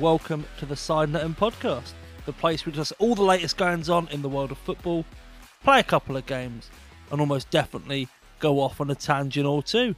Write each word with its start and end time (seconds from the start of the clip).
Welcome 0.00 0.46
to 0.58 0.64
the 0.64 0.76
Side 0.76 1.10
Netting 1.10 1.34
Podcast, 1.34 1.92
the 2.24 2.32
place 2.32 2.64
we 2.64 2.72
discuss 2.72 2.90
all 3.00 3.14
the 3.14 3.22
latest 3.22 3.58
goings 3.58 3.90
on 3.90 4.08
in 4.08 4.22
the 4.22 4.30
world 4.30 4.50
of 4.50 4.56
football, 4.56 5.04
play 5.62 5.78
a 5.80 5.82
couple 5.82 6.16
of 6.16 6.24
games, 6.24 6.70
and 7.12 7.20
almost 7.20 7.50
definitely 7.50 8.08
go 8.38 8.60
off 8.60 8.80
on 8.80 8.90
a 8.90 8.94
tangent 8.94 9.44
or 9.44 9.62
two. 9.62 9.94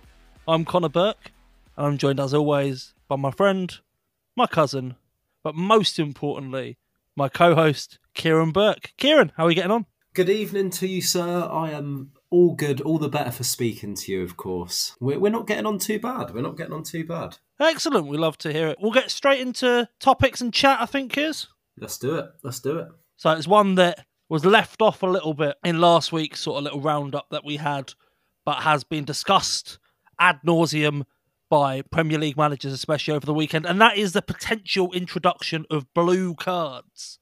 I'm 0.48 0.64
Connor 0.64 0.88
Burke, 0.88 1.30
and 1.76 1.86
I'm 1.86 1.98
joined 1.98 2.18
as 2.18 2.34
always 2.34 2.94
by 3.06 3.14
my 3.14 3.30
friend, 3.30 3.72
my 4.34 4.48
cousin, 4.48 4.96
but 5.44 5.54
most 5.54 6.00
importantly, 6.00 6.78
my 7.14 7.28
co-host 7.28 8.00
Kieran 8.12 8.50
Burke. 8.50 8.94
Kieran, 8.96 9.30
how 9.36 9.46
are 9.46 9.50
you 9.50 9.54
getting 9.54 9.70
on? 9.70 9.86
Good 10.14 10.30
evening 10.30 10.70
to 10.70 10.88
you, 10.88 11.00
sir. 11.00 11.48
I 11.48 11.70
am 11.70 12.10
all 12.32 12.54
good, 12.54 12.80
all 12.80 12.98
the 12.98 13.08
better 13.08 13.30
for 13.30 13.44
speaking 13.44 13.94
to 13.94 14.10
you, 14.10 14.22
of 14.22 14.36
course. 14.36 14.96
We're, 14.98 15.20
we're 15.20 15.30
not 15.30 15.46
getting 15.46 15.66
on 15.66 15.78
too 15.78 16.00
bad. 16.00 16.34
We're 16.34 16.42
not 16.42 16.56
getting 16.56 16.72
on 16.72 16.82
too 16.82 17.04
bad. 17.04 17.38
Excellent. 17.60 18.08
We 18.08 18.16
love 18.16 18.38
to 18.38 18.52
hear 18.52 18.68
it. 18.68 18.78
We'll 18.80 18.90
get 18.90 19.10
straight 19.10 19.40
into 19.40 19.88
topics 20.00 20.40
and 20.40 20.52
chat, 20.52 20.80
I 20.80 20.86
think, 20.86 21.16
is. 21.16 21.48
Let's 21.78 21.98
do 21.98 22.16
it. 22.16 22.26
Let's 22.42 22.60
do 22.60 22.78
it. 22.78 22.88
So 23.16 23.30
it's 23.30 23.46
one 23.46 23.76
that 23.76 24.06
was 24.28 24.44
left 24.44 24.80
off 24.80 25.02
a 25.02 25.06
little 25.06 25.34
bit 25.34 25.56
in 25.62 25.80
last 25.80 26.10
week's 26.10 26.40
sort 26.40 26.58
of 26.58 26.64
little 26.64 26.80
roundup 26.80 27.28
that 27.30 27.44
we 27.44 27.58
had, 27.58 27.92
but 28.44 28.62
has 28.62 28.82
been 28.82 29.04
discussed 29.04 29.78
ad 30.18 30.40
nauseum 30.46 31.04
by 31.50 31.82
Premier 31.82 32.18
League 32.18 32.38
managers, 32.38 32.72
especially 32.72 33.12
over 33.12 33.26
the 33.26 33.34
weekend, 33.34 33.66
and 33.66 33.78
that 33.78 33.98
is 33.98 34.14
the 34.14 34.22
potential 34.22 34.90
introduction 34.92 35.66
of 35.70 35.92
blue 35.92 36.34
cards. 36.34 37.18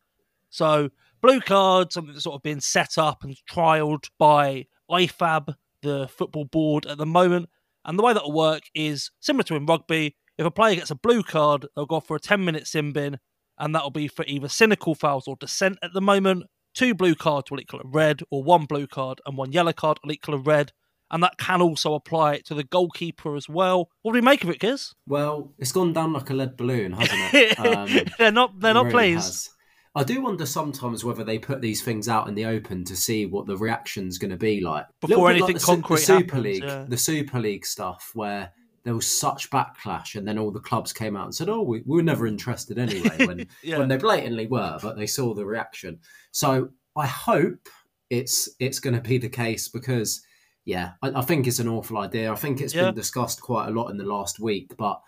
So, 0.51 0.91
blue 1.21 1.41
cards, 1.41 1.95
something 1.95 2.13
that's 2.13 2.23
sort 2.23 2.37
of 2.37 2.43
been 2.45 2.61
set 2.61 2.97
up 2.97 3.25
and 3.25 3.37
trialed 3.51 4.09
by 4.21 4.67
IFAB, 4.91 5.55
the 5.83 6.09
football 6.09 6.45
board 6.45 6.87
at 6.87 6.99
the 6.99 7.07
moment. 7.07 7.49
And 7.85 7.99
the 7.99 8.03
way 8.03 8.13
that 8.13 8.23
will 8.23 8.33
work 8.33 8.65
is 8.75 9.11
similar 9.21 9.43
to 9.45 9.57
in 9.57 9.65
rugby. 9.67 10.17
If 10.37 10.47
a 10.47 10.51
player 10.51 10.77
gets 10.77 10.91
a 10.91 10.95
blue 10.95 11.23
card, 11.23 11.67
they'll 11.75 11.87
go 11.87 12.01
for 12.01 12.17
a 12.17 12.21
10 12.21 12.45
minute 12.45 12.67
sin 12.67 12.93
bin, 12.93 13.19
and 13.59 13.75
that'll 13.75 13.91
be 13.91 14.09
for 14.09 14.25
either 14.27 14.49
cynical 14.49 14.95
fouls 14.95 15.27
or 15.27 15.37
dissent 15.37 15.79
at 15.83 15.93
the 15.93 16.01
moment. 16.01 16.45
Two 16.75 16.95
blue 16.95 17.15
cards 17.15 17.51
will 17.51 17.61
equal 17.61 17.81
a 17.81 17.87
red, 17.87 18.23
or 18.31 18.43
one 18.45 18.65
blue 18.67 18.87
card 18.87 19.21
and 19.27 19.37
one 19.37 19.53
yellow 19.53 19.73
card 19.73 19.99
will 20.03 20.13
equal 20.13 20.35
a 20.35 20.39
red. 20.39 20.73
And 21.11 21.23
that 21.25 21.39
can 21.39 21.61
also 21.61 21.95
apply 21.95 22.39
to 22.45 22.55
the 22.55 22.63
goalkeeper 22.63 23.35
as 23.35 23.49
well. 23.49 23.89
What 24.03 24.13
do 24.13 24.15
we 24.15 24.21
make 24.21 24.45
of 24.45 24.51
it, 24.51 24.61
Giz? 24.61 24.95
Well, 25.09 25.53
it's 25.59 25.73
gone 25.73 25.93
down 25.93 26.13
like 26.13 26.31
a 26.31 26.35
lead 26.35 26.57
balloon, 26.57 26.93
hasn't 26.93 27.35
it? 27.35 27.59
Um, 27.59 28.11
they're 28.19 28.31
not. 28.31 28.61
They're 28.61 28.75
not 28.75 28.87
really 28.87 29.15
pleased. 29.15 29.25
has. 29.25 29.51
I 29.95 30.05
do 30.05 30.23
wonder 30.23 30.47
sometimes 30.47 31.05
whether 31.05 31.25
they 31.25 31.39
put 31.39 31.61
these 31.61 31.83
things 31.83 32.09
out 32.09 32.29
in 32.29 32.35
the 32.35 32.45
open 32.47 32.85
to 32.85 32.95
see 32.97 33.27
what 33.27 33.47
the 33.47 33.57
reaction's 33.57 34.19
going 34.19 34.31
to 34.31 34.37
be 34.37 34.61
like. 34.61 34.87
Before 35.01 35.31
anything 35.31 35.55
the, 35.57 35.61
concrete 35.61 35.97
the 36.01 36.05
Super 36.05 36.37
happens, 36.37 36.45
League, 36.45 36.63
yeah. 36.63 36.85
the 36.89 36.97
Super 36.97 37.41
League 37.41 37.67
stuff 37.67 38.13
where 38.15 38.53
there 38.85 38.95
was 38.95 39.07
such 39.07 39.51
backlash, 39.51 40.15
and 40.15 40.27
then 40.27 40.39
all 40.39 40.51
the 40.53 40.61
clubs 40.61 40.93
came 40.93 41.17
out 41.17 41.25
and 41.25 41.35
said, 41.35 41.49
"Oh, 41.49 41.63
we, 41.63 41.83
we 41.85 41.97
were 41.97 42.03
never 42.03 42.27
interested 42.27 42.79
anyway." 42.79 43.27
When 43.27 43.47
Yeah. 43.63 43.79
when 43.79 43.89
they 43.89 43.97
blatantly 43.97 44.47
were, 44.47 44.79
but 44.81 44.97
they 44.97 45.07
saw 45.07 45.35
the 45.35 45.45
reaction. 45.45 45.99
So 46.31 46.71
I 46.97 47.07
hope 47.07 47.69
it's 48.11 48.49
it's 48.59 48.79
going 48.79 48.95
to 48.95 49.01
be 49.03 49.19
the 49.19 49.29
case 49.29 49.69
because 49.69 50.23
yeah, 50.65 50.93
I, 51.03 51.09
I 51.17 51.21
think 51.23 51.47
it's 51.47 51.59
an 51.59 51.69
awful 51.69 51.99
idea. 51.99 52.33
I 52.33 52.37
think 52.37 52.61
it's 52.61 52.75
Yeah. 52.75 52.87
been 52.87 52.95
discussed 52.95 53.43
quite 53.43 53.69
a 53.69 53.73
lot 53.73 53.89
in 53.91 53.97
the 53.97 54.05
last 54.05 54.39
week, 54.39 54.73
but 54.79 55.01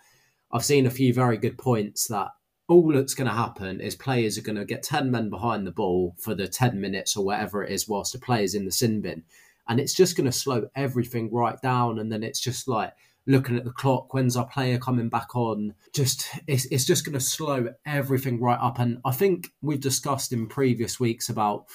I've 0.51 0.65
seen 0.65 0.85
a 0.85 0.91
few 0.91 1.13
very 1.13 1.37
good 1.37 1.57
points 1.57 2.07
that 2.07 2.29
all 2.73 2.91
that's 2.91 3.13
going 3.13 3.29
to 3.29 3.35
happen 3.35 3.79
is 3.79 3.95
players 3.95 4.37
are 4.37 4.41
going 4.41 4.57
to 4.57 4.65
get 4.65 4.83
10 4.83 5.11
men 5.11 5.29
behind 5.29 5.65
the 5.65 5.71
ball 5.71 6.15
for 6.19 6.33
the 6.33 6.47
10 6.47 6.79
minutes 6.79 7.15
or 7.15 7.23
whatever 7.23 7.63
it 7.63 7.71
is 7.71 7.87
whilst 7.87 8.13
the 8.13 8.19
player's 8.19 8.55
in 8.55 8.65
the 8.65 8.71
sin 8.71 9.01
bin. 9.01 9.23
And 9.67 9.79
it's 9.79 9.93
just 9.93 10.17
going 10.17 10.25
to 10.25 10.31
slow 10.31 10.67
everything 10.75 11.31
right 11.31 11.59
down. 11.61 11.99
And 11.99 12.11
then 12.11 12.23
it's 12.23 12.41
just 12.41 12.67
like 12.67 12.93
looking 13.25 13.55
at 13.55 13.63
the 13.63 13.71
clock, 13.71 14.13
when's 14.13 14.35
our 14.35 14.47
player 14.47 14.77
coming 14.77 15.07
back 15.07 15.35
on? 15.35 15.73
Just 15.93 16.27
it's, 16.47 16.65
it's 16.65 16.85
just 16.85 17.05
going 17.05 17.13
to 17.13 17.19
slow 17.19 17.69
everything 17.85 18.41
right 18.41 18.59
up. 18.59 18.79
And 18.79 18.99
I 19.05 19.11
think 19.11 19.51
we've 19.61 19.79
discussed 19.79 20.33
in 20.33 20.47
previous 20.47 20.99
weeks 20.99 21.29
about 21.29 21.65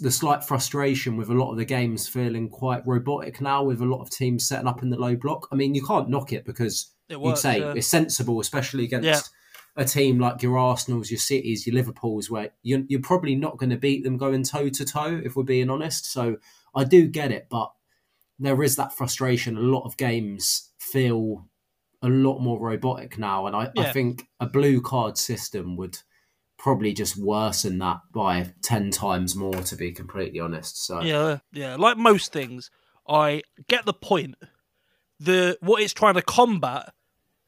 the 0.00 0.10
slight 0.10 0.42
frustration 0.44 1.16
with 1.16 1.30
a 1.30 1.34
lot 1.34 1.52
of 1.52 1.56
the 1.56 1.64
games 1.64 2.08
feeling 2.08 2.48
quite 2.48 2.86
robotic 2.86 3.40
now 3.40 3.62
with 3.62 3.80
a 3.80 3.84
lot 3.84 4.02
of 4.02 4.10
teams 4.10 4.46
setting 4.46 4.66
up 4.66 4.82
in 4.82 4.90
the 4.90 4.98
low 4.98 5.14
block. 5.14 5.48
I 5.52 5.54
mean, 5.54 5.74
you 5.74 5.84
can't 5.84 6.08
knock 6.08 6.32
it 6.32 6.44
because 6.44 6.92
It 7.08 7.20
you'd 7.20 7.38
say 7.38 7.60
yeah. 7.60 7.74
it's 7.76 7.86
sensible, 7.86 8.40
especially 8.40 8.84
against 8.84 9.06
Yeah. 9.06 9.20
A 9.76 9.84
team 9.84 10.18
like 10.18 10.42
your 10.42 10.58
Arsenals, 10.58 11.10
your 11.10 11.18
Cities, 11.18 11.66
your 11.66 11.74
Liverpools, 11.74 12.30
where 12.30 12.50
you're, 12.62 12.82
you're 12.88 13.00
probably 13.00 13.34
not 13.34 13.58
going 13.58 13.70
to 13.70 13.76
beat 13.76 14.04
them 14.04 14.16
going 14.16 14.42
toe 14.42 14.68
to 14.70 14.84
toe, 14.84 15.20
if 15.24 15.36
we're 15.36 15.42
being 15.42 15.68
honest. 15.68 16.10
So 16.10 16.36
I 16.74 16.84
do 16.84 17.06
get 17.06 17.30
it, 17.30 17.48
but 17.50 17.70
there 18.38 18.62
is 18.62 18.76
that 18.76 18.96
frustration. 18.96 19.56
A 19.56 19.60
lot 19.60 19.84
of 19.84 19.96
games 19.96 20.70
feel 20.78 21.46
a 22.02 22.08
lot 22.08 22.38
more 22.38 22.58
robotic 22.58 23.18
now, 23.18 23.46
and 23.46 23.56
I, 23.56 23.70
I 23.76 23.92
think 23.92 24.26
a 24.40 24.46
blue 24.46 24.80
card 24.80 25.18
system 25.18 25.76
would 25.76 25.98
probably 26.58 26.92
just 26.92 27.16
worsen 27.16 27.78
that 27.78 28.00
by 28.12 28.52
10 28.62 28.90
times 28.90 29.36
more, 29.36 29.52
to 29.52 29.76
be 29.76 29.92
completely 29.92 30.40
honest. 30.40 30.84
So, 30.84 31.02
Yeah, 31.02 31.38
yeah. 31.52 31.76
Like 31.76 31.98
most 31.98 32.32
things, 32.32 32.70
I 33.06 33.42
get 33.68 33.84
the 33.84 33.92
point. 33.92 34.36
The 35.18 35.56
what 35.60 35.82
it's 35.82 35.94
trying 35.94 36.14
to 36.14 36.22
combat 36.22 36.92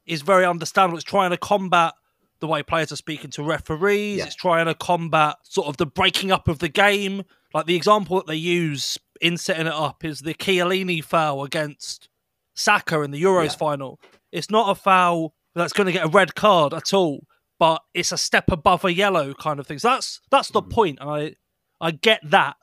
is 0.06 0.22
very 0.22 0.46
understandable. 0.46 0.96
It's 0.96 1.04
trying 1.04 1.30
to 1.30 1.36
combat 1.36 1.94
the 2.40 2.46
way 2.46 2.62
players 2.62 2.92
are 2.92 2.96
speaking 2.96 3.30
to 3.30 3.42
referees. 3.42 4.18
Yeah. 4.18 4.26
It's 4.26 4.34
trying 4.34 4.66
to 4.66 4.74
combat 4.74 5.36
sort 5.42 5.68
of 5.68 5.76
the 5.76 5.86
breaking 5.86 6.30
up 6.30 6.48
of 6.48 6.58
the 6.58 6.68
game. 6.68 7.24
Like 7.54 7.66
the 7.66 7.76
example 7.76 8.16
that 8.16 8.26
they 8.26 8.36
use 8.36 8.98
in 9.20 9.36
setting 9.36 9.66
it 9.66 9.72
up 9.72 10.04
is 10.04 10.20
the 10.20 10.34
Chiellini 10.34 11.02
foul 11.02 11.44
against 11.44 12.08
Saka 12.54 13.02
in 13.02 13.10
the 13.10 13.22
Euros 13.22 13.44
Yeah. 13.44 13.56
final. 13.56 14.00
It's 14.32 14.50
not 14.50 14.70
a 14.70 14.74
foul 14.74 15.34
that's 15.54 15.72
going 15.72 15.86
to 15.86 15.92
get 15.92 16.04
a 16.04 16.08
red 16.08 16.34
card 16.34 16.74
at 16.74 16.92
all, 16.92 17.26
but 17.58 17.82
it's 17.94 18.12
a 18.12 18.18
step 18.18 18.50
above 18.50 18.84
a 18.84 18.92
yellow 18.92 19.34
kind 19.34 19.58
of 19.58 19.66
thing. 19.66 19.78
So 19.78 19.88
that's 19.88 20.20
that's 20.30 20.50
the 20.50 20.62
mm. 20.62 20.70
point. 20.70 20.98
And 21.00 21.10
I 21.10 21.34
I 21.80 21.90
get 21.92 22.20
that, 22.24 22.56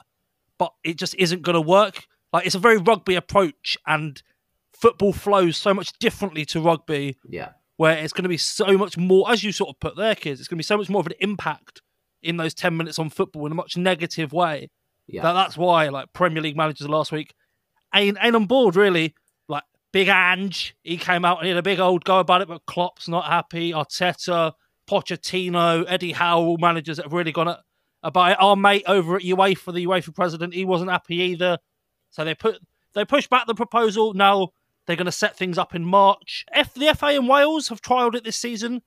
but 0.57 0.73
it 0.83 0.97
just 0.97 1.15
isn't 1.15 1.41
going 1.41 1.55
to 1.55 1.61
work. 1.61 2.05
Like 2.31 2.45
it's 2.45 2.55
a 2.55 2.59
very 2.59 2.77
rugby 2.77 3.15
approach, 3.15 3.77
and 3.87 4.21
football 4.73 5.13
flows 5.13 5.57
so 5.57 5.73
much 5.73 5.97
differently 5.99 6.45
to 6.45 6.61
rugby, 6.61 7.17
yeah. 7.27 7.51
Where 7.77 7.97
it's 7.97 8.13
going 8.13 8.23
to 8.23 8.29
be 8.29 8.37
so 8.37 8.77
much 8.77 8.97
more, 8.97 9.29
as 9.29 9.43
you 9.43 9.51
sort 9.51 9.69
of 9.69 9.79
put 9.79 9.95
there, 9.95 10.15
kids. 10.15 10.39
It's 10.39 10.47
going 10.47 10.57
to 10.57 10.59
be 10.59 10.63
so 10.63 10.77
much 10.77 10.89
more 10.89 11.01
of 11.01 11.07
an 11.07 11.13
impact 11.19 11.81
in 12.21 12.37
those 12.37 12.53
ten 12.53 12.75
minutes 12.77 12.99
on 12.99 13.09
football 13.09 13.45
in 13.45 13.51
a 13.51 13.55
much 13.55 13.77
negative 13.77 14.33
way. 14.33 14.69
Yeah. 15.07 15.21
That, 15.21 15.33
that's 15.33 15.57
why, 15.57 15.89
like 15.89 16.13
Premier 16.13 16.41
League 16.41 16.57
managers 16.57 16.89
last 16.89 17.11
week, 17.11 17.33
ain't 17.93 18.17
ain't 18.21 18.35
on 18.35 18.45
board 18.45 18.75
really. 18.75 19.13
Like 19.47 19.63
Big 19.93 20.07
Ange, 20.07 20.75
he 20.83 20.97
came 20.97 21.25
out 21.25 21.37
and 21.37 21.45
he 21.45 21.49
had 21.49 21.57
a 21.57 21.63
big 21.63 21.79
old 21.79 22.03
go 22.03 22.19
about 22.19 22.41
it, 22.41 22.47
but 22.47 22.65
Klopp's 22.65 23.07
not 23.07 23.25
happy. 23.25 23.71
Arteta, 23.71 24.53
Pochettino, 24.89 25.85
Eddie 25.87 26.13
Howe, 26.13 26.39
all 26.39 26.57
managers 26.57 26.97
that 26.97 27.03
have 27.03 27.13
really 27.13 27.31
gone 27.31 27.49
at, 27.49 27.59
about 28.03 28.31
it. 28.31 28.37
Our 28.41 28.55
mate 28.55 28.83
over 28.87 29.17
at 29.17 29.23
UEFA, 29.23 29.73
the 29.73 29.85
UEFA 29.85 30.13
president, 30.15 30.53
he 30.53 30.65
wasn't 30.65 30.91
happy 30.91 31.17
either. 31.17 31.59
So 32.09 32.23
they 32.23 32.35
put 32.35 32.59
they 32.93 33.05
pushed 33.05 33.29
back 33.29 33.45
the 33.45 33.55
proposal. 33.55 34.13
Now 34.13 34.49
they're 34.85 34.95
going 34.95 35.05
to 35.05 35.11
set 35.11 35.35
things 35.37 35.57
up 35.57 35.73
in 35.75 35.83
March. 35.85 36.45
F 36.51 36.73
the 36.73 36.93
FA 36.95 37.09
in 37.15 37.27
Wales 37.27 37.69
have 37.69 37.81
trialled 37.81 38.15
it 38.15 38.23
this 38.23 38.37
season, 38.37 38.81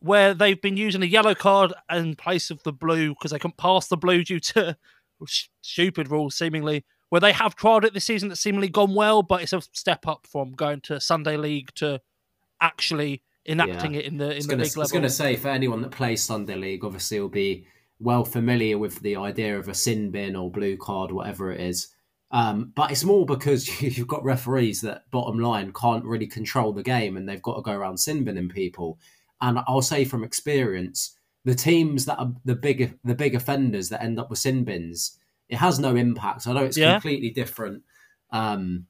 where 0.00 0.34
they've 0.34 0.60
been 0.60 0.76
using 0.76 1.02
a 1.02 1.06
yellow 1.06 1.34
card 1.34 1.72
in 1.90 2.14
place 2.16 2.50
of 2.50 2.62
the 2.62 2.72
blue 2.72 3.10
because 3.10 3.30
they 3.30 3.38
couldn't 3.38 3.56
pass 3.56 3.88
the 3.88 3.96
blue 3.96 4.24
due 4.24 4.40
to 4.40 4.76
stupid 5.60 6.10
rules, 6.10 6.34
seemingly. 6.34 6.84
Where 7.08 7.20
they 7.20 7.32
have 7.32 7.56
trialled 7.56 7.84
it 7.84 7.92
this 7.92 8.06
season, 8.06 8.28
that's 8.30 8.40
seemingly 8.40 8.68
gone 8.68 8.94
well, 8.94 9.22
but 9.22 9.42
it's 9.42 9.52
a 9.52 9.60
step 9.72 10.06
up 10.08 10.26
from 10.26 10.52
going 10.52 10.80
to 10.82 10.98
Sunday 11.00 11.36
League 11.36 11.70
to 11.74 12.00
actually 12.60 13.22
enacting 13.46 13.94
Yeah. 13.94 14.00
it 14.00 14.06
in 14.06 14.16
the 14.16 14.30
in 14.34 14.42
the 14.42 14.48
gonna- 14.48 14.62
big 14.64 14.72
I 14.76 14.80
was 14.80 14.92
going 14.92 15.02
to 15.02 15.10
say, 15.10 15.36
for 15.36 15.48
anyone 15.48 15.82
that 15.82 15.90
plays 15.90 16.22
Sunday 16.22 16.54
League, 16.56 16.84
obviously 16.84 17.20
will 17.20 17.28
be 17.28 17.66
well 18.00 18.24
familiar 18.24 18.78
with 18.78 19.00
the 19.00 19.16
idea 19.16 19.58
of 19.58 19.68
a 19.68 19.74
sin 19.74 20.10
bin 20.10 20.34
or 20.36 20.50
blue 20.50 20.76
card, 20.76 21.12
whatever 21.12 21.52
it 21.52 21.60
is. 21.60 21.88
Um, 22.32 22.72
but 22.74 22.90
it's 22.90 23.04
more 23.04 23.26
because 23.26 23.80
you've 23.82 24.08
got 24.08 24.24
referees 24.24 24.80
that, 24.80 25.10
bottom 25.10 25.38
line, 25.38 25.72
can't 25.72 26.04
really 26.04 26.26
control 26.26 26.72
the 26.72 26.82
game 26.82 27.16
and 27.16 27.28
they've 27.28 27.42
got 27.42 27.56
to 27.56 27.62
go 27.62 27.72
around 27.72 27.98
sin 27.98 28.24
binning 28.24 28.48
people. 28.48 28.98
And 29.40 29.58
I'll 29.66 29.82
say 29.82 30.04
from 30.04 30.24
experience, 30.24 31.16
the 31.44 31.54
teams 31.54 32.04
that 32.06 32.18
are 32.18 32.32
the 32.44 32.54
big 32.54 32.98
the 33.04 33.14
big 33.14 33.34
offenders 33.34 33.88
that 33.88 34.02
end 34.02 34.18
up 34.18 34.30
with 34.30 34.38
sin 34.38 34.64
bins, 34.64 35.18
it 35.48 35.56
has 35.56 35.78
no 35.78 35.96
impact. 35.96 36.46
I 36.46 36.52
know 36.52 36.64
it's 36.64 36.78
Yeah. 36.78 36.92
completely 36.94 37.30
different. 37.30 37.82
Um, 38.30 38.86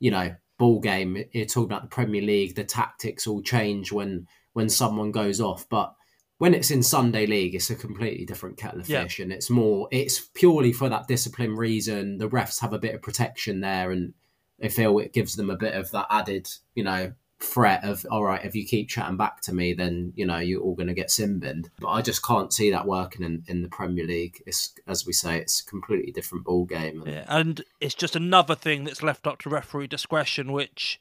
you 0.00 0.10
know, 0.10 0.34
ball 0.58 0.80
game. 0.80 1.22
You're 1.32 1.44
talking 1.46 1.64
about 1.64 1.82
the 1.82 1.88
Premier 1.88 2.22
League. 2.22 2.54
The 2.54 2.64
tactics 2.64 3.26
all 3.26 3.42
change 3.42 3.92
when 3.92 4.26
when 4.54 4.68
someone 4.68 5.12
goes 5.12 5.40
off, 5.40 5.68
but 5.68 5.94
when 6.38 6.54
it's 6.54 6.70
in 6.70 6.82
Sunday 6.82 7.26
League, 7.26 7.54
it's 7.54 7.70
a 7.70 7.74
completely 7.74 8.24
different 8.24 8.56
kettle 8.56 8.80
of 8.80 8.88
Yeah. 8.88 9.02
fish, 9.02 9.18
and 9.20 9.32
it's 9.32 9.50
more. 9.50 9.88
It's 9.90 10.20
purely 10.20 10.72
for 10.72 10.88
that 10.88 11.08
discipline 11.08 11.56
reason. 11.56 12.18
The 12.18 12.28
refs 12.28 12.60
have 12.60 12.72
a 12.72 12.78
bit 12.78 12.94
of 12.94 13.02
protection 13.02 13.60
there, 13.60 13.90
and 13.90 14.14
they 14.58 14.68
feel 14.68 14.98
it 14.98 15.12
gives 15.12 15.36
them 15.36 15.50
a 15.50 15.56
bit 15.56 15.74
of 15.74 15.90
that 15.92 16.06
added, 16.10 16.48
you 16.74 16.84
know, 16.84 17.12
threat 17.40 17.84
of 17.84 18.04
all 18.10 18.24
right, 18.24 18.44
if 18.44 18.56
you 18.56 18.66
keep 18.66 18.88
chatting 18.88 19.16
back 19.16 19.40
to 19.40 19.54
me, 19.54 19.72
then 19.72 20.12
you 20.16 20.26
know 20.26 20.38
you're 20.38 20.60
all 20.60 20.74
going 20.74 20.88
to 20.88 20.94
get 20.94 21.08
simbined. 21.08 21.66
But 21.78 21.88
I 21.90 22.02
just 22.02 22.24
can't 22.24 22.52
see 22.52 22.70
that 22.72 22.84
working 22.86 23.24
in, 23.24 23.44
in 23.46 23.62
the 23.62 23.68
Premier 23.68 24.04
League. 24.04 24.42
It's 24.46 24.74
as 24.88 25.06
we 25.06 25.12
say, 25.12 25.38
it's 25.38 25.60
a 25.60 25.64
completely 25.66 26.10
different 26.10 26.44
ball 26.44 26.64
game. 26.64 27.02
And 27.02 27.12
Yeah, 27.12 27.24
and 27.28 27.64
it's 27.80 27.94
just 27.94 28.16
another 28.16 28.56
thing 28.56 28.82
that's 28.84 29.04
left 29.04 29.26
up 29.26 29.38
to 29.42 29.48
referee 29.48 29.86
discretion, 29.86 30.50
which 30.50 31.00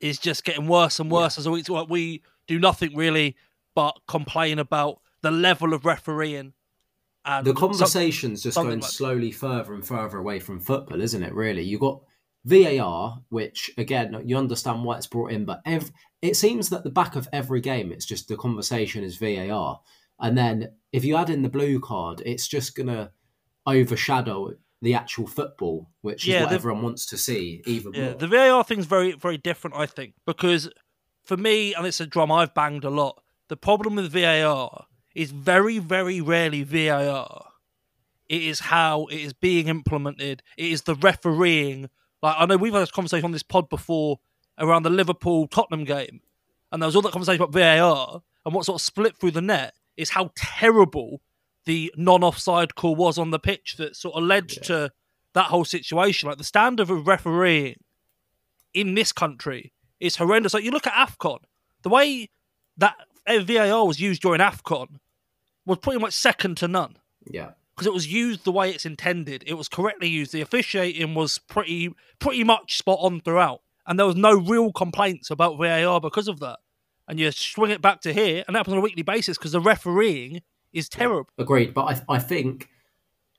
is 0.00 0.18
just 0.20 0.44
getting 0.44 0.68
worse 0.68 1.00
and 1.00 1.10
worse 1.10 1.38
as 1.38 1.46
a 1.46 1.50
week. 1.50 1.68
Like 1.68 1.88
we 1.88 2.22
do 2.46 2.60
nothing 2.60 2.94
really 2.96 3.34
but 3.78 4.00
complain 4.08 4.58
about 4.58 5.00
the 5.22 5.30
level 5.30 5.72
of 5.72 5.84
refereeing. 5.84 6.52
And 7.24 7.46
the 7.46 7.54
conversation's 7.54 8.42
just 8.42 8.56
going 8.56 8.80
like- 8.80 8.90
slowly 8.90 9.30
further 9.30 9.72
and 9.72 9.86
further 9.86 10.18
away 10.18 10.40
from 10.40 10.58
football, 10.58 11.00
isn't 11.00 11.22
it? 11.22 11.32
Really, 11.32 11.62
you 11.62 11.78
got 11.78 12.00
VAR, 12.44 13.22
which 13.28 13.70
again 13.78 14.20
you 14.24 14.36
understand 14.36 14.82
why 14.82 14.96
it's 14.96 15.06
brought 15.06 15.30
in, 15.30 15.44
but 15.44 15.60
ev- 15.64 15.92
it 16.22 16.34
seems 16.34 16.70
that 16.70 16.82
the 16.82 16.90
back 16.90 17.14
of 17.14 17.28
every 17.32 17.60
game, 17.60 17.92
it's 17.92 18.04
just 18.04 18.26
the 18.26 18.36
conversation 18.36 19.04
is 19.04 19.16
VAR, 19.16 19.78
and 20.18 20.36
then 20.36 20.72
if 20.92 21.04
you 21.04 21.14
add 21.14 21.30
in 21.30 21.42
the 21.42 21.48
blue 21.48 21.78
card, 21.78 22.20
it's 22.26 22.48
just 22.48 22.74
gonna 22.74 23.12
overshadow 23.64 24.54
the 24.82 24.94
actual 24.94 25.28
football, 25.28 25.88
which 26.00 26.26
is 26.26 26.40
what 26.40 26.48
the- 26.48 26.54
everyone 26.56 26.82
wants 26.82 27.06
to 27.06 27.16
see 27.16 27.62
even 27.64 27.92
Yeah, 27.94 28.10
more. 28.10 28.14
the 28.14 28.26
VAR 28.26 28.64
thing's 28.64 28.86
very, 28.86 29.12
very 29.12 29.38
different, 29.38 29.76
I 29.76 29.86
think, 29.86 30.14
because 30.26 30.68
for 31.24 31.36
me, 31.36 31.74
and 31.74 31.86
it's 31.86 32.00
a 32.00 32.06
drum 32.06 32.32
I've 32.32 32.54
banged 32.54 32.84
a 32.84 32.90
lot. 32.90 33.22
The 33.48 33.56
problem 33.56 33.96
with 33.96 34.12
VAR 34.12 34.86
is 35.14 35.30
very, 35.30 35.78
very 35.78 36.20
rarely 36.20 36.62
VAR. 36.62 37.46
It 38.28 38.42
is 38.42 38.60
how 38.60 39.06
it 39.06 39.16
is 39.20 39.32
being 39.32 39.68
implemented. 39.68 40.42
It 40.56 40.66
is 40.70 40.82
the 40.82 40.94
refereeing. 40.94 41.88
Like 42.22 42.36
I 42.38 42.46
know 42.46 42.56
we've 42.56 42.72
had 42.72 42.80
this 42.82 42.90
conversation 42.90 43.24
on 43.24 43.32
this 43.32 43.42
pod 43.42 43.68
before 43.68 44.20
around 44.58 44.82
the 44.82 44.90
Liverpool 44.90 45.46
Tottenham 45.46 45.84
game, 45.84 46.20
and 46.70 46.82
there 46.82 46.86
was 46.86 46.94
all 46.96 47.02
that 47.02 47.12
conversation 47.12 47.42
about 47.42 47.52
VAR 47.54 48.22
and 48.44 48.54
what 48.54 48.64
sort 48.66 48.80
of 48.80 48.84
split 48.84 49.16
through 49.16 49.30
the 49.30 49.40
net 49.40 49.74
is 49.96 50.10
how 50.10 50.30
terrible 50.36 51.22
the 51.64 51.92
non-offside 51.96 52.74
call 52.74 52.94
was 52.96 53.18
on 53.18 53.30
the 53.30 53.38
pitch 53.38 53.76
that 53.78 53.96
sort 53.96 54.14
of 54.14 54.22
led 54.24 54.52
Yeah. 54.52 54.62
to 54.62 54.92
that 55.34 55.46
whole 55.46 55.64
situation. 55.64 56.28
Like 56.28 56.38
the 56.38 56.44
standard 56.44 56.90
of 56.90 57.06
refereeing 57.06 57.76
in 58.74 58.94
this 58.94 59.12
country 59.12 59.72
is 60.00 60.16
horrendous. 60.16 60.54
Like 60.54 60.64
you 60.64 60.70
look 60.70 60.86
at 60.86 60.92
AFCON, 60.94 61.38
the 61.82 61.88
way 61.88 62.30
that 62.76 62.94
VAR 63.28 63.86
was 63.86 64.00
used 64.00 64.22
during 64.22 64.40
AFCON 64.40 64.98
was 65.66 65.78
pretty 65.78 65.98
much 66.00 66.14
second 66.14 66.56
to 66.58 66.68
none 66.68 66.96
yeah, 67.30 67.50
because 67.74 67.86
it 67.86 67.92
was 67.92 68.10
used 68.10 68.44
the 68.44 68.52
way 68.52 68.70
it's 68.70 68.86
intended. 68.86 69.44
It 69.46 69.54
was 69.54 69.68
correctly 69.68 70.08
used. 70.08 70.32
The 70.32 70.40
officiating 70.40 71.14
was 71.14 71.38
pretty 71.38 71.94
pretty 72.18 72.42
much 72.44 72.78
spot 72.78 72.98
on 73.02 73.20
throughout, 73.20 73.60
and 73.86 73.98
there 73.98 74.06
was 74.06 74.16
no 74.16 74.34
real 74.34 74.72
complaints 74.72 75.30
about 75.30 75.58
VAR 75.58 76.00
because 76.00 76.28
of 76.28 76.40
that. 76.40 76.58
And 77.06 77.18
you 77.18 77.30
swing 77.32 77.70
it 77.70 77.80
back 77.82 78.00
to 78.02 78.12
here, 78.12 78.44
and 78.46 78.54
that 78.54 78.60
happens 78.60 78.72
on 78.72 78.78
a 78.78 78.82
weekly 78.82 79.02
basis 79.02 79.36
because 79.38 79.52
the 79.52 79.60
refereeing 79.60 80.42
is 80.72 80.88
terrible. 80.88 81.28
agreed. 81.38 81.72
But 81.74 82.04
I, 82.08 82.14
I 82.16 82.18
think 82.18 82.68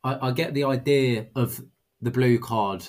I, 0.04 0.28
I 0.30 0.32
get 0.32 0.54
the 0.54 0.64
idea 0.64 1.28
of 1.36 1.62
the 2.02 2.12
blue 2.12 2.40
card 2.40 2.86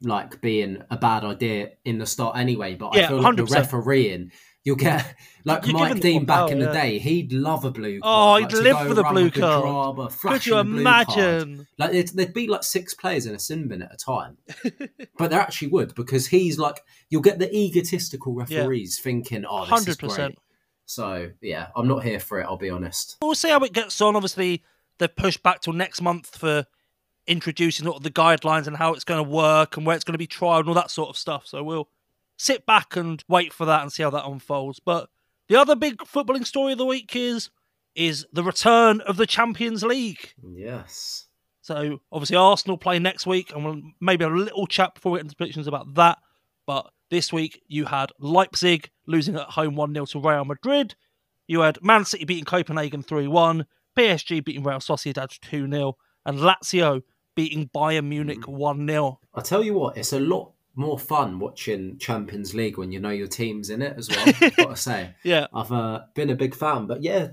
like 0.00 0.40
being 0.40 0.82
a 0.90 0.96
bad 0.96 1.24
idea 1.24 1.70
in 1.84 1.98
the 1.98 2.06
start 2.06 2.36
anyway. 2.36 2.74
But 2.76 2.90
I 2.90 2.98
Yeah, 2.98 3.08
feel 3.08 3.20
like 3.20 3.36
the 3.36 3.42
100%. 3.44 3.50
refereeing, 3.56 4.30
you'll 4.68 4.76
get 4.76 5.16
like 5.44 5.66
You're 5.66 5.78
Mike 5.78 6.00
Dean 6.00 6.26
back 6.26 6.50
in 6.50 6.58
the 6.58 6.66
yeah. 6.66 6.72
day. 6.72 6.98
He'd 6.98 7.32
love 7.32 7.64
a 7.64 7.70
blue 7.70 8.00
Card. 8.00 8.02
Oh, 8.04 8.40
card. 8.40 8.52
he'd 8.52 8.56
like, 8.58 8.64
live 8.64 8.88
for 8.88 8.94
the 8.94 9.02
blue 9.02 9.30
card. 9.30 9.62
drama, 9.62 10.10
Could 10.20 10.46
you 10.46 10.52
blue 10.62 10.84
card. 10.84 11.08
imagine? 11.16 11.66
Like 11.78 11.92
there'd, 11.92 12.08
there'd 12.08 12.34
be 12.34 12.46
like 12.46 12.62
six 12.62 12.92
players 12.94 13.24
in 13.24 13.34
a 13.34 13.38
sin 13.38 13.66
bin 13.66 13.82
at 13.82 13.92
a 13.92 13.96
time, 13.96 14.36
but 15.18 15.30
there 15.30 15.40
actually 15.40 15.68
would 15.68 15.94
because 15.94 16.26
he's 16.26 16.58
like 16.58 16.80
you'll 17.08 17.22
get 17.22 17.38
the 17.38 17.52
egotistical 17.54 18.34
referees 18.34 19.00
thinking, 19.00 19.44
"Oh, 19.48 19.64
this 19.64 19.88
is 19.88 19.96
100%. 19.96 20.16
great." 20.16 20.38
So 20.84 21.30
yeah, 21.40 21.68
I'm 21.74 21.88
not 21.88 22.04
here 22.04 22.20
for 22.20 22.40
it. 22.40 22.44
I'll 22.44 22.58
be 22.58 22.70
honest. 22.70 23.16
We'll 23.22 23.34
see 23.34 23.48
how 23.48 23.60
it 23.60 23.72
gets 23.72 24.00
on. 24.02 24.16
Obviously, 24.16 24.62
they've 24.98 25.14
pushed 25.14 25.42
back 25.42 25.62
till 25.62 25.72
next 25.72 26.02
month 26.02 26.36
for 26.36 26.66
introducing 27.26 27.86
all 27.88 27.98
the 28.00 28.10
guidelines 28.10 28.66
and 28.66 28.76
how 28.76 28.92
it's 28.94 29.04
going 29.04 29.22
to 29.22 29.30
work 29.30 29.76
and 29.76 29.86
where 29.86 29.96
it's 29.96 30.04
going 30.04 30.14
to 30.14 30.18
be 30.18 30.26
trialed 30.26 30.60
and 30.60 30.68
all 30.68 30.74
that 30.74 30.90
sort 30.90 31.08
of 31.08 31.16
stuff. 31.16 31.46
So 31.46 31.62
we'll 31.62 31.88
sit 32.38 32.64
back 32.64 32.96
and 32.96 33.22
wait 33.28 33.52
for 33.52 33.66
that 33.66 33.82
and 33.82 33.92
see 33.92 34.02
how 34.02 34.10
that 34.10 34.24
unfolds. 34.24 34.80
But 34.80 35.10
the 35.48 35.56
other 35.56 35.76
big 35.76 35.98
footballing 35.98 36.46
story 36.46 36.72
of 36.72 36.78
the 36.78 36.86
week 36.86 37.14
is 37.14 37.50
is 37.94 38.24
the 38.32 38.44
return 38.44 39.00
of 39.02 39.16
the 39.16 39.26
Champions 39.26 39.82
League. 39.82 40.32
Yes. 40.54 41.26
So 41.60 42.00
obviously 42.12 42.36
Arsenal 42.36 42.78
play 42.78 42.98
next 42.98 43.26
week, 43.26 43.52
and 43.52 43.64
we'll 43.64 43.82
maybe 44.00 44.24
a 44.24 44.28
little 44.28 44.66
chat 44.66 44.94
before 44.94 45.12
we 45.12 45.18
get 45.18 45.24
into 45.24 45.36
predictions 45.36 45.66
about 45.66 45.94
that. 45.94 46.18
But 46.66 46.90
this 47.10 47.32
week 47.32 47.60
you 47.66 47.86
had 47.86 48.10
Leipzig 48.20 48.90
losing 49.06 49.36
at 49.36 49.48
home 49.48 49.74
one 49.74 49.92
0 49.92 50.06
to 50.06 50.20
Real 50.20 50.44
Madrid. 50.44 50.94
You 51.46 51.60
had 51.60 51.82
Man 51.82 52.04
City 52.04 52.24
beating 52.24 52.44
Copenhagen 52.44 53.02
three 53.02 53.26
one, 53.26 53.66
PSG 53.98 54.44
beating 54.44 54.62
Real 54.62 54.78
Sociedad 54.78 55.36
two 55.40 55.68
0 55.68 55.96
and 56.24 56.38
Lazio 56.38 57.02
beating 57.34 57.70
Bayern 57.74 58.06
Munich 58.06 58.40
mm. 58.40 58.52
one 58.52 58.86
0 58.86 59.18
I 59.34 59.40
tell 59.40 59.64
you 59.64 59.74
what, 59.74 59.96
it's 59.96 60.12
a 60.12 60.20
lot 60.20 60.52
more 60.78 60.98
fun 60.98 61.38
watching 61.40 61.98
Champions 61.98 62.54
League 62.54 62.78
when 62.78 62.92
you 62.92 63.00
know 63.00 63.10
your 63.10 63.26
team's 63.26 63.68
in 63.68 63.82
it 63.82 63.96
as 63.98 64.08
well. 64.08 64.24
I've 64.40 64.56
got 64.56 64.70
to 64.70 64.76
say, 64.76 65.10
Yeah, 65.24 65.46
I've 65.52 65.72
uh, 65.72 66.02
been 66.14 66.30
a 66.30 66.36
big 66.36 66.54
fan, 66.54 66.86
but 66.86 67.02
yeah, 67.02 67.28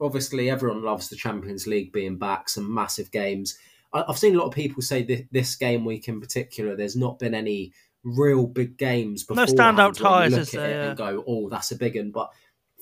obviously 0.00 0.50
everyone 0.50 0.84
loves 0.84 1.08
the 1.08 1.16
Champions 1.16 1.66
League 1.66 1.92
being 1.92 2.18
back. 2.18 2.48
Some 2.50 2.72
massive 2.72 3.10
games. 3.10 3.56
I, 3.94 4.04
I've 4.06 4.18
seen 4.18 4.34
a 4.34 4.38
lot 4.38 4.48
of 4.48 4.54
people 4.54 4.82
say 4.82 5.02
this, 5.02 5.22
this 5.32 5.56
game 5.56 5.84
week 5.84 6.08
in 6.08 6.20
particular. 6.20 6.76
There's 6.76 6.94
not 6.96 7.18
been 7.18 7.34
any 7.34 7.72
real 8.04 8.46
big 8.46 8.76
games. 8.76 9.24
No 9.30 9.46
standout 9.46 9.94
ties, 9.94 10.32
look 10.32 10.40
is 10.42 10.54
at 10.54 10.60
there, 10.60 10.70
it 10.70 10.74
yeah. 10.74 10.88
and 10.90 10.96
go, 10.98 11.24
"Oh, 11.26 11.48
that's 11.48 11.70
a 11.72 11.76
big 11.76 11.96
one." 11.96 12.10
But 12.10 12.30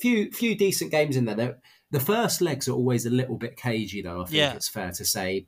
few 0.00 0.30
few 0.32 0.56
decent 0.56 0.90
games 0.90 1.16
in 1.16 1.24
there. 1.26 1.36
They're- 1.36 1.58
The 1.90 2.00
first 2.00 2.40
legs 2.42 2.68
are 2.68 2.72
always 2.74 3.06
a 3.06 3.10
little 3.10 3.36
bit 3.36 3.56
cagey, 3.56 4.02
though. 4.02 4.20
I 4.22 4.24
think 4.24 4.36
Yeah. 4.36 4.52
it's 4.54 4.68
fair 4.68 4.90
to 4.90 5.04
say. 5.04 5.46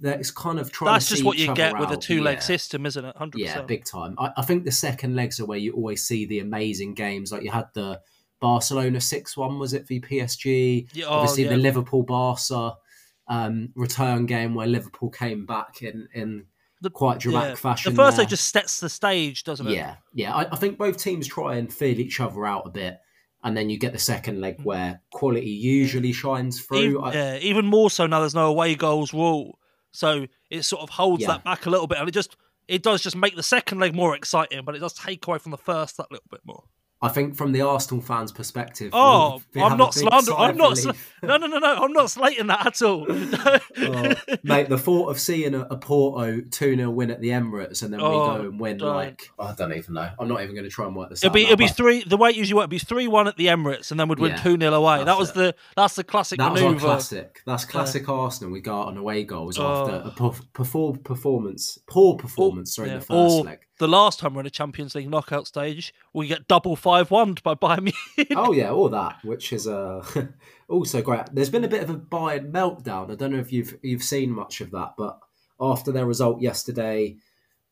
That 0.00 0.20
it's 0.20 0.30
kind 0.30 0.58
of 0.58 0.70
trying. 0.70 0.92
that's 0.92 1.08
just 1.08 1.24
what 1.24 1.38
you 1.38 1.54
get 1.54 1.78
with 1.78 1.90
a 1.90 1.96
two 1.96 2.22
leg 2.22 2.36
Yeah. 2.36 2.42
system, 2.42 2.84
isn't 2.84 3.02
it? 3.04 3.16
Hundred 3.16 3.38
Yeah, 3.40 3.52
percent. 3.52 3.68
big 3.68 3.84
time. 3.86 4.14
I, 4.18 4.30
I 4.36 4.42
think 4.42 4.64
the 4.64 4.72
second 4.72 5.16
legs 5.16 5.40
are 5.40 5.46
where 5.46 5.56
you 5.58 5.72
always 5.72 6.02
see 6.06 6.26
the 6.26 6.40
amazing 6.40 6.92
games. 6.94 7.32
Like 7.32 7.42
you 7.42 7.50
had 7.50 7.68
the 7.74 8.00
Barcelona 8.38 9.00
6 9.00 9.36
1, 9.36 9.58
was 9.58 9.72
it, 9.72 9.88
v 9.88 9.98
PSG? 10.00 10.88
Yeah, 10.92 11.06
oh, 11.06 11.14
Obviously, 11.14 11.44
yeah. 11.44 11.50
the 11.50 11.56
Liverpool 11.56 12.02
Barca 12.02 12.74
um, 13.28 13.70
return 13.74 14.26
game 14.26 14.54
where 14.54 14.66
Liverpool 14.66 15.08
came 15.10 15.46
back 15.46 15.80
in, 15.82 16.06
in 16.14 16.44
The- 16.82 16.90
quite 16.90 17.18
dramatic 17.18 17.50
Yeah. 17.52 17.54
fashion. 17.54 17.92
The 17.92 17.96
first 17.96 18.16
there. 18.18 18.24
leg 18.24 18.28
just 18.30 18.50
sets 18.52 18.80
the 18.80 18.88
stage, 18.90 19.44
doesn't 19.44 19.66
it? 19.66 19.72
Yeah, 19.74 19.96
yeah. 20.12 20.34
I, 20.34 20.52
I 20.52 20.56
think 20.56 20.76
both 20.78 20.98
teams 20.98 21.26
try 21.26 21.56
and 21.56 21.72
feel 21.72 21.98
each 21.98 22.20
other 22.20 22.44
out 22.46 22.66
a 22.66 22.70
bit. 22.70 22.98
And 23.42 23.56
then 23.56 23.70
you 23.70 23.78
get 23.78 23.92
the 23.92 23.98
second 23.98 24.40
leg 24.40 24.60
where 24.62 25.00
quality 25.12 25.48
usually 25.50 26.12
shines 26.12 26.60
through. 26.60 26.78
Even, 26.78 27.02
I- 27.04 27.14
yeah, 27.14 27.38
even 27.38 27.64
more 27.66 27.90
so 27.90 28.06
now. 28.06 28.20
There's 28.20 28.34
no 28.34 28.46
away 28.48 28.74
goals 28.74 29.14
rule, 29.14 29.58
so 29.96 30.26
it 30.50 30.62
sort 30.64 30.82
of 30.82 30.90
holds 30.90 31.22
Yeah. 31.22 31.28
that 31.28 31.44
back 31.44 31.66
a 31.66 31.70
little 31.70 31.86
bit, 31.86 31.98
and 31.98 32.08
it 32.08 32.12
just 32.12 32.36
it 32.68 32.82
does 32.82 33.00
just 33.02 33.16
make 33.16 33.36
the 33.36 33.42
second 33.42 33.78
leg 33.78 33.94
more 33.94 34.14
exciting, 34.16 34.64
but 34.64 34.74
it 34.74 34.80
does 34.80 34.92
take 34.92 35.26
away 35.26 35.38
from 35.38 35.52
the 35.52 35.58
first 35.58 35.96
that 35.96 36.10
little 36.10 36.26
bit 36.30 36.40
more. 36.44 36.64
I 37.02 37.08
think 37.10 37.36
from 37.36 37.52
the 37.52 37.60
Arsenal 37.60 38.02
fans' 38.02 38.32
perspective, 38.32 38.90
Oh, 38.94 39.42
I'm 39.54 39.76
not 39.76 39.92
slandering. 39.92 40.36
I'm 40.38 40.56
not. 40.56 40.78
Sl- 40.78 40.90
no, 41.22 41.36
no, 41.36 41.46
no, 41.46 41.58
no. 41.58 41.74
I'm 41.84 41.92
not 41.92 42.10
slating 42.10 42.46
that 42.46 42.66
at 42.66 42.82
all. 42.82 43.06
Oh, 43.78 44.14
mate, 44.42 44.68
the 44.70 44.78
thought 44.78 45.10
of 45.10 45.20
seeing 45.20 45.54
a, 45.54 45.60
a 45.60 45.76
Porto 45.76 46.40
2 46.40 46.76
0 46.76 46.90
win 46.90 47.10
at 47.10 47.20
the 47.20 47.28
Emirates 47.28 47.82
and 47.82 47.92
then 47.92 48.00
we 48.00 48.06
Oh, 48.06 48.36
go 48.38 48.42
and 48.48 48.58
win, 48.58 48.78
like, 48.78 49.30
I 49.38 49.52
don't 49.54 49.74
even 49.74 49.94
know. 49.94 50.08
I'm 50.18 50.28
not 50.28 50.40
even 50.42 50.54
going 50.54 50.64
to 50.64 50.70
try 50.70 50.86
and 50.86 50.96
work 50.96 51.10
this 51.10 51.22
it'll 51.22 51.30
out. 51.30 51.34
be 51.34 51.42
it'll 51.44 51.56
be 51.56 51.66
but 51.66 51.76
three. 51.76 52.02
The 52.04 52.16
way 52.16 52.30
it 52.30 52.36
usually 52.36 52.56
works, 52.56 52.68
be 52.70 52.78
three 52.78 53.06
one 53.06 53.28
at 53.28 53.36
the 53.36 53.46
Emirates, 53.48 53.90
and 53.90 54.00
then 54.00 54.08
we'd 54.08 54.18
win 54.18 54.30
Yeah, 54.32 54.42
two 54.42 54.56
0 54.58 54.72
away. 54.72 55.04
That 55.04 55.18
was 55.18 55.30
it. 55.30 55.34
the 55.34 55.54
that's 55.76 55.94
the 55.96 56.04
classic 56.04 56.38
That 56.38 56.52
was 56.52 56.62
our 56.62 56.74
classic. 56.76 57.42
That's 57.46 57.66
classic 57.66 58.08
Arsenal. 58.08 58.50
We 58.52 58.60
go 58.62 58.80
out 58.80 58.88
on 58.88 58.96
away 58.96 59.24
goals 59.24 59.58
Oh. 59.58 59.82
after 59.82 60.08
a 60.08 60.12
poor, 60.12 60.34
poor 60.54 60.96
performance, 60.96 61.78
poor 61.86 62.16
performance, 62.16 62.74
sorry, 62.74 62.88
Yeah, 62.88 62.98
the 62.98 63.04
first 63.04 63.44
leg. 63.44 63.58
The 63.78 63.88
last 63.88 64.18
time 64.20 64.34
we're 64.34 64.40
in 64.40 64.46
a 64.46 64.50
Champions 64.50 64.94
League 64.94 65.08
knockout 65.10 65.46
stage, 65.46 65.92
we 66.12 66.26
get 66.26 66.48
double 66.48 66.76
five 66.76 67.10
one 67.10 67.36
by 67.42 67.54
Bayern 67.54 67.92
Munich. 68.16 68.32
Oh 68.36 68.52
yeah, 68.52 68.70
all 68.70 68.88
that, 68.88 69.16
which 69.24 69.52
is 69.52 69.66
uh, 69.66 70.04
also 70.68 71.02
great. 71.02 71.22
There's 71.32 71.50
been 71.50 71.64
a 71.64 71.68
bit 71.68 71.82
of 71.82 71.90
a 71.90 71.94
Bayern 71.96 72.50
meltdown. 72.52 73.10
I 73.10 73.14
don't 73.14 73.32
know 73.32 73.38
if 73.38 73.52
you've 73.52 73.76
you've 73.82 74.02
seen 74.02 74.30
much 74.30 74.60
of 74.60 74.70
that, 74.72 74.94
but 74.96 75.18
after 75.60 75.92
their 75.92 76.06
result 76.06 76.40
yesterday, 76.40 77.16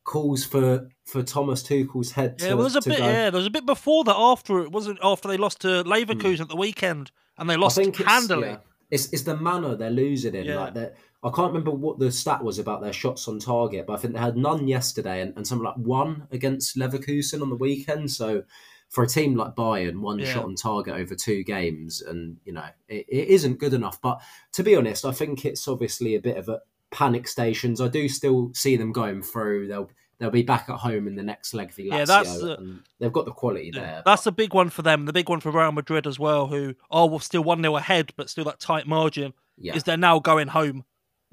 calls 0.05 0.45
for 0.45 0.89
for 1.07 1.23
Thomas 1.23 1.63
Tuchel's 1.63 2.13
head 2.13 2.37
Yeah, 2.39 2.45
to, 2.45 2.47
there 2.49 2.57
was 2.57 2.77
a 2.77 2.83
bit. 2.83 2.99
go. 2.99 3.05
Yeah, 3.07 3.31
there 3.31 3.39
was 3.39 3.47
a 3.47 3.51
bit 3.51 3.67
before 3.67 4.05
that. 4.05 4.17
After 4.17 4.61
it 4.61 4.73
wasn't 4.73 4.99
after 5.03 5.29
they 5.29 5.37
lost 5.37 5.61
to 5.63 5.85
Leverkusen 5.85 6.41
at 6.41 6.49
the 6.49 6.57
weekend, 6.57 7.11
and 7.39 7.49
they 7.49 7.57
lost 7.57 7.77
think 7.77 7.99
it's, 8.01 8.09
handily. 8.09 8.49
yeah, 8.49 8.57
it's 8.91 9.13
it's 9.13 9.23
the 9.23 9.37
manner 9.37 9.75
they're 9.77 9.91
losing 9.91 10.35
in. 10.35 10.45
Yeah. 10.45 10.61
Like 10.61 10.75
that, 10.75 10.97
I 11.25 11.31
can't 11.31 11.49
remember 11.49 11.71
what 11.71 11.99
the 11.99 12.13
stat 12.13 12.45
was 12.45 12.59
about 12.59 12.83
their 12.83 12.93
shots 12.93 13.27
on 13.29 13.39
target, 13.39 13.87
but 13.87 13.95
I 13.95 13.97
think 13.97 14.13
they 14.13 14.21
had 14.21 14.37
none 14.37 14.69
yesterday 14.69 15.23
and, 15.23 15.35
and 15.37 15.47
something 15.47 15.65
like 15.65 15.77
one 15.77 16.29
against 16.31 16.77
Leverkusen 16.77 17.41
on 17.41 17.49
the 17.49 17.57
weekend. 17.57 18.11
So 18.11 18.45
for 18.91 19.03
a 19.03 19.09
team 19.09 19.35
like 19.35 19.55
Bayern, 19.55 20.01
one 20.01 20.19
Yeah. 20.19 20.27
shot 20.27 20.45
on 20.45 20.55
target 20.55 20.95
over 20.95 21.15
two 21.15 21.43
games, 21.43 22.03
and 22.03 22.37
you 22.45 22.53
know 22.53 22.67
it, 22.89 23.07
it 23.09 23.29
isn't 23.29 23.59
good 23.59 23.75
enough. 23.75 24.01
But 24.03 24.21
to 24.53 24.63
be 24.63 24.77
honest, 24.77 25.05
I 25.05 25.13
think 25.13 25.45
it's 25.45 25.67
obviously 25.67 26.15
a 26.15 26.21
bit 26.21 26.37
of 26.37 26.49
a 26.49 26.61
panic 26.91 27.27
stations. 27.27 27.81
I 27.81 27.89
do 27.89 28.09
still 28.09 28.53
see 28.55 28.77
them 28.77 28.93
going 28.93 29.23
through. 29.23 29.69
They'll 29.69 29.91
they'll 30.19 30.31
be 30.31 30.43
back 30.43 30.69
at 30.69 30.77
home 30.77 31.09
in 31.09 31.17
the 31.17 31.23
next 31.23 31.55
leg 31.55 31.71
Lazio, 31.71 31.93
Yeah, 31.93 32.05
that's, 32.05 32.43
uh, 32.43 32.57
and 32.59 32.81
they've 33.01 33.13
got 33.13 33.25
the 33.25 33.33
quality 33.33 33.73
Yeah, 33.75 33.81
there. 33.81 34.03
That's 34.05 34.27
a 34.27 34.33
big 34.33 34.55
one 34.55 34.71
for 34.71 34.83
them. 34.83 35.07
The 35.07 35.13
big 35.13 35.29
one 35.29 35.41
for 35.41 35.51
Real 35.51 35.73
Madrid 35.73 36.07
as 36.07 36.19
well, 36.19 36.47
who 36.47 36.75
are 36.91 37.21
still 37.21 37.43
1 37.43 37.63
0 37.63 37.77
ahead, 37.77 38.13
but 38.17 38.31
still 38.31 38.45
that 38.45 38.61
tight 38.61 38.87
margin, 38.87 39.35
yeah, 39.59 39.75
is 39.75 39.83
they're 39.83 39.97
now 39.97 40.21
going 40.21 40.49
home. 40.49 40.85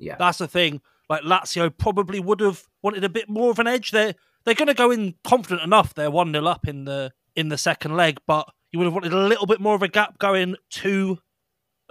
Yeah. 0.02 0.16
That's 0.18 0.40
the 0.40 0.48
thing. 0.48 0.82
Like 1.10 1.22
Lazio 1.24 1.72
probably 1.76 2.20
would 2.20 2.40
have 2.40 2.64
wanted 2.82 3.04
a 3.04 3.10
bit 3.10 3.30
more 3.30 3.52
of 3.52 3.60
an 3.60 3.68
edge. 3.68 3.92
They're 3.92 4.16
they're 4.44 4.56
going 4.56 4.68
to 4.68 4.74
go 4.74 4.92
in 4.92 5.16
confident 5.24 5.62
enough. 5.62 5.94
They're 5.94 6.10
one 6.12 6.32
0 6.32 6.46
up 6.46 6.68
in 6.68 6.86
the 6.86 7.12
in 7.36 7.50
the 7.50 7.58
second 7.58 7.96
leg, 7.96 8.20
but 8.26 8.50
You 8.72 8.80
would 8.80 8.86
have 8.86 8.94
wanted 8.94 9.14
a 9.14 9.28
little 9.28 9.46
bit 9.46 9.60
more 9.60 9.76
of 9.76 9.84
a 9.84 9.88
gap 9.88 10.18
going 10.18 10.56
to 10.70 11.20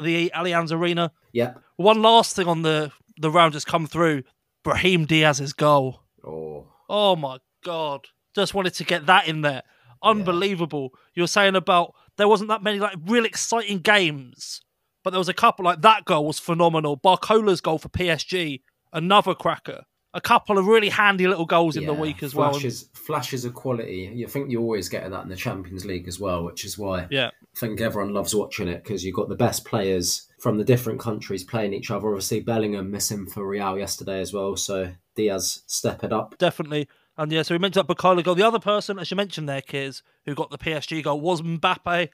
the 0.03 0.33
Allianz 0.35 0.73
Arena. 0.73 1.13
Yeah. 1.33 1.55
One 1.77 2.03
last 2.03 2.35
thing 2.35 2.47
on 2.49 2.63
the 2.63 2.91
the 3.21 3.31
round 3.31 3.55
has 3.55 3.65
come 3.65 3.87
through: 3.87 4.25
Brahim 4.65 5.07
Diaz's 5.07 5.53
goal. 5.53 6.03
Oh. 6.27 6.67
Oh 6.89 7.17
my 7.17 7.39
god! 7.65 8.07
Just 8.35 8.55
wanted 8.55 8.75
to 8.75 8.85
get 8.85 9.07
that 9.07 9.29
in 9.29 9.43
there. 9.43 9.63
Unbelievable. 10.03 10.95
You 11.15 11.23
were 11.23 11.29
saying 11.29 11.55
about 11.55 11.95
there 12.17 12.29
wasn't 12.29 12.49
that 12.49 12.63
many 12.63 12.79
like 12.79 12.97
real 13.07 13.27
exciting 13.27 13.79
games, 13.79 14.63
but 15.03 15.11
there 15.11 15.19
was 15.19 15.29
a 15.29 15.35
couple 15.35 15.65
like 15.65 15.83
that 15.83 16.05
goal 16.05 16.27
was 16.27 16.39
phenomenal. 16.39 16.97
Barcola's 16.97 17.61
goal 17.61 17.79
for 17.79 17.89
PSG, 17.89 18.63
another 18.93 19.35
cracker. 19.35 19.85
A 20.13 20.21
couple 20.21 20.59
of 20.59 20.67
really 20.67 20.89
handy 20.89 21.29
little 21.29 21.47
goals 21.47 21.77
in 21.77 21.87
the 21.87 21.95
week 21.95 22.25
as 22.25 22.35
well. 22.35 22.51
flashes, 22.51 22.89
Flashes 22.95 23.45
of 23.45 23.55
quality. 23.55 24.11
You 24.13 24.27
think 24.27 24.51
you're 24.51 24.61
always 24.61 24.89
getting 24.89 25.13
that 25.13 25.23
in 25.23 25.29
the 25.29 25.37
Champions 25.37 25.85
League 25.85 26.09
as 26.09 26.19
well, 26.19 26.43
which 26.43 26.65
is 26.65 26.77
why 26.77 27.07
Yeah, 27.11 27.29
I 27.29 27.59
think 27.59 27.81
everyone 27.81 28.13
loves 28.13 28.35
watching 28.35 28.67
it 28.67 28.83
because 28.83 29.05
you've 29.05 29.15
got 29.15 29.29
the 29.29 29.37
best 29.37 29.65
players 29.65 30.27
from 30.41 30.59
the 30.59 30.65
different 30.65 30.99
countries 30.99 31.45
playing 31.45 31.75
each 31.75 31.93
other. 31.93 32.09
Obviously, 32.09 32.41
Bellingham 32.41 32.91
missing 32.91 33.25
for 33.27 33.47
Real 33.47 33.79
yesterday 33.79 34.21
as 34.21 34.33
well, 34.33 34.57
so 34.57 34.95
Diaz 35.15 35.63
step 35.69 36.03
it 36.03 36.13
up. 36.13 36.37
definitely. 36.39 36.89
And 37.17 37.31
yeah, 37.31 37.43
so 37.43 37.55
we 37.55 37.59
mentioned 37.59 37.87
that 37.87 37.95
Barcola 37.95 38.25
goal. 38.25 38.35
The 38.35 38.47
other 38.47 38.59
person, 38.59 38.99
as 38.99 39.11
you 39.11 39.17
mentioned 39.17 39.49
there, 39.49 39.61
Kiz, 39.61 40.03
who 40.25 40.35
got 40.35 40.51
the 40.51 40.59
PSG 40.59 41.05
goal 41.05 41.21
was 41.21 41.43
Mbappe. 41.43 42.09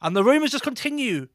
And 0.00 0.16
the 0.16 0.24
rumours 0.24 0.52
just 0.52 0.64
continue 0.64 1.28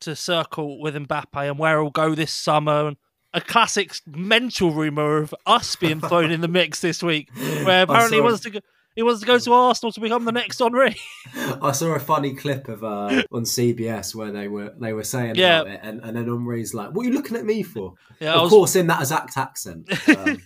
to 0.00 0.16
circle 0.16 0.80
with 0.80 0.94
Mbappe 0.94 1.48
and 1.48 1.58
where 1.58 1.80
he'll 1.80 1.90
go 1.90 2.14
this 2.14 2.32
summer. 2.32 2.88
And 2.88 2.96
a 3.32 3.40
classic 3.40 3.94
mental 4.06 4.72
rumour 4.72 5.18
of 5.18 5.34
us 5.46 5.76
being 5.76 6.00
thrown 6.00 6.30
in 6.32 6.40
the 6.40 6.48
mix 6.48 6.80
this 6.80 7.02
week, 7.02 7.28
where 7.64 7.82
apparently 7.84 8.16
he 8.18 8.22
wants 8.22 8.40
to 8.40 8.50
go. 8.50 8.60
He 8.96 9.04
wants 9.04 9.20
to 9.20 9.26
go 9.26 9.38
to 9.38 9.52
Arsenal 9.52 9.92
to 9.92 10.00
become 10.00 10.24
the 10.24 10.32
next 10.32 10.60
Henri. 10.60 10.96
I 11.62 11.70
saw 11.70 11.94
a 11.94 12.00
funny 12.00 12.34
clip 12.34 12.68
of 12.68 12.82
uh, 12.82 13.22
on 13.30 13.44
CBS 13.44 14.16
where 14.16 14.32
they 14.32 14.48
were 14.48 14.74
they 14.80 14.92
were 14.92 15.04
saying 15.04 15.36
Yeah. 15.36 15.60
about 15.60 15.72
it, 15.74 15.80
and, 15.84 16.00
and 16.02 16.16
then 16.16 16.24
Henri's 16.26 16.74
like, 16.74 16.90
"What 16.92 17.06
are 17.06 17.08
you 17.08 17.14
looking 17.14 17.36
at 17.36 17.44
me 17.44 17.62
for?" 17.62 17.94
Yeah, 18.18 18.34
of 18.34 18.42
was 18.42 18.50
course, 18.50 18.74
in 18.76 18.88
that 18.88 19.00
exact 19.00 19.36
accent. 19.36 19.88
Um, 20.08 20.38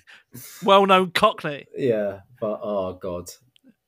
well-known 0.62 1.12
Cockney. 1.12 1.66
Yeah, 1.76 2.20
but 2.40 2.60
oh 2.62 2.94
god, 3.00 3.30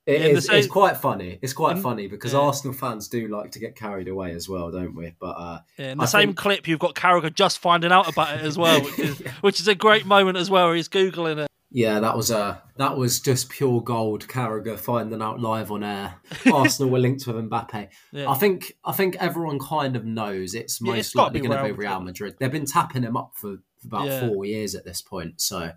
it 0.06 0.20
Yeah, 0.20 0.26
is, 0.28 0.46
same- 0.46 0.56
it's 0.56 0.66
quite 0.68 0.96
funny. 0.96 1.38
It's 1.42 1.52
quite 1.52 1.78
funny 1.78 2.06
because 2.06 2.32
yeah. 2.32 2.38
Arsenal 2.40 2.75
fans 2.75 3.08
do 3.08 3.28
like 3.28 3.50
to 3.52 3.58
get 3.58 3.75
carried 3.76 4.08
away 4.08 4.32
as 4.32 4.48
well, 4.48 4.70
don't 4.70 4.94
we? 4.94 5.14
But 5.18 5.30
uh, 5.36 5.58
Yeah, 5.78 5.92
in 5.92 5.98
the 5.98 6.04
I 6.04 6.06
same 6.06 6.28
think- 6.28 6.38
clip, 6.38 6.68
you've 6.68 6.78
got 6.78 6.94
Carragher 6.94 7.34
just 7.34 7.58
finding 7.58 7.92
out 7.92 8.08
about 8.08 8.38
it 8.38 8.42
as 8.42 8.56
well, 8.56 8.80
which 8.82 8.98
is 8.98 9.18
which 9.40 9.60
is 9.60 9.68
a 9.68 9.75
great 9.75 10.06
moment 10.06 10.38
as 10.38 10.48
well. 10.50 10.72
He's 10.72 10.88
googling 10.88 11.38
it. 11.38 11.48
yeah, 11.70 11.98
that 12.00 12.16
was 12.16 12.30
uh, 12.30 12.56
that 12.76 12.96
was 12.96 13.18
just 13.20 13.48
pure 13.48 13.80
gold. 13.82 14.28
Carragher 14.28 14.78
finding 14.78 15.20
out 15.20 15.40
live 15.40 15.70
on 15.72 15.82
air. 15.82 16.14
Arsenal 16.52 16.90
were 16.90 16.98
linked 17.00 17.26
with 17.26 17.36
Mbappe. 17.36 17.88
Yeah. 18.12 18.30
I 18.30 18.34
think 18.34 18.75
I 18.84 18.92
think 18.92 19.16
everyone 19.18 19.58
kind 19.58 19.96
of 19.96 20.04
knows 20.04 20.54
it's 20.54 20.80
most 20.80 20.98
it's 20.98 21.14
likely 21.16 21.40
going 21.40 21.58
to 21.58 21.64
be 21.64 21.72
Real 21.72 22.00
Madrid. 22.00 22.36
They've 22.38 22.52
been 22.52 22.66
tapping 22.66 23.02
him 23.02 23.16
up 23.16 23.32
for, 23.34 23.56
for 23.80 23.86
about 23.86 24.20
four 24.20 24.44
years 24.44 24.75
at 24.76 24.84
this 24.84 25.02
point, 25.02 25.40
so 25.40 25.72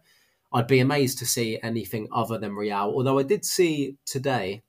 I'd 0.52 0.68
be 0.68 0.80
amazed 0.80 1.20
to 1.20 1.26
see 1.26 1.60
anything 1.62 2.08
other 2.12 2.38
than 2.38 2.56
Real. 2.56 2.92
Although 2.96 3.20
I 3.20 3.24
did 3.24 3.46
see 3.46 3.98
today, 4.06 4.64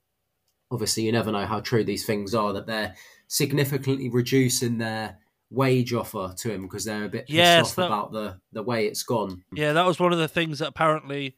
obviously 0.71 1.05
you 1.05 1.13
never 1.13 1.33
know 1.33 1.47
how 1.47 1.61
true 1.61 1.85
these 1.85 2.05
things 2.05 2.35
are, 2.35 2.53
that 2.53 2.67
they're 2.67 2.95
significantly 3.29 4.09
reducing 4.11 4.79
their 4.79 5.19
wage 5.51 5.93
offer 5.93 6.33
to 6.37 6.53
him 6.53 6.63
because 6.63 6.85
they're 6.85 7.05
a 7.05 7.09
bit 7.09 7.27
pissed 7.27 7.31
Yes, 7.37 7.71
off 7.71 7.77
that- 7.77 7.87
about 7.87 8.13
the 8.13 8.41
the 8.53 8.63
way 8.63 8.87
it's 8.87 9.03
gone. 9.03 9.43
Yeah, 9.53 9.73
that 9.73 9.87
was 9.87 9.99
one 9.99 10.13
of 10.13 10.19
the 10.19 10.29
things 10.29 10.59
that 10.59 10.69
apparently 10.69 11.37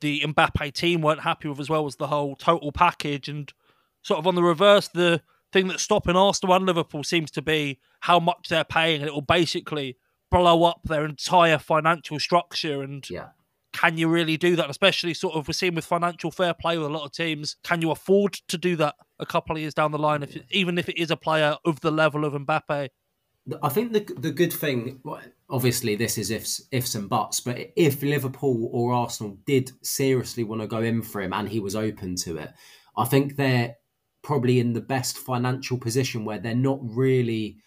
the 0.00 0.20
Mbappe 0.22 0.72
team 0.74 1.00
weren't 1.00 1.20
happy 1.20 1.48
with 1.48 1.60
as 1.60 1.70
well 1.70 1.84
was 1.84 1.96
the 1.96 2.08
whole 2.08 2.36
total 2.36 2.72
package 2.72 3.28
and 3.28 3.50
sort 4.02 4.18
of 4.18 4.26
on 4.26 4.34
the 4.34 4.42
reverse, 4.42 4.88
the 4.88 5.22
thing 5.52 5.68
that's 5.68 5.82
stopping 5.82 6.16
Arsenal 6.16 6.54
and 6.56 6.66
Liverpool 6.66 7.04
seems 7.04 7.30
to 7.30 7.40
be 7.40 7.78
how 8.00 8.18
much 8.20 8.48
they're 8.48 8.64
paying, 8.64 9.00
and 9.00 9.08
it 9.08 9.14
will 9.14 9.22
basically 9.22 9.96
blow 10.30 10.64
up 10.64 10.80
their 10.84 11.04
entire 11.06 11.58
financial 11.58 12.18
structure. 12.18 12.82
And 12.82 13.08
Yeah. 13.08 13.28
Can 13.74 13.98
you 13.98 14.08
really 14.08 14.36
do 14.36 14.56
that? 14.56 14.70
Especially 14.70 15.12
sort 15.12 15.34
of 15.34 15.48
we're 15.48 15.52
seeing 15.52 15.74
with 15.74 15.84
financial 15.84 16.30
fair 16.30 16.54
play 16.54 16.78
with 16.78 16.86
a 16.86 16.90
lot 16.90 17.04
of 17.04 17.12
teams. 17.12 17.56
Can 17.64 17.82
you 17.82 17.90
afford 17.90 18.34
to 18.48 18.56
do 18.56 18.76
that 18.76 18.94
a 19.18 19.26
couple 19.26 19.56
of 19.56 19.60
years 19.60 19.74
down 19.74 19.90
the 19.90 19.98
line, 19.98 20.22
if 20.22 20.38
even 20.50 20.78
if 20.78 20.88
it 20.88 20.96
is 20.96 21.10
a 21.10 21.16
player 21.16 21.56
of 21.64 21.80
the 21.80 21.90
level 21.90 22.24
of 22.24 22.32
Mbappe? 22.32 22.88
I 23.62 23.68
think 23.68 23.92
the 23.92 24.06
the 24.16 24.30
good 24.30 24.52
thing, 24.52 25.02
obviously, 25.50 25.96
this 25.96 26.16
is 26.16 26.30
ifs 26.30 26.62
ifs 26.70 26.94
and 26.94 27.10
buts, 27.10 27.40
but 27.40 27.72
if 27.76 28.02
Liverpool 28.02 28.70
or 28.72 28.94
Arsenal 28.94 29.36
did 29.44 29.72
seriously 29.82 30.44
want 30.44 30.62
to 30.62 30.68
go 30.68 30.80
in 30.80 31.02
for 31.02 31.20
him 31.20 31.32
and 31.32 31.48
he 31.48 31.60
was 31.60 31.76
open 31.76 32.14
to 32.16 32.38
it, 32.38 32.52
I 32.96 33.04
think 33.04 33.36
they're 33.36 33.74
probably 34.22 34.60
in 34.60 34.72
the 34.72 34.80
best 34.80 35.18
financial 35.18 35.76
position 35.76 36.24
where 36.24 36.38
they're 36.38 36.54
not 36.54 36.78
really 36.80 37.58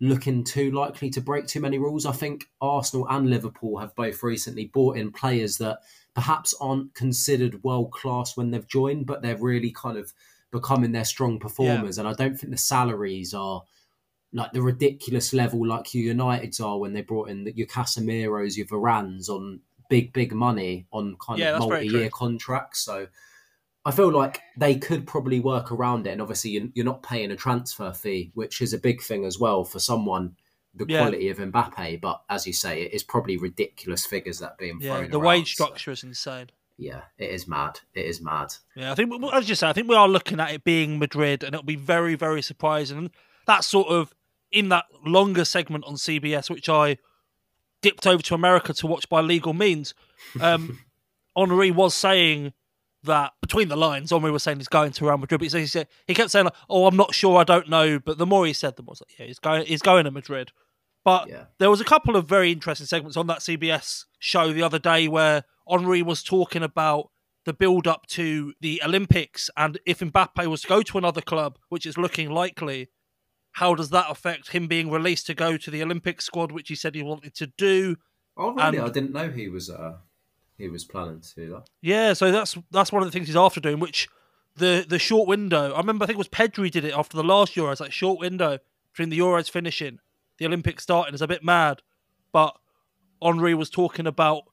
looking 0.00 0.42
too 0.42 0.70
likely 0.70 1.10
to 1.10 1.20
break 1.20 1.46
too 1.46 1.60
many 1.60 1.78
rules. 1.78 2.06
I 2.06 2.12
think 2.12 2.48
Arsenal 2.60 3.06
and 3.08 3.28
Liverpool 3.28 3.78
have 3.78 3.94
both 3.94 4.22
recently 4.22 4.66
bought 4.66 4.96
in 4.96 5.12
players 5.12 5.58
that 5.58 5.80
perhaps 6.14 6.54
aren't 6.60 6.94
considered 6.94 7.62
world 7.62 7.92
class 7.92 8.36
when 8.36 8.50
they've 8.50 8.66
joined, 8.66 9.06
but 9.06 9.22
they're 9.22 9.36
really 9.36 9.70
kind 9.70 9.98
of 9.98 10.12
becoming 10.50 10.92
their 10.92 11.04
strong 11.04 11.38
performers. 11.38 11.98
And 11.98 12.08
I 12.08 12.14
don't 12.14 12.36
think 12.36 12.50
the 12.50 12.58
salaries 12.58 13.34
are 13.34 13.62
like 14.32 14.52
the 14.52 14.62
ridiculous 14.62 15.32
level 15.32 15.66
like 15.66 15.92
your 15.92 16.14
Uniteds 16.14 16.64
are 16.64 16.78
when 16.78 16.92
they 16.92 17.02
brought 17.02 17.28
in 17.28 17.44
the, 17.44 17.52
your 17.52 17.66
Casemiro's, 17.66 18.56
your 18.56 18.66
Varans 18.66 19.28
on 19.28 19.60
big, 19.88 20.12
big 20.12 20.32
money 20.32 20.86
on 20.92 21.16
kind 21.20 21.38
Yeah, 21.38 21.52
of 21.54 21.60
multi-year 21.60 22.10
contracts. 22.10 22.80
So 22.80 23.06
I 23.84 23.90
feel 23.92 24.12
like 24.12 24.40
they 24.58 24.74
could 24.76 25.06
probably 25.06 25.40
work 25.40 25.72
around 25.72 26.06
it. 26.06 26.10
And 26.10 26.20
obviously, 26.20 26.70
you're, 26.74 26.84
not 26.84 27.02
paying 27.02 27.30
a 27.30 27.36
transfer 27.36 27.92
fee, 27.92 28.30
which 28.34 28.60
is 28.60 28.72
a 28.74 28.78
big 28.78 29.00
thing 29.00 29.24
as 29.24 29.38
well 29.38 29.64
for 29.64 29.78
someone 29.78 30.36
the 30.74 30.86
Yeah. 30.88 30.98
quality 30.98 31.28
of 31.30 31.38
Mbappe. 31.38 32.00
But 32.00 32.22
as 32.28 32.46
you 32.46 32.52
say, 32.52 32.82
it 32.82 32.92
is 32.92 33.02
probably 33.02 33.36
ridiculous 33.36 34.06
figures 34.06 34.38
that 34.38 34.52
are 34.52 34.56
being 34.58 34.80
Yeah, 34.80 34.98
thrown 34.98 35.10
the 35.10 35.18
around. 35.18 35.26
wage 35.26 35.56
So, 35.56 35.64
structure 35.64 35.90
is 35.90 36.04
insane. 36.04 36.50
yeah, 36.76 37.02
it 37.18 37.30
is 37.30 37.48
mad. 37.48 37.80
It 37.94 38.04
is 38.06 38.20
mad. 38.20 38.54
Yeah, 38.76 38.92
I 38.92 38.94
think, 38.94 39.12
as 39.32 39.48
you 39.48 39.54
say, 39.54 39.68
I 39.68 39.72
think 39.72 39.88
we 39.88 39.96
are 39.96 40.08
looking 40.08 40.38
at 40.40 40.52
it 40.52 40.62
being 40.62 40.98
Madrid, 40.98 41.42
and 41.42 41.54
it'll 41.54 41.64
be 41.64 41.74
very, 41.76 42.14
very 42.14 42.42
surprising. 42.42 43.10
That 43.46 43.64
sort 43.64 43.88
of 43.88 44.14
in 44.52 44.68
that 44.68 44.84
longer 45.04 45.44
segment 45.44 45.84
on 45.86 45.94
CBS, 45.94 46.50
which 46.50 46.68
I 46.68 46.98
dipped 47.82 48.06
over 48.06 48.22
to 48.22 48.34
America 48.34 48.72
to 48.74 48.86
watch 48.86 49.08
by 49.08 49.20
legal 49.22 49.54
means. 49.54 49.94
Um, 50.40 50.80
Henri 51.36 51.70
was 51.70 51.94
saying 51.94 52.52
that 53.04 53.32
between 53.40 53.68
the 53.68 53.76
lines, 53.76 54.12
Henri 54.12 54.30
was 54.30 54.42
saying 54.42 54.58
he's 54.58 54.68
going 54.68 54.92
to 54.92 55.04
Real 55.06 55.18
Madrid, 55.18 55.40
but 55.40 55.50
he 55.52 55.66
said 55.66 55.88
he 56.06 56.14
kept 56.14 56.30
saying, 56.30 56.44
like, 56.44 56.54
"Oh, 56.68 56.86
I'm 56.86 56.96
not 56.96 57.14
sure, 57.14 57.38
I 57.38 57.44
don't 57.44 57.68
know." 57.68 57.98
But 57.98 58.18
the 58.18 58.26
more 58.26 58.46
he 58.46 58.52
said, 58.52 58.76
the 58.76 58.82
more 58.82 58.92
was 58.92 59.00
like, 59.02 59.18
"Yeah, 59.18 59.26
he's 59.26 59.38
going, 59.38 59.66
he's 59.66 59.82
going 59.82 60.04
to 60.04 60.10
Madrid." 60.10 60.52
But 61.04 61.28
Yeah. 61.28 61.44
there 61.58 61.70
was 61.70 61.80
a 61.80 61.84
couple 61.84 62.14
of 62.16 62.26
very 62.28 62.52
interesting 62.52 62.86
segments 62.86 63.16
on 63.16 63.26
that 63.28 63.38
CBS 63.38 64.04
show 64.18 64.52
the 64.52 64.62
other 64.62 64.78
day 64.78 65.08
where 65.08 65.44
Henri 65.66 66.02
was 66.02 66.22
talking 66.22 66.62
about 66.62 67.10
the 67.46 67.54
build 67.54 67.86
up 67.86 68.06
to 68.08 68.52
the 68.60 68.82
Olympics 68.84 69.48
and 69.56 69.78
if 69.86 70.00
Mbappe 70.00 70.46
was 70.46 70.60
to 70.60 70.68
go 70.68 70.82
to 70.82 70.98
another 70.98 71.22
club, 71.22 71.58
which 71.70 71.86
is 71.86 71.96
looking 71.96 72.28
likely, 72.30 72.90
how 73.52 73.74
does 73.74 73.88
that 73.90 74.10
affect 74.10 74.50
him 74.50 74.66
being 74.68 74.90
released 74.90 75.26
to 75.28 75.34
go 75.34 75.56
to 75.56 75.70
the 75.70 75.82
Olympic 75.82 76.20
squad, 76.20 76.52
which 76.52 76.68
he 76.68 76.74
said 76.74 76.94
he 76.94 77.02
wanted 77.02 77.34
to 77.36 77.46
do? 77.56 77.96
Oh, 78.36 78.50
really? 78.52 78.76
And- 78.76 78.86
I 78.86 78.90
didn't 78.90 79.12
know 79.12 79.30
he 79.30 79.48
was 79.48 79.70
uh, 79.70 79.96
he 80.60 80.68
was 80.68 80.84
planning 80.84 81.20
to 81.20 81.34
do 81.34 81.50
that. 81.50 81.68
Yeah, 81.80 82.12
so 82.12 82.30
that's 82.30 82.56
that's 82.70 82.92
one 82.92 83.02
of 83.02 83.08
the 83.08 83.12
things 83.12 83.26
he's 83.26 83.36
after 83.36 83.60
doing, 83.60 83.80
which 83.80 84.08
the 84.56 84.84
the 84.88 84.98
short 84.98 85.28
window. 85.28 85.72
I 85.72 85.78
remember 85.78 86.04
I 86.04 86.06
think 86.06 86.16
it 86.16 86.18
was 86.18 86.28
Pedri 86.28 86.70
did 86.70 86.84
it 86.84 86.94
after 86.94 87.16
the 87.16 87.24
last 87.24 87.54
Euros, 87.54 87.80
like 87.80 87.92
short 87.92 88.20
window 88.20 88.58
between 88.92 89.10
the 89.10 89.18
Euros 89.18 89.50
finishing, 89.50 89.98
the 90.38 90.46
Olympics 90.46 90.82
starting 90.82 91.14
is 91.14 91.22
a 91.22 91.28
bit 91.28 91.44
mad. 91.44 91.82
But 92.32 92.56
Henri 93.22 93.54
was 93.54 93.70
talking 93.70 94.06
about 94.06 94.44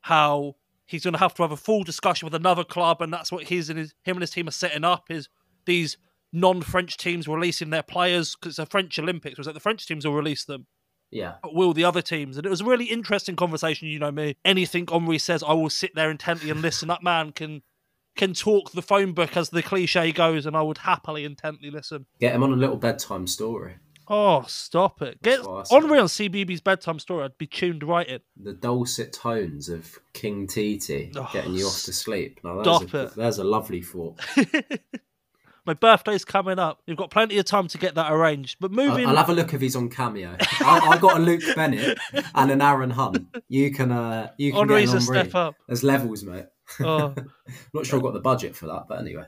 how 0.00 0.56
he's 0.86 1.04
going 1.04 1.14
to 1.14 1.18
have 1.18 1.34
to 1.34 1.42
have 1.42 1.52
a 1.52 1.56
full 1.56 1.84
discussion 1.84 2.26
with 2.26 2.34
another 2.34 2.64
club, 2.64 3.00
and 3.00 3.12
that's 3.12 3.32
what 3.32 3.44
his 3.44 3.70
and 3.70 3.78
his 3.78 3.94
him 4.02 4.16
and 4.16 4.22
his 4.22 4.30
team 4.30 4.48
are 4.48 4.52
setting 4.52 4.84
up 4.84 5.10
is 5.10 5.28
these 5.66 5.96
non-French 6.32 6.96
teams 6.96 7.28
releasing 7.28 7.70
their 7.70 7.82
players 7.82 8.34
because 8.34 8.56
the 8.56 8.66
French 8.66 8.98
Olympics 8.98 9.38
was 9.38 9.46
that 9.46 9.52
the 9.52 9.60
French 9.60 9.86
teams 9.86 10.04
will 10.04 10.14
release 10.14 10.44
them 10.44 10.66
Yeah. 11.14 11.34
will 11.44 11.72
the 11.72 11.84
other 11.84 12.02
teams. 12.02 12.36
And 12.36 12.44
it 12.44 12.50
was 12.50 12.60
a 12.60 12.64
really 12.64 12.86
interesting 12.86 13.36
conversation. 13.36 13.88
You 13.88 14.00
know 14.00 14.10
me. 14.10 14.36
Anything 14.44 14.86
Henri 14.90 15.18
says, 15.18 15.44
I 15.44 15.52
will 15.52 15.70
sit 15.70 15.94
there 15.94 16.10
intently 16.10 16.50
and 16.50 16.60
listen. 16.60 16.88
That 16.88 17.04
man 17.04 17.30
can 17.30 17.62
can 18.16 18.34
talk 18.34 18.72
the 18.72 18.82
phone 18.82 19.12
book 19.12 19.36
as 19.36 19.50
the 19.50 19.62
cliche 19.62 20.12
goes, 20.12 20.44
and 20.44 20.56
I 20.56 20.62
would 20.62 20.78
happily 20.78 21.24
intently 21.24 21.70
listen. 21.70 22.06
Get 22.20 22.34
him 22.34 22.42
on 22.42 22.52
a 22.52 22.56
little 22.56 22.76
bedtime 22.76 23.26
story. 23.26 23.76
Oh, 24.08 24.44
stop 24.48 25.02
it! 25.02 25.22
Get 25.22 25.36
That's 25.36 25.48
what 25.48 25.72
I. 25.72 25.76
Henri 25.76 25.98
on 26.00 26.06
CBeebies 26.06 26.62
bedtime 26.62 26.98
story. 26.98 27.24
I'd 27.24 27.38
be 27.38 27.46
tuned 27.46 27.84
right 27.84 28.06
in. 28.06 28.20
The 28.36 28.52
dulcet 28.52 29.12
tones 29.12 29.68
of 29.68 29.98
King 30.12 30.46
Titi 30.46 31.12
Oh, 31.14 31.30
getting 31.32 31.54
you 31.54 31.66
off 31.66 31.84
to 31.84 31.92
sleep. 31.92 32.40
Now, 32.44 32.60
stop 32.62 32.82
there's, 32.82 32.94
a, 32.94 33.06
it. 33.06 33.14
there's 33.14 33.38
a 33.38 33.44
lovely 33.44 33.82
thought. 33.82 34.20
My 35.66 35.74
birthday's 35.74 36.24
coming 36.24 36.58
up. 36.58 36.82
You've 36.86 36.98
got 36.98 37.10
plenty 37.10 37.38
of 37.38 37.46
time 37.46 37.68
to 37.68 37.78
get 37.78 37.94
that 37.94 38.12
arranged. 38.12 38.58
But 38.60 38.70
I'll, 38.70 38.76
moving, 38.76 39.06
I'll 39.06 39.16
have 39.16 39.30
a 39.30 39.32
look 39.32 39.54
if 39.54 39.60
he's 39.60 39.76
on 39.76 39.88
Cameo. 39.88 40.36
I, 40.60 40.78
I 40.90 40.98
got 40.98 41.16
a 41.16 41.20
Luke 41.20 41.42
Bennett 41.56 41.98
and 42.34 42.50
an 42.50 42.60
Aaron 42.60 42.90
Hunt. 42.90 43.26
You 43.48 43.70
can, 43.72 43.90
uh, 43.90 44.30
you 44.36 44.52
can 44.52 44.68
Henri's 44.68 44.92
get 44.92 44.94
a 44.94 44.96
an 44.96 45.02
Henri. 45.02 45.30
step 45.30 45.34
up. 45.34 45.54
There's 45.66 45.82
levels, 45.82 46.22
mate. 46.22 46.46
Oh. 46.80 47.14
Not 47.74 47.86
sure 47.86 47.98
I've 47.98 48.02
got 48.02 48.12
the 48.12 48.20
budget 48.20 48.54
for 48.54 48.66
that, 48.66 48.84
but 48.88 49.00
anyway. 49.00 49.24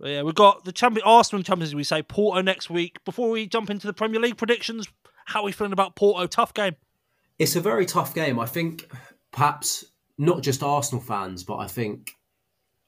But 0.00 0.08
yeah, 0.10 0.22
we've 0.22 0.34
got 0.34 0.64
the 0.64 0.72
champion 0.72 1.06
Arsenal 1.06 1.42
Champions 1.42 1.74
We 1.74 1.84
say 1.84 2.02
Porto 2.02 2.40
next 2.40 2.70
week. 2.70 3.04
Before 3.04 3.30
we 3.30 3.46
jump 3.46 3.70
into 3.70 3.86
the 3.86 3.92
Premier 3.92 4.18
League 4.18 4.38
predictions, 4.38 4.88
how 5.26 5.40
are 5.40 5.44
we 5.44 5.52
feeling 5.52 5.72
about 5.72 5.94
Porto? 5.94 6.26
Tough 6.26 6.54
game. 6.54 6.76
It's 7.38 7.54
a 7.54 7.60
very 7.60 7.86
tough 7.86 8.14
game. 8.14 8.38
I 8.38 8.46
think 8.46 8.90
perhaps 9.30 9.84
not 10.18 10.42
just 10.42 10.62
Arsenal 10.62 11.02
fans, 11.02 11.44
but 11.44 11.56
I 11.56 11.66
think 11.66 12.12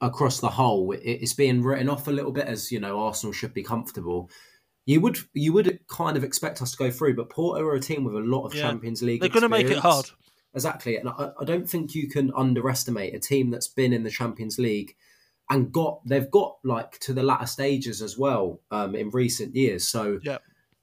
across 0.02 0.40
the 0.40 0.48
whole, 0.48 0.92
it's 0.92 1.32
being 1.32 1.62
written 1.62 1.88
off 1.88 2.08
a 2.08 2.10
little 2.10 2.32
bit 2.32 2.46
as 2.46 2.70
you 2.70 2.80
know 2.80 3.00
Arsenal 3.00 3.32
should 3.32 3.54
be 3.54 3.62
comfortable. 3.62 4.28
You 4.84 5.00
would 5.00 5.18
you 5.32 5.52
would 5.52 5.78
kind 5.88 6.16
of 6.16 6.24
expect 6.24 6.60
us 6.60 6.72
to 6.72 6.76
go 6.76 6.90
through, 6.90 7.14
but 7.14 7.30
Porto 7.30 7.64
are 7.64 7.74
a 7.74 7.80
team 7.80 8.04
with 8.04 8.16
a 8.16 8.18
lot 8.18 8.44
of 8.44 8.54
yeah. 8.54 8.62
Champions 8.62 9.02
League. 9.02 9.20
They're 9.20 9.30
going 9.30 9.42
to 9.42 9.48
make 9.48 9.70
it 9.70 9.78
hard. 9.78 10.10
Exactly, 10.54 10.96
and 10.96 11.08
I, 11.08 11.30
I 11.40 11.44
don't 11.44 11.68
think 11.68 11.94
you 11.94 12.08
can 12.08 12.30
underestimate 12.36 13.14
a 13.14 13.20
team 13.20 13.50
that's 13.50 13.68
been 13.68 13.92
in 13.92 14.02
the 14.02 14.10
Champions 14.10 14.58
League 14.58 14.94
and 15.48 15.72
got 15.72 16.00
they've 16.04 16.30
got 16.30 16.56
like 16.64 16.98
to 17.00 17.12
the 17.12 17.22
latter 17.22 17.46
stages 17.46 18.02
as 18.02 18.18
well 18.18 18.60
um, 18.70 18.94
in 18.94 19.10
recent 19.10 19.54
years. 19.54 19.86
So 19.86 20.18
yeah. 20.22 20.38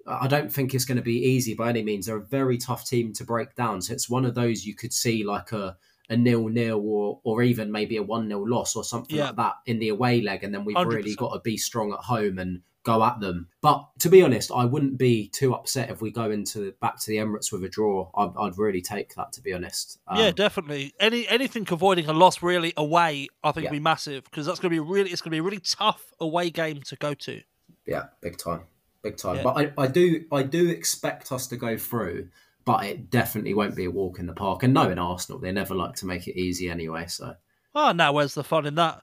I 0.08 0.28
don't 0.28 0.52
think 0.52 0.74
it's 0.74 0.86
going 0.86 0.98
to 0.98 1.04
be 1.04 1.24
easy 1.24 1.54
by 1.54 1.70
any 1.70 1.84
means. 1.84 2.06
They're 2.06 2.18
a 2.18 2.26
very 2.26 2.58
tough 2.58 2.86
team 2.88 3.14
to 3.14 3.24
break 3.26 3.54
down. 3.56 3.82
So 3.82 3.94
it's 3.94 4.10
one 4.10 4.26
of 4.26 4.34
those 4.34 4.66
you 4.66 4.76
could 4.76 4.94
see 4.94 5.24
like 5.24 5.52
a 5.52 5.78
a 6.10 6.18
nil 6.18 6.48
nil 6.48 6.82
or 6.84 7.20
or 7.24 7.44
even 7.44 7.72
maybe 7.72 7.98
a 7.98 8.04
one 8.04 8.28
nil 8.28 8.48
loss 8.48 8.76
or 8.76 8.84
something 8.84 9.18
yeah. 9.18 9.28
like 9.28 9.36
that 9.38 9.54
in 9.66 9.80
the 9.80 9.90
away 9.90 10.22
leg, 10.22 10.44
and 10.44 10.54
then 10.54 10.66
we've 10.66 10.76
100%. 10.76 10.86
really 10.88 11.16
got 11.16 11.34
to 11.34 11.40
be 11.40 11.58
strong 11.58 11.94
at 11.94 12.00
home 12.00 12.40
and 12.40 12.62
go 12.84 13.04
at 13.04 13.20
them. 13.20 13.48
But 13.62 13.86
to 14.00 14.10
be 14.10 14.22
honest, 14.22 14.52
I 14.54 14.66
wouldn't 14.66 14.98
be 14.98 15.28
too 15.28 15.54
upset 15.54 15.90
if 15.90 16.02
we 16.02 16.12
go 16.12 16.32
into 16.32 16.74
back 16.82 17.00
to 17.00 17.08
the 17.08 17.18
Emirates 17.18 17.52
with 17.52 17.64
a 17.64 17.70
draw. 17.70 18.10
I'd, 18.16 18.32
I'd 18.40 18.58
really 18.58 18.82
take 18.82 19.14
that, 19.16 19.34
to 19.34 19.42
be 19.42 19.54
honest. 19.54 20.00
Um, 20.08 20.20
yeah, 20.20 20.32
definitely. 20.32 20.94
Any 21.00 21.28
anything 21.28 21.68
avoiding 21.70 22.08
a 22.08 22.14
loss 22.14 22.42
really 22.42 22.74
away, 22.78 23.28
I 23.44 23.52
think 23.52 23.66
yeah. 23.66 23.70
would 23.72 23.78
be 23.78 23.82
massive 23.82 24.24
because 24.24 24.46
that's 24.46 24.60
going 24.60 24.74
to 24.74 24.76
be 24.76 24.80
really 24.80 25.12
it's 25.12 25.22
going 25.22 25.32
to 25.32 25.36
be 25.36 25.40
a 25.40 25.44
really 25.44 25.60
tough 25.60 26.14
away 26.20 26.50
game 26.50 26.82
to 26.84 26.96
go 26.96 27.14
to. 27.14 27.42
Yeah, 27.86 28.06
big 28.22 28.38
time, 28.38 28.62
big 29.04 29.18
time. 29.18 29.38
Yeah. 29.38 29.44
But 29.44 29.58
I, 29.58 29.84
I 29.84 29.88
do 29.88 30.26
I 30.32 30.44
do 30.44 30.70
expect 30.70 31.32
us 31.32 31.48
to 31.48 31.58
go 31.58 31.78
through. 31.78 32.30
But 32.70 32.86
it 32.86 33.10
definitely 33.10 33.56
won't 33.56 33.76
be 33.76 33.86
a 33.86 33.92
walk 33.92 34.20
in 34.20 34.28
the 34.28 34.34
park. 34.34 34.62
And 34.62 34.76
knowing 34.76 35.00
Arsenal, 35.00 35.40
they 35.40 35.52
never 35.52 35.74
like 35.74 35.96
to 35.96 36.06
make 36.06 36.28
it 36.28 36.40
easy 36.40 36.70
anyway. 36.70 37.08
So, 37.08 37.34
oh, 37.74 37.94
now 37.94 38.14
where's 38.14 38.36
the 38.36 38.44
fun 38.44 38.68
in 38.68 38.76
that? 38.76 39.02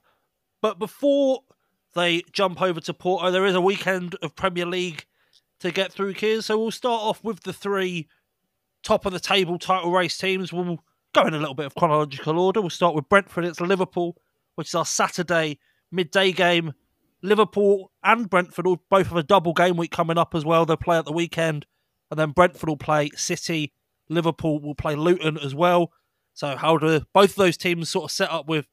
But 0.61 0.79
before 0.79 1.41
they 1.97 2.21
jump 2.31 2.61
over 2.61 2.79
to 2.79 2.93
Porto. 2.93 3.31
There 3.31 3.45
is 3.45 3.55
a 3.55 3.61
weekend 3.61 4.15
of 4.21 4.35
Premier 4.35 4.67
League 4.67 5.05
to 5.59 5.71
get 5.71 5.91
through 5.91 6.13
here, 6.13 6.41
so 6.41 6.57
we'll 6.57 6.71
start 6.71 7.01
off 7.01 7.23
with 7.23 7.41
the 7.41 7.51
three 7.51 8.07
top 8.83 9.05
of 9.05 9.13
the 9.13 9.19
table 9.19 9.57
title 9.57 9.91
race 9.91 10.15
teams. 10.17 10.53
We'll 10.53 10.83
go 11.13 11.25
in 11.25 11.33
a 11.33 11.39
little 11.39 11.55
bit 11.55 11.65
of 11.65 11.75
chronological 11.75 12.39
order. 12.39 12.61
We'll 12.61 12.69
start 12.69 12.93
with 12.93 13.09
Brentford. 13.09 13.45
It's 13.45 13.59
Liverpool, 13.59 14.15
which 14.55 14.67
is 14.67 14.75
our 14.75 14.85
Saturday 14.85 15.59
midday 15.91 16.31
game. 16.31 16.73
Liverpool 17.23 17.91
and 18.03 18.29
Brentford 18.29 18.67
both 18.89 19.07
have 19.07 19.17
a 19.17 19.23
double 19.23 19.53
game 19.53 19.75
week 19.75 19.91
coming 19.91 20.19
up 20.19 20.35
as 20.35 20.45
well. 20.45 20.65
They'll 20.65 20.77
play 20.77 20.99
at 20.99 21.05
the 21.05 21.11
weekend, 21.11 21.65
and 22.09 22.19
then 22.19 22.31
Brentford 22.31 22.69
will 22.69 22.77
play 22.77 23.09
City. 23.15 23.73
Liverpool 24.09 24.59
will 24.59 24.75
play 24.75 24.95
Luton 24.95 25.37
as 25.37 25.53
well. 25.53 25.91
So, 26.33 26.55
how 26.55 26.77
do 26.77 27.01
both 27.13 27.31
of 27.31 27.35
those 27.35 27.57
teams 27.57 27.89
sort 27.89 28.05
of 28.05 28.11
set 28.11 28.31
up 28.31 28.47
with 28.47 28.67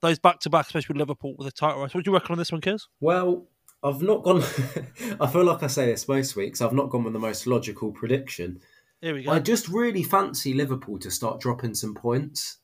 those 0.00 0.18
back 0.18 0.40
to 0.40 0.50
back, 0.50 0.66
especially 0.66 0.94
with 0.94 1.00
Liverpool 1.00 1.34
with 1.36 1.46
the 1.46 1.52
title 1.52 1.82
race. 1.82 1.94
What 1.94 2.04
do 2.04 2.10
you 2.10 2.14
reckon 2.14 2.32
on 2.32 2.38
this 2.38 2.52
one, 2.52 2.60
Kiz? 2.60 2.86
Well, 3.00 3.46
I've 3.82 4.02
not 4.02 4.22
gone. 4.22 4.38
I 5.20 5.26
feel 5.26 5.44
like 5.44 5.62
I 5.62 5.66
say 5.66 5.86
this 5.86 6.08
most 6.08 6.36
weeks. 6.36 6.60
I've 6.60 6.72
not 6.72 6.90
gone 6.90 7.04
with 7.04 7.12
the 7.12 7.18
most 7.18 7.46
logical 7.46 7.92
prediction. 7.92 8.60
Here 9.00 9.14
we 9.14 9.24
go. 9.24 9.32
I 9.32 9.38
just 9.38 9.68
really 9.68 10.02
fancy 10.02 10.54
Liverpool 10.54 10.98
to 11.00 11.10
start 11.10 11.40
dropping 11.40 11.74
some 11.74 11.94
points. 11.94 12.58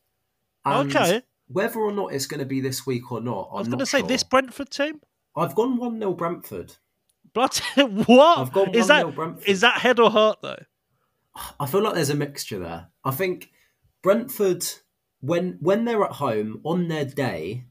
And 0.64 0.94
okay. 0.94 1.22
Whether 1.48 1.78
or 1.78 1.92
not 1.92 2.12
it's 2.12 2.26
going 2.26 2.40
to 2.40 2.46
be 2.46 2.60
this 2.60 2.86
week 2.86 3.12
or 3.12 3.20
not, 3.20 3.48
I'm 3.52 3.56
I 3.56 3.58
was 3.60 3.68
going 3.68 3.78
to 3.78 3.86
say 3.86 4.00
sure. 4.00 4.08
this 4.08 4.24
Brentford 4.24 4.70
team. 4.70 5.00
I've 5.36 5.54
gone 5.54 5.76
one 5.76 5.98
0 5.98 6.14
Brentford. 6.14 6.74
Blood, 7.36 7.54
what? 8.06 8.38
I've 8.38 8.52
gone 8.54 8.74
is 8.74 8.88
that 8.88 9.14
Brentford. 9.14 9.46
is 9.46 9.60
that 9.60 9.78
head 9.78 10.00
or 10.00 10.10
heart 10.10 10.38
though? 10.40 10.62
I 11.60 11.66
feel 11.66 11.82
like 11.82 11.92
there's 11.92 12.08
a 12.08 12.14
mixture 12.14 12.58
there. 12.58 12.88
I 13.04 13.10
think 13.10 13.50
Brentford 14.02 14.64
when 15.20 15.58
when 15.60 15.84
they're 15.84 16.02
at 16.02 16.12
home 16.12 16.62
on 16.64 16.88
their 16.88 17.04
day, 17.04 17.64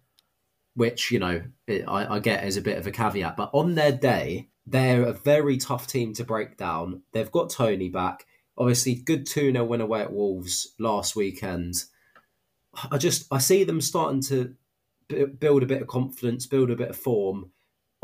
which 0.76 1.10
you 1.10 1.18
know 1.18 1.42
I, 1.68 2.16
I 2.16 2.20
get 2.20 2.44
as 2.44 2.58
a 2.58 2.62
bit 2.62 2.78
of 2.78 2.86
a 2.86 2.92
caveat, 2.92 3.36
but 3.36 3.50
on 3.54 3.74
their 3.74 3.92
day 3.92 4.50
they're 4.68 5.02
a 5.02 5.14
very 5.14 5.58
tough 5.58 5.88
team 5.88 6.14
to 6.14 6.24
break 6.24 6.58
down. 6.58 7.02
They've 7.12 7.32
got 7.32 7.50
Toney 7.50 7.90
back. 7.90 8.28
Obviously, 8.60 8.94
good 8.94 9.26
2 9.26 9.52
0 9.52 9.66
win 9.66 9.82
away 9.82 10.02
at 10.02 10.14
Wolves 10.14 10.76
last 10.78 11.16
weekend. 11.16 11.86
I 12.92 13.00
just 13.00 13.26
I 13.32 13.40
see 13.40 13.64
them 13.64 13.82
starting 13.82 14.22
to 14.26 14.54
build 15.40 15.64
a 15.64 15.68
bit 15.68 15.82
of 15.82 15.88
confidence, 15.88 16.46
build 16.46 16.70
a 16.70 16.76
bit 16.76 16.90
of 16.90 16.98
form. 16.98 17.50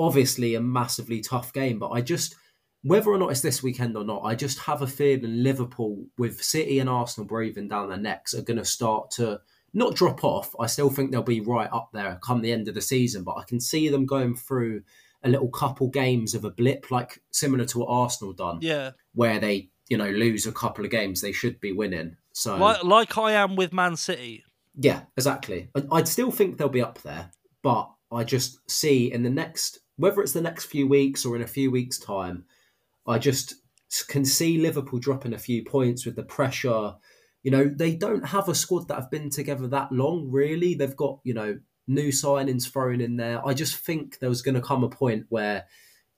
Obviously, 0.02 0.56
a 0.56 0.62
massively 0.62 1.22
tough 1.22 1.54
game, 1.54 1.80
but 1.80 1.90
I 1.90 2.02
just 2.02 2.36
whether 2.84 3.12
or 3.12 3.18
not 3.18 3.30
it's 3.30 3.42
this 3.42 3.62
weekend 3.62 3.96
or 3.96 4.04
not, 4.04 4.24
I 4.24 4.34
just 4.34 4.60
have 4.60 4.82
a 4.82 4.88
feeling 4.88 5.44
Liverpool, 5.44 6.04
with 6.18 6.42
City 6.44 6.80
and 6.80 6.90
Arsenal 6.90 7.28
breathing 7.28 7.68
down 7.68 7.90
their 7.90 7.98
necks, 7.98 8.34
are 8.34 8.42
going 8.42 8.58
to 8.58 8.66
start 8.66 9.12
to 9.12 9.40
not 9.74 9.96
drop 9.96 10.24
off. 10.24 10.56
I 10.60 10.66
still 10.66 10.90
think 10.90 11.12
they'll 11.12 11.22
be 11.22 11.42
right 11.42 11.70
up 11.72 11.90
there 11.94 12.20
come 12.24 12.42
the 12.42 12.52
end 12.52 12.68
of 12.68 12.76
the 12.76 12.82
season, 12.82 13.24
but 13.24 13.38
I 13.38 13.44
can 13.44 13.60
see 13.60 13.90
them 13.90 14.06
going 14.06 14.36
through 14.36 14.82
a 15.24 15.30
little 15.30 15.50
couple 15.50 15.90
games 15.90 16.34
of 16.34 16.44
a 16.44 16.50
blip, 16.50 16.90
like 16.90 17.22
similar 17.30 17.66
to 17.66 17.80
what 17.80 17.90
Arsenal 17.90 18.34
done. 18.34 18.60
Yeah, 18.62 18.92
where 19.14 19.40
they 19.40 19.70
you 19.88 19.98
know 19.98 20.10
lose 20.10 20.48
a 20.48 20.52
couple 20.52 20.84
of 20.84 20.92
games 20.92 21.22
they 21.22 21.32
should 21.32 21.60
be 21.60 21.72
winning. 21.72 22.18
So 22.34 22.58
like, 22.58 22.84
like 22.84 23.18
I 23.18 23.34
am 23.34 23.56
with 23.56 23.74
Man 23.74 23.96
City. 23.96 24.44
Yeah, 24.76 25.02
exactly. 25.16 25.70
I'd 25.92 26.08
still 26.08 26.32
think 26.32 26.58
they'll 26.58 26.70
be 26.70 26.82
up 26.82 27.02
there, 27.02 27.32
but 27.62 27.92
I 28.12 28.24
just 28.24 28.70
see 28.70 29.12
in 29.12 29.24
the 29.24 29.30
next, 29.30 29.80
whether 29.98 30.22
it's 30.22 30.34
the 30.34 30.42
next 30.42 30.66
few 30.66 30.88
weeks 30.88 31.26
or 31.26 31.36
in 31.36 31.42
a 31.42 31.48
few 31.48 31.72
weeks' 31.72 32.00
time, 32.00 32.46
I 33.08 33.20
just 33.20 33.56
can 34.08 34.26
see 34.26 34.58
Liverpool 34.58 35.00
dropping 35.00 35.34
a 35.34 35.40
few 35.40 35.64
points 35.64 36.06
with 36.06 36.16
the 36.16 36.24
pressure. 36.24 36.96
You 37.44 37.52
know, 37.52 37.72
they 37.74 37.96
don't 37.96 38.28
have 38.28 38.48
a 38.48 38.56
squad 38.56 38.88
that 38.88 38.96
have 38.96 39.12
been 39.12 39.30
together 39.30 39.68
that 39.68 39.92
long, 39.92 40.30
really. 40.32 40.76
They've 40.76 40.96
got, 40.96 41.20
you 41.24 41.34
know, 41.34 41.60
new 41.88 42.10
signings 42.10 42.72
thrown 42.72 43.02
in 43.02 43.18
there. 43.18 43.46
I 43.46 43.54
just 43.54 43.76
think 43.76 44.20
there 44.20 44.30
was 44.30 44.42
going 44.42 44.56
to 44.56 44.62
come 44.62 44.84
a 44.84 44.90
point 44.90 45.26
where 45.30 45.66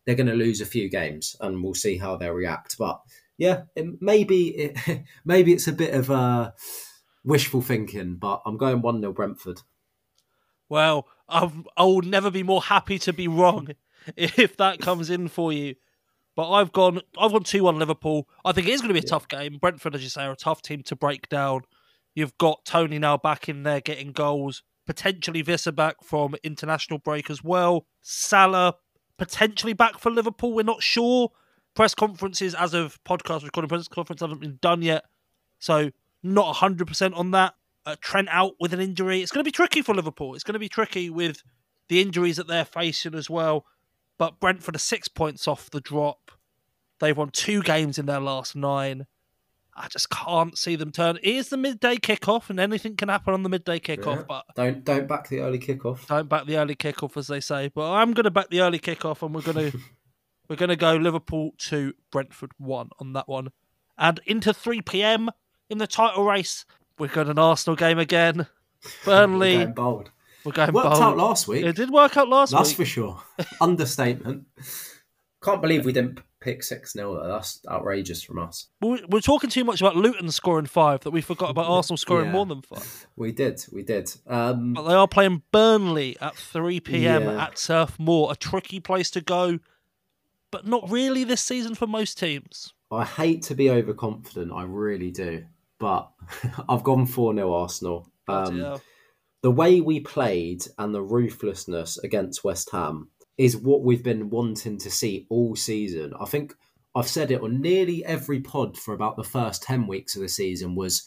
they're 0.06 0.16
going 0.16 0.28
to 0.28 0.34
lose 0.34 0.62
a 0.62 0.66
few 0.66 0.90
games 0.90 1.36
and 1.40 1.64
we'll 1.64 1.74
see 1.74 1.98
how 1.98 2.18
they 2.18 2.30
react. 2.30 2.78
But 2.78 3.02
yeah, 3.38 3.64
it, 3.76 4.02
maybe 4.02 4.50
it, 4.50 5.04
maybe 5.26 5.54
it's 5.54 5.68
a 5.68 5.74
bit 5.74 5.94
of 5.94 6.10
a 6.10 6.54
wishful 7.24 7.62
thinking, 7.62 8.16
but 8.16 8.42
I'm 8.46 8.58
going 8.58 8.82
1 8.82 9.02
0 9.02 9.14
Brentford. 9.14 9.62
Well, 10.74 11.08
I've, 11.30 11.54
I 11.78 11.84
will 11.84 12.02
never 12.02 12.32
be 12.32 12.42
more 12.42 12.64
happy 12.64 12.98
to 12.98 13.14
be 13.14 13.28
wrong 13.28 13.68
if 14.18 14.58
that 14.58 14.80
comes 14.80 15.12
in 15.12 15.28
for 15.28 15.54
you. 15.54 15.76
But 16.36 16.50
I've 16.50 16.72
gone 16.72 17.00
I've 17.16 17.32
gone 17.32 17.44
two 17.44 17.66
one 17.66 17.78
Liverpool. 17.78 18.28
I 18.44 18.54
think 18.54 18.68
it 18.68 18.72
is 18.72 18.82
going 18.82 18.88
to 18.88 19.00
be 19.00 19.00
a 19.00 19.04
yeah. 19.04 19.10
tough 19.12 19.28
game. 19.28 19.60
Brentford, 19.62 19.94
as 19.94 20.02
you 20.02 20.10
say, 20.10 20.24
are 20.24 20.32
a 20.32 20.36
tough 20.36 20.64
team 20.64 20.82
to 20.86 20.96
break 20.96 21.30
down. 21.30 21.62
You've 22.16 22.36
got 22.40 22.66
Toney 22.66 22.98
now 22.98 23.18
back 23.18 23.48
in 23.48 23.62
there 23.62 23.82
getting 23.82 24.14
goals. 24.14 24.64
Potentially 24.88 25.44
Wissa 25.44 25.76
back 25.76 25.98
from 26.04 26.34
international 26.44 26.98
break 26.98 27.30
as 27.30 27.44
well. 27.44 27.86
Salah 28.02 28.74
potentially 29.20 29.74
back 29.74 30.00
for 30.00 30.10
Liverpool. 30.10 30.54
We're 30.54 30.64
not 30.64 30.82
sure. 30.82 31.30
Press 31.76 31.94
conferences 31.94 32.56
as 32.56 32.74
of 32.74 32.98
podcast 33.04 33.44
recording 33.44 33.70
press 33.70 33.88
conference 33.88 34.22
haven't 34.22 34.42
been 34.42 34.58
done 34.60 34.82
yet, 34.82 35.06
so 35.60 35.92
not 36.24 36.56
hundred 36.56 36.88
percent 36.88 37.14
on 37.14 37.30
that. 37.30 37.54
Uh, 37.86 37.96
Trent 38.00 38.30
out 38.32 38.54
with 38.60 38.74
an 38.74 38.80
injury. 38.80 39.22
It's 39.22 39.32
going 39.32 39.44
to 39.44 39.48
be 39.48 39.52
tricky 39.52 39.82
for 39.82 39.94
Liverpool. 39.94 40.36
It's 40.36 40.44
going 40.44 40.54
to 40.54 40.60
be 40.60 40.70
tricky 40.70 41.10
with 41.10 41.44
the 41.90 42.02
injuries 42.02 42.38
that 42.38 42.48
they're 42.48 42.66
facing 42.66 43.14
as 43.14 43.30
well. 43.30 43.66
But 44.18 44.40
Brentford 44.40 44.76
are 44.76 44.80
six 44.80 45.08
points 45.08 45.48
off 45.48 45.70
the 45.70 45.82
drop. 45.82 46.32
They've 47.00 47.18
won 47.18 47.30
two 47.30 47.62
games 47.62 47.98
in 47.98 48.06
their 48.06 48.20
last 48.20 48.56
nine. 48.56 49.06
I 49.76 49.88
just 49.88 50.10
can't 50.10 50.58
see 50.58 50.76
them 50.76 50.92
turn. 50.92 51.18
It 51.18 51.36
is 51.36 51.50
the 51.50 51.58
midday 51.58 51.96
kickoff, 51.96 52.50
and 52.50 52.60
anything 52.60 52.96
can 52.96 53.10
happen 53.10 53.34
on 53.34 53.44
the 53.44 53.50
midday 53.50 53.80
kickoff. 53.80 54.18
Yeah. 54.18 54.24
But 54.28 54.46
don't 54.56 54.84
don't 54.84 55.08
back 55.08 55.30
the 55.30 55.40
early 55.40 55.58
kickoff. 55.60 56.06
Don't 56.08 56.30
back 56.30 56.46
the 56.46 56.58
early 56.58 56.76
kickoff, 56.76 57.18
as 57.18 57.28
they 57.28 57.40
say. 57.40 57.72
But 57.74 57.92
I'm 57.92 58.14
going 58.14 58.26
to 58.26 58.32
back 58.32 58.50
the 58.50 58.62
early 58.62 58.80
kickoff, 58.80 59.24
and 59.24 59.34
we're 59.34 59.42
going 59.42 59.72
to 59.72 59.80
we're 60.48 60.58
going 60.58 60.70
to 60.70 60.76
go 60.76 60.96
Liverpool 60.96 61.52
to 61.70 61.94
Brentford 62.12 62.52
one 62.58 62.90
on 63.00 63.14
that 63.14 63.28
one, 63.28 63.50
and 63.98 64.20
into 64.26 64.54
three 64.54 64.82
p.m. 64.82 65.32
in 65.70 65.80
the 65.80 65.88
title 65.88 66.24
race. 66.24 66.66
We've 67.00 67.12
got 67.12 67.28
an 67.28 67.40
Arsenal 67.40 67.76
game 67.76 68.00
again. 68.00 68.48
Burnley 69.06 69.66
bold. 69.66 70.12
We're 70.44 70.52
going 70.52 70.74
worked 70.74 70.90
bold. 70.90 71.02
out 71.02 71.18
last 71.18 71.48
week. 71.48 71.66
It 71.66 71.76
did 71.76 71.90
work 71.90 72.18
out 72.18 72.28
last 72.28 72.52
That's 72.52 72.70
week. 72.70 72.78
That's 72.78 72.90
for 72.90 72.94
sure. 72.94 73.24
Understatement. 73.62 74.46
Can't 75.42 75.62
believe 75.62 75.86
we 75.86 75.94
didn't 75.94 76.20
pick 76.40 76.62
6 76.62 76.94
0. 76.94 77.28
That's 77.28 77.62
outrageous 77.70 78.22
from 78.22 78.40
us. 78.40 78.68
We're 78.82 79.22
talking 79.22 79.50
too 79.50 79.64
much 79.64 79.82
about 79.82 79.96
Luton 79.96 80.30
scoring 80.32 80.66
five 80.66 81.02
that 81.02 81.12
we 81.12 81.22
forgot 81.22 81.50
about 81.50 81.68
Arsenal 81.68 81.98
scoring 81.98 82.28
yeah. 82.28 82.32
more 82.34 82.46
than 82.46 82.62
five. 82.62 83.08
We 83.16 83.32
did. 83.32 83.66
We 83.72 83.84
did. 83.84 84.14
Um, 84.28 84.74
but 84.74 84.84
they 84.84 84.94
are 84.94 85.08
playing 85.08 85.44
Burnley 85.52 86.18
at 86.20 86.36
3 86.36 86.80
pm 86.82 87.24
yeah. 87.24 87.44
at 87.44 87.56
Turf 87.56 87.98
Moor. 87.98 88.32
A 88.32 88.36
tricky 88.36 88.80
place 88.80 89.10
to 89.12 89.22
go, 89.22 89.60
but 90.52 90.68
not 90.68 90.90
really 90.92 91.24
this 91.24 91.42
season 91.42 91.76
for 91.76 91.88
most 91.88 92.20
teams. 92.20 92.74
I 92.92 93.06
hate 93.06 93.42
to 93.44 93.56
be 93.56 93.70
overconfident. 93.70 94.52
I 94.52 94.64
really 94.64 95.10
do. 95.10 95.46
But 95.84 96.10
I've 96.70 96.84
gone 96.84 97.06
4 97.06 97.36
0 97.36 97.52
Arsenal. 97.54 98.08
Um, 98.30 98.80
the 99.42 99.52
way 99.52 99.82
we 99.82 100.00
played 100.00 100.64
and 100.78 100.96
the 100.96 101.02
ruthlessness 101.02 101.98
against 101.98 102.46
West 102.46 102.70
Ham, 102.72 103.10
is 103.38 103.58
what 103.58 103.84
we've 103.84 104.04
been 104.04 104.30
wanting 104.30 104.78
to 104.78 104.90
see 104.90 105.28
all 105.30 105.56
season. 105.58 106.14
I 106.18 106.26
think 106.26 106.54
I've 106.96 107.08
said 107.10 107.32
it 107.32 107.42
on 107.42 107.60
nearly 107.62 108.06
every 108.06 108.40
pod 108.40 108.78
for 108.78 108.94
about 108.94 109.18
the 109.18 109.24
first 109.26 109.64
10 109.64 109.88
weeks 109.88 110.16
of 110.16 110.22
the 110.22 110.30
season 110.30 110.74
was 110.76 111.04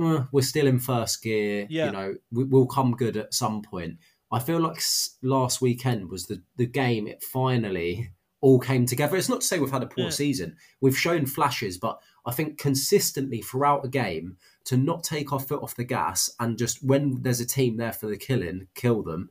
uh, 0.00 0.24
we're 0.32 0.40
still 0.42 0.66
in 0.66 0.80
first 0.80 1.22
gear. 1.22 1.66
Yeah. 1.70 1.86
You 1.86 1.92
know, 1.92 2.14
we, 2.32 2.44
we'll 2.44 2.66
come 2.66 2.92
good 2.96 3.16
at 3.16 3.32
some 3.32 3.62
point. 3.62 3.98
I 4.32 4.40
feel 4.40 4.58
like 4.58 4.78
s- 4.78 5.18
last 5.22 5.60
weekend 5.60 6.10
was 6.10 6.26
the, 6.26 6.42
the 6.56 6.66
game 6.66 7.06
it 7.06 7.22
finally 7.22 8.10
all 8.40 8.58
came 8.58 8.86
together. 8.86 9.16
It's 9.16 9.28
not 9.28 9.42
to 9.42 9.46
say 9.46 9.58
we've 9.60 9.70
had 9.70 9.82
a 9.84 9.86
poor 9.86 10.04
Yeah. 10.04 10.10
season. 10.10 10.56
We've 10.80 10.98
shown 10.98 11.26
flashes, 11.26 11.78
but 11.78 12.00
I 12.26 12.32
think 12.32 12.58
consistently 12.58 13.40
throughout 13.40 13.84
a 13.84 13.88
game 13.88 14.36
to 14.64 14.76
not 14.76 15.04
take 15.04 15.32
our 15.32 15.38
foot 15.38 15.62
off 15.62 15.76
the 15.76 15.84
gas 15.84 16.28
and 16.40 16.58
just 16.58 16.84
when 16.84 17.22
there's 17.22 17.40
a 17.40 17.46
team 17.46 17.76
there 17.76 17.92
for 17.92 18.06
the 18.06 18.16
killing, 18.16 18.66
kill 18.74 19.02
them. 19.02 19.30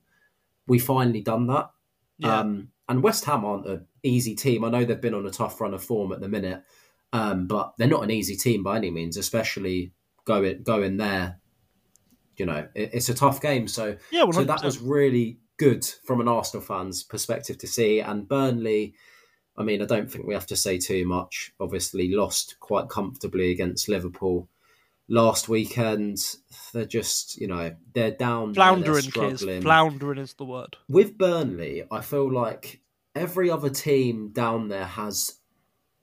We 0.66 0.80
finally 0.80 1.22
done 1.22 1.48
that. 1.48 1.72
Yeah. 2.18 2.40
Um, 2.40 2.70
and 2.88 3.04
West 3.04 3.26
Ham 3.26 3.44
aren't 3.44 3.68
an 3.68 3.86
easy 4.04 4.34
team. 4.34 4.64
I 4.64 4.70
know 4.70 4.86
they've 4.86 5.00
been 5.00 5.14
on 5.14 5.26
a 5.26 5.32
tough 5.32 5.60
run 5.60 5.74
of 5.74 5.84
form 5.84 6.14
at 6.14 6.22
the 6.22 6.30
minute, 6.30 6.64
um, 7.12 7.48
but 7.48 7.74
they're 7.78 7.88
not 7.88 8.04
an 8.04 8.12
easy 8.12 8.36
team 8.36 8.64
by 8.64 8.78
any 8.78 8.92
means, 8.92 9.18
especially 9.18 9.92
going 10.24 10.64
going 10.64 10.98
there. 10.98 11.40
You 12.38 12.46
know, 12.46 12.68
it, 12.76 12.92
it's 12.94 13.10
a 13.10 13.14
tough 13.14 13.42
game. 13.42 13.68
So, 13.68 13.98
yeah, 14.12 14.24
well, 14.24 14.34
so 14.34 14.44
that 14.44 14.64
was 14.64 14.80
really 14.80 15.40
good 15.58 15.86
from 16.06 16.22
an 16.22 16.28
Arsenal 16.28 16.66
fan's 16.66 17.04
perspective 17.04 17.58
to 17.60 17.68
see. 17.68 18.00
And 18.00 18.28
Burnley, 18.28 18.94
I 19.58 19.64
mean, 19.64 19.82
I 19.82 19.86
don't 19.86 20.12
think 20.12 20.26
we 20.28 20.34
have 20.34 20.48
to 20.48 20.56
say 20.56 20.78
too 20.78 21.06
much. 21.06 21.54
Obviously, 21.60 22.10
lost 22.14 22.58
quite 22.60 22.90
comfortably 22.90 23.52
against 23.52 23.88
Liverpool 23.88 24.50
last 25.08 25.48
weekend. 25.48 26.18
They're 26.74 26.86
just, 26.86 27.40
you 27.40 27.48
know, 27.48 27.76
they're 27.94 28.12
down. 28.12 28.54
floundering, 28.54 29.04
kids. 29.12 29.44
Floundering 29.62 30.18
is 30.20 30.34
the 30.34 30.46
word. 30.46 30.76
with 30.90 31.18
Burnley, 31.18 31.84
I 31.92 32.02
feel 32.02 32.32
like 32.32 32.82
every 33.16 33.50
other 33.50 33.70
team 33.70 34.30
down 34.34 34.68
there 34.68 34.86
has 34.86 35.40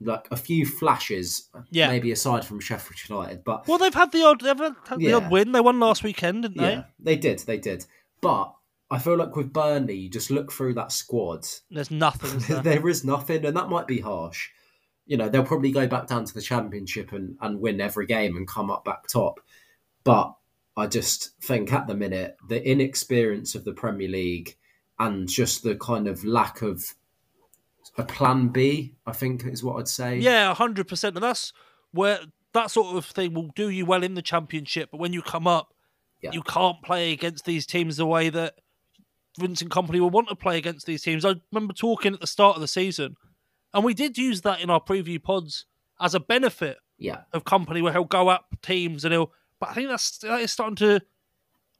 like 0.01 0.27
a 0.31 0.35
few 0.35 0.65
flashes, 0.65 1.47
Yeah. 1.69 1.87
maybe 1.87 2.11
aside 2.11 2.43
from 2.43 2.59
Sheffield 2.59 2.99
United, 3.07 3.43
but 3.45 3.67
Well, 3.67 3.77
they've 3.77 3.93
had 3.93 4.11
the 4.11 4.23
odd, 4.23 4.41
they've 4.41 4.57
had 4.59 4.75
the 4.97 5.03
Yeah. 5.05 5.15
odd 5.17 5.31
win. 5.31 5.51
They 5.53 5.61
won 5.61 5.79
last 5.79 6.03
weekend, 6.03 6.41
didn't 6.41 6.57
they? 6.57 6.71
yeah, 6.71 6.83
they 6.99 7.15
did, 7.15 7.39
they 7.39 7.57
did. 7.57 7.85
But 8.19 8.53
I 8.93 8.99
feel 8.99 9.17
like 9.17 9.35
with 9.35 9.51
Burnley, 9.51 9.95
you 9.95 10.09
just 10.09 10.29
look 10.31 10.51
through 10.51 10.75
that 10.75 10.91
squad, 10.91 11.45
There's 11.71 11.91
nothing. 11.91 12.29
is 12.37 12.47
there? 12.47 12.61
there 12.63 12.87
is 12.87 13.03
nothing, 13.03 13.45
and 13.45 13.57
that 13.57 13.69
might 13.69 13.87
be 13.87 13.99
harsh. 13.99 14.49
You 15.05 15.17
know, 15.17 15.27
they'll 15.29 15.43
probably 15.43 15.71
go 15.71 15.87
back 15.87 16.07
down 16.07 16.25
to 16.25 16.33
the 16.33 16.41
championship 16.41 17.11
and, 17.11 17.35
and 17.41 17.59
win 17.59 17.81
every 17.81 18.05
game 18.05 18.37
and 18.37 18.47
come 18.47 18.69
up 18.71 18.85
back 18.85 19.07
top. 19.07 19.39
But 20.03 20.33
I 20.77 20.87
just 20.87 21.31
think 21.41 21.73
at 21.73 21.87
the 21.87 21.95
minute, 21.95 22.37
the 22.47 22.65
inexperience 22.65 23.55
of 23.55 23.65
the 23.65 23.73
Premier 23.73 24.07
League 24.07 24.55
and 24.99 25.27
just 25.27 25.63
the 25.63 25.75
kind 25.75 26.07
of 26.07 26.23
lack 26.23 26.61
of 26.61 26.83
a 27.97 28.03
plan 28.03 28.47
B, 28.49 28.93
I 29.05 29.11
think 29.11 29.45
is 29.45 29.63
what 29.63 29.77
I'd 29.79 29.87
say. 29.87 30.17
Yeah, 30.19 30.53
hundred 30.53 30.87
percent, 30.87 31.15
and 31.15 31.23
that's 31.23 31.51
where 31.91 32.19
that 32.53 32.71
sort 32.71 32.95
of 32.95 33.05
thing 33.05 33.33
will 33.33 33.49
do 33.55 33.69
you 33.69 33.85
well 33.85 34.03
in 34.03 34.13
the 34.13 34.21
championship. 34.21 34.89
But 34.91 34.99
when 34.99 35.13
you 35.13 35.21
come 35.21 35.47
up, 35.47 35.73
Yeah. 36.21 36.31
you 36.31 36.43
can't 36.43 36.81
play 36.83 37.11
against 37.11 37.45
these 37.45 37.65
teams 37.65 37.97
the 37.97 38.05
way 38.05 38.29
that 38.29 38.55
Vincent 39.39 39.71
Kompany 39.71 39.99
will 39.99 40.09
want 40.09 40.27
to 40.29 40.35
play 40.35 40.57
against 40.57 40.85
these 40.85 41.01
teams. 41.01 41.25
I 41.25 41.35
remember 41.51 41.73
talking 41.73 42.13
at 42.13 42.19
the 42.21 42.27
start 42.27 42.55
of 42.55 42.61
the 42.61 42.67
season, 42.67 43.15
and 43.73 43.83
we 43.83 43.93
did 43.93 44.17
use 44.17 44.41
that 44.41 44.61
in 44.61 44.69
our 44.69 44.81
preview 44.81 45.21
pods 45.21 45.65
as 45.99 46.13
a 46.15 46.19
benefit 46.19 46.77
Yeah. 46.97 47.21
of 47.33 47.43
Kompany, 47.43 47.81
where 47.81 47.93
he'll 47.93 48.03
go 48.03 48.27
up 48.29 48.55
teams 48.61 49.03
and 49.05 49.13
he'll. 49.13 49.31
But 49.59 49.69
I 49.69 49.73
think 49.73 49.87
that's 49.89 50.17
that 50.19 50.41
is 50.41 50.51
starting 50.51 50.75
to 50.77 51.01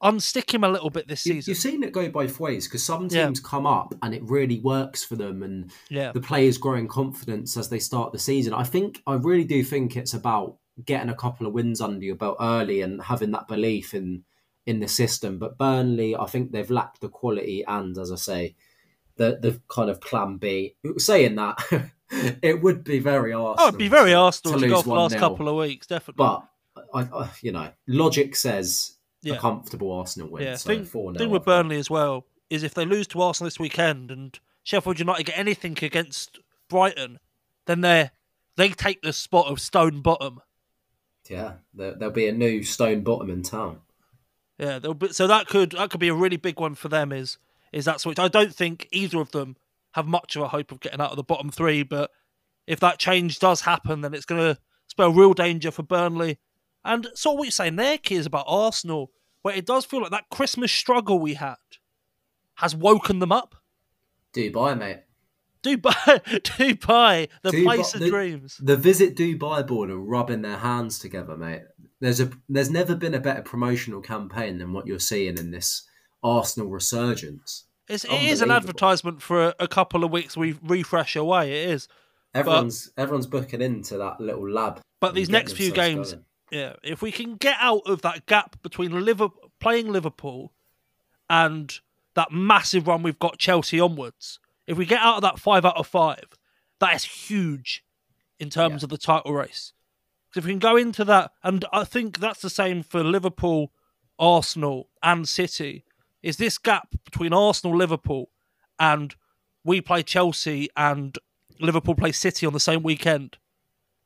unstick 0.01 0.53
him 0.53 0.63
a 0.65 0.69
little 0.69 0.89
bit 0.89 1.07
this 1.07 1.21
season. 1.21 1.49
you've 1.51 1.57
seen 1.57 1.81
it 1.81 1.93
go 1.93 2.09
both 2.09 2.37
ways 2.39 2.67
because 2.67 2.83
some 2.83 3.07
Yeah. 3.09 3.25
teams 3.25 3.39
come 3.39 3.65
up 3.65 3.95
and 4.01 4.13
it 4.13 4.21
really 4.23 4.59
works 4.59 5.03
for 5.03 5.15
them 5.15 5.43
and 5.43 5.71
yeah, 5.89 6.11
the 6.11 6.19
players 6.19 6.57
grow 6.57 6.73
in 6.75 6.87
confidence 6.89 7.55
as 7.55 7.69
they 7.69 7.79
start 7.79 8.11
the 8.11 8.19
season. 8.19 8.53
I 8.53 8.63
think 8.63 9.01
I 9.07 9.13
really 9.13 9.45
do 9.45 9.63
think 9.63 9.95
it's 9.95 10.13
about 10.13 10.57
getting 10.85 11.09
a 11.09 11.15
couple 11.15 11.47
of 11.47 11.53
wins 11.53 11.79
under 11.79 12.03
your 12.03 12.15
belt 12.15 12.35
early 12.41 12.81
and 12.81 13.01
having 13.01 13.31
that 13.31 13.47
belief 13.47 13.93
in 13.93 14.25
in 14.65 14.79
the 14.79 14.87
system. 14.87 15.37
But 15.37 15.57
Burnley, 15.57 16.15
I 16.15 16.25
think 16.25 16.51
they've 16.51 16.69
lacked 16.69 17.01
the 17.01 17.09
quality 17.09 17.63
and, 17.67 17.97
as 17.97 18.11
I 18.11 18.15
say, 18.15 18.55
the 19.15 19.37
the 19.41 19.61
kind 19.67 19.89
of 19.89 20.01
plan 20.01 20.37
B. 20.37 20.75
Saying 20.97 21.35
that, 21.35 21.91
it 22.41 22.61
would 22.61 22.83
be 22.83 22.99
very 22.99 23.33
Arsenal. 23.33 23.55
oh, 23.59 23.67
it'd 23.67 23.77
be 23.77 23.87
very 23.87 24.13
Arsenal 24.13 24.59
to 24.59 24.67
to, 24.67 24.73
lose 24.73 24.83
the 24.83 24.89
last 24.89 25.15
1-0. 25.15 25.19
couple 25.19 25.49
of 25.49 25.55
weeks, 25.55 25.87
definitely. 25.87 26.23
But 26.25 26.47
I, 26.93 27.01
I, 27.01 27.29
you 27.41 27.51
know, 27.51 27.69
logic 27.87 28.35
says 28.35 28.93
Yeah. 29.21 29.35
a 29.35 29.39
comfortable 29.39 29.91
Arsenal 29.91 30.29
win. 30.29 30.43
Yeah, 30.43 30.55
so 30.55 30.67
thing, 30.67 30.85
thing 30.85 31.29
with 31.29 31.45
Burnley 31.45 31.77
as 31.77 31.89
well 31.89 32.25
is 32.49 32.63
if 32.63 32.73
they 32.73 32.85
lose 32.85 33.07
to 33.07 33.21
Arsenal 33.21 33.47
this 33.47 33.59
weekend 33.59 34.11
and 34.11 34.39
Sheffield 34.63 34.99
United 34.99 35.25
get 35.25 35.37
anything 35.37 35.77
against 35.81 36.39
Brighton, 36.69 37.19
then 37.65 37.81
they 37.81 38.09
they 38.55 38.69
take 38.69 39.01
the 39.01 39.13
spot 39.13 39.47
of 39.47 39.59
stone 39.59 40.01
bottom. 40.01 40.39
Yeah, 41.29 41.53
there, 41.73 41.93
there'll 41.95 42.13
be 42.13 42.27
a 42.27 42.33
new 42.33 42.63
stone 42.63 43.01
bottom 43.01 43.29
in 43.29 43.43
town. 43.43 43.79
Yeah, 44.57 44.79
be, 44.79 45.09
so 45.09 45.27
that 45.27 45.47
could 45.47 45.71
that 45.71 45.89
could 45.89 45.99
be 45.99 46.09
a 46.09 46.13
really 46.13 46.37
big 46.37 46.59
one 46.59 46.75
for 46.75 46.89
them. 46.89 47.11
Is 47.11 47.37
is 47.71 47.85
that 47.85 48.01
switch? 48.01 48.19
I 48.19 48.27
don't 48.27 48.53
think 48.53 48.87
either 48.91 49.19
of 49.19 49.31
them 49.31 49.57
have 49.93 50.07
much 50.07 50.35
of 50.35 50.43
a 50.43 50.47
hope 50.47 50.71
of 50.71 50.79
getting 50.79 51.01
out 51.01 51.11
of 51.11 51.17
the 51.17 51.23
bottom 51.23 51.49
three, 51.49 51.83
but 51.83 52.11
if 52.67 52.79
that 52.79 52.99
change 52.99 53.39
does 53.39 53.61
happen, 53.61 54.01
then 54.01 54.13
it's 54.13 54.25
going 54.25 54.41
to 54.41 54.59
spell 54.87 55.11
real 55.11 55.33
danger 55.33 55.71
for 55.71 55.83
Burnley. 55.83 56.39
And 56.85 57.07
sort 57.13 57.35
of 57.35 57.39
what 57.39 57.43
you're 57.45 57.51
saying 57.51 57.75
there, 57.77 57.97
Key, 57.97 58.15
is 58.15 58.25
about 58.25 58.45
Arsenal, 58.47 59.11
where 59.41 59.55
it 59.55 59.65
does 59.65 59.85
feel 59.85 60.01
like 60.01 60.11
that 60.11 60.29
Christmas 60.29 60.71
struggle 60.71 61.19
we 61.19 61.35
had 61.35 61.55
has 62.55 62.75
woken 62.75 63.19
them 63.19 63.31
up. 63.31 63.55
Dubai, 64.33 64.77
mate. 64.77 65.03
Dubai, 65.63 66.21
Dubai, 66.41 67.29
the 67.41 67.51
Dubai- 67.51 67.63
place 67.63 67.93
of 67.93 68.01
the- 68.01 68.09
dreams. 68.09 68.57
The 68.61 68.75
Visit 68.75 69.15
Dubai 69.15 69.65
board 69.65 69.89
are 69.89 69.97
rubbing 69.97 70.41
their 70.41 70.57
hands 70.57 70.99
together, 70.99 71.37
mate. 71.37 71.63
There's 72.03 72.19
a 72.19 72.29
there's 72.49 72.69
never 72.69 72.95
been 72.95 73.13
a 73.13 73.19
better 73.19 73.41
promotional 73.41 74.01
campaign 74.01 74.57
than 74.57 74.73
what 74.73 74.85
you're 74.85 74.99
seeing 74.99 75.37
in 75.37 75.51
this 75.51 75.87
Arsenal 76.21 76.69
resurgence. 76.69 77.65
It's, 77.87 78.03
it 78.03 78.21
is 78.23 78.41
an 78.41 78.51
advertisement 78.51 79.21
for 79.21 79.47
a, 79.47 79.55
a 79.61 79.67
couple 79.69 80.03
of 80.03 80.11
weeks. 80.11 80.35
We 80.35 80.57
refresh 80.63 81.15
away. 81.15 81.63
It 81.63 81.69
is, 81.69 81.87
Everyone's 82.33 82.91
everyone's 82.97 83.27
booking 83.27 83.61
into 83.61 83.97
that 83.99 84.19
little 84.19 84.49
lab. 84.49 84.81
but 84.99 85.15
these 85.15 85.29
next 85.29 85.53
few 85.53 85.71
games, 85.71 86.11
going. 86.11 86.25
yeah. 86.51 86.73
If 86.83 87.01
we 87.01 87.11
can 87.11 87.35
get 87.35 87.55
out 87.59 87.83
of 87.85 88.01
that 88.01 88.25
gap 88.25 88.61
between 88.63 88.91
Liverpool 89.03 89.51
playing 89.61 89.89
Liverpool 89.91 90.51
and 91.29 91.73
that 92.15 92.31
massive 92.33 92.85
run 92.87 93.01
we've 93.01 93.19
got 93.19 93.37
Chelsea 93.37 93.79
onwards, 93.79 94.39
if 94.67 94.77
we 94.77 94.85
get 94.85 94.99
out 95.01 95.15
of 95.15 95.21
that 95.21 95.39
five 95.39 95.63
out 95.65 95.77
of 95.77 95.87
five, 95.87 96.25
that 96.79 96.95
is 96.95 97.03
huge 97.05 97.83
in 98.39 98.49
terms 98.49 98.81
Yeah. 98.81 98.85
of 98.87 98.89
the 98.89 98.97
title 98.97 99.33
race. 99.33 99.71
'Cause 100.33 100.41
if 100.41 100.45
we 100.45 100.51
can 100.53 100.59
go 100.59 100.75
into 100.75 101.05
that, 101.05 101.31
and 101.43 101.63
I 101.71 101.83
think 101.83 102.17
that's 102.19 102.41
the 102.41 102.49
same 102.49 102.81
for 102.81 103.03
Liverpool, 103.03 103.71
Arsenal, 104.17 104.89
and 105.03 105.29
City, 105.29 105.85
is 106.23 106.37
this 106.37 106.57
gap 106.57 106.95
between 107.05 107.33
Arsenal, 107.33 107.77
Liverpool, 107.77 108.31
and 108.79 109.15
we 109.63 109.79
play 109.79 110.01
Chelsea 110.01 110.69
and 110.75 111.19
Liverpool 111.59 111.93
play 111.93 112.11
City 112.11 112.47
on 112.47 112.53
the 112.53 112.59
same 112.59 112.81
weekend. 112.81 113.37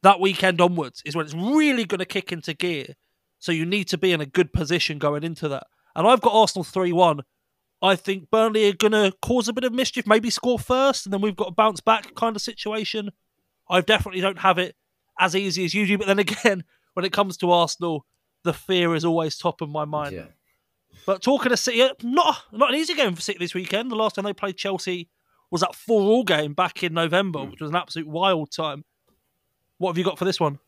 That 0.04 0.20
weekend 0.20 0.60
onwards 0.60 1.02
is 1.06 1.16
when 1.16 1.26
it's 1.26 1.34
really 1.34 1.86
going 1.86 2.00
to 2.00 2.06
kick 2.06 2.34
into 2.34 2.54
gear. 2.54 2.96
So 3.40 3.54
you 3.54 3.66
need 3.66 3.88
to 3.90 3.98
be 3.98 4.12
in 4.12 4.20
a 4.20 4.26
good 4.26 4.52
position 4.52 5.00
going 5.00 5.24
into 5.24 5.48
that. 5.48 5.68
And 5.96 6.06
I've 6.06 6.22
got 6.22 6.34
Arsenal 6.34 6.66
3 6.66 6.92
1. 6.92 7.22
I 7.82 7.96
think 7.96 8.30
Burnley 8.30 8.68
are 8.68 8.74
going 8.74 8.92
to 8.92 9.14
cause 9.22 9.48
a 9.48 9.54
bit 9.54 9.64
of 9.64 9.72
mischief, 9.72 10.06
maybe 10.06 10.30
score 10.30 10.60
first, 10.60 11.06
and 11.06 11.14
then 11.14 11.22
we've 11.22 11.36
got 11.36 11.50
a 11.50 11.52
bounce 11.52 11.80
back 11.80 12.16
kind 12.16 12.36
of 12.36 12.42
situation. 12.42 13.12
I 13.70 13.82
definitely 13.82 14.22
don't 14.22 14.40
have 14.40 14.58
it 14.58 14.76
as 15.20 15.36
easy 15.36 15.66
as 15.66 15.74
you 15.74 15.86
do. 15.86 15.98
But 15.98 16.08
then 16.08 16.20
again, 16.20 16.64
when 16.94 17.06
it 17.06 17.12
comes 17.14 17.38
to 17.38 17.52
Arsenal, 17.52 18.06
the 18.44 18.54
fear 18.54 18.96
is 18.96 19.04
always 19.06 19.38
top 19.38 19.62
of 19.62 19.70
my 19.70 19.86
mind. 19.86 20.16
Yeah. 20.16 20.26
But 21.06 21.22
talking 21.22 21.50
to 21.52 21.58
City, 21.58 21.88
not 22.04 22.38
not 22.52 22.70
an 22.74 22.76
easy 22.80 22.94
game 22.94 23.16
for 23.16 23.22
City 23.22 23.40
this 23.40 23.54
weekend. 23.54 23.90
The 23.92 23.96
last 23.96 24.16
time 24.16 24.26
they 24.26 24.34
played 24.34 24.58
Chelsea 24.58 25.10
was 25.50 25.62
that 25.62 25.76
four-all 25.76 26.24
game 26.24 26.54
back 26.54 26.84
in 26.84 26.94
November, 26.94 27.40
Hmm. 27.40 27.52
which 27.52 27.62
was 27.62 27.70
an 27.70 27.76
absolute 27.78 28.08
wild 28.08 28.52
time. 28.52 28.84
What 29.78 29.92
have 29.92 29.98
you 29.98 30.04
got 30.04 30.18
for 30.20 30.26
this 30.26 30.40
one? 30.40 30.60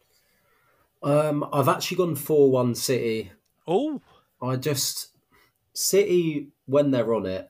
Um, 1.02 1.46
I've 1.52 1.68
actually 1.70 1.98
gone 1.98 2.16
four 2.16 2.52
one 2.52 2.76
City. 2.76 3.32
Oh, 3.68 4.02
I 4.42 4.56
just 4.56 5.10
City 5.74 6.50
when 6.66 6.92
they're 6.92 7.14
on 7.14 7.26
it 7.26 7.50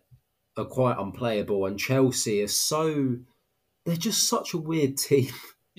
are 0.57 0.65
quite 0.65 0.97
unplayable, 0.97 1.65
and 1.65 1.79
Chelsea 1.79 2.39
is 2.41 2.59
so 2.59 3.17
they're 3.85 3.95
just 3.95 4.27
such 4.27 4.53
a 4.53 4.57
weird 4.57 4.97
team. 5.07 5.29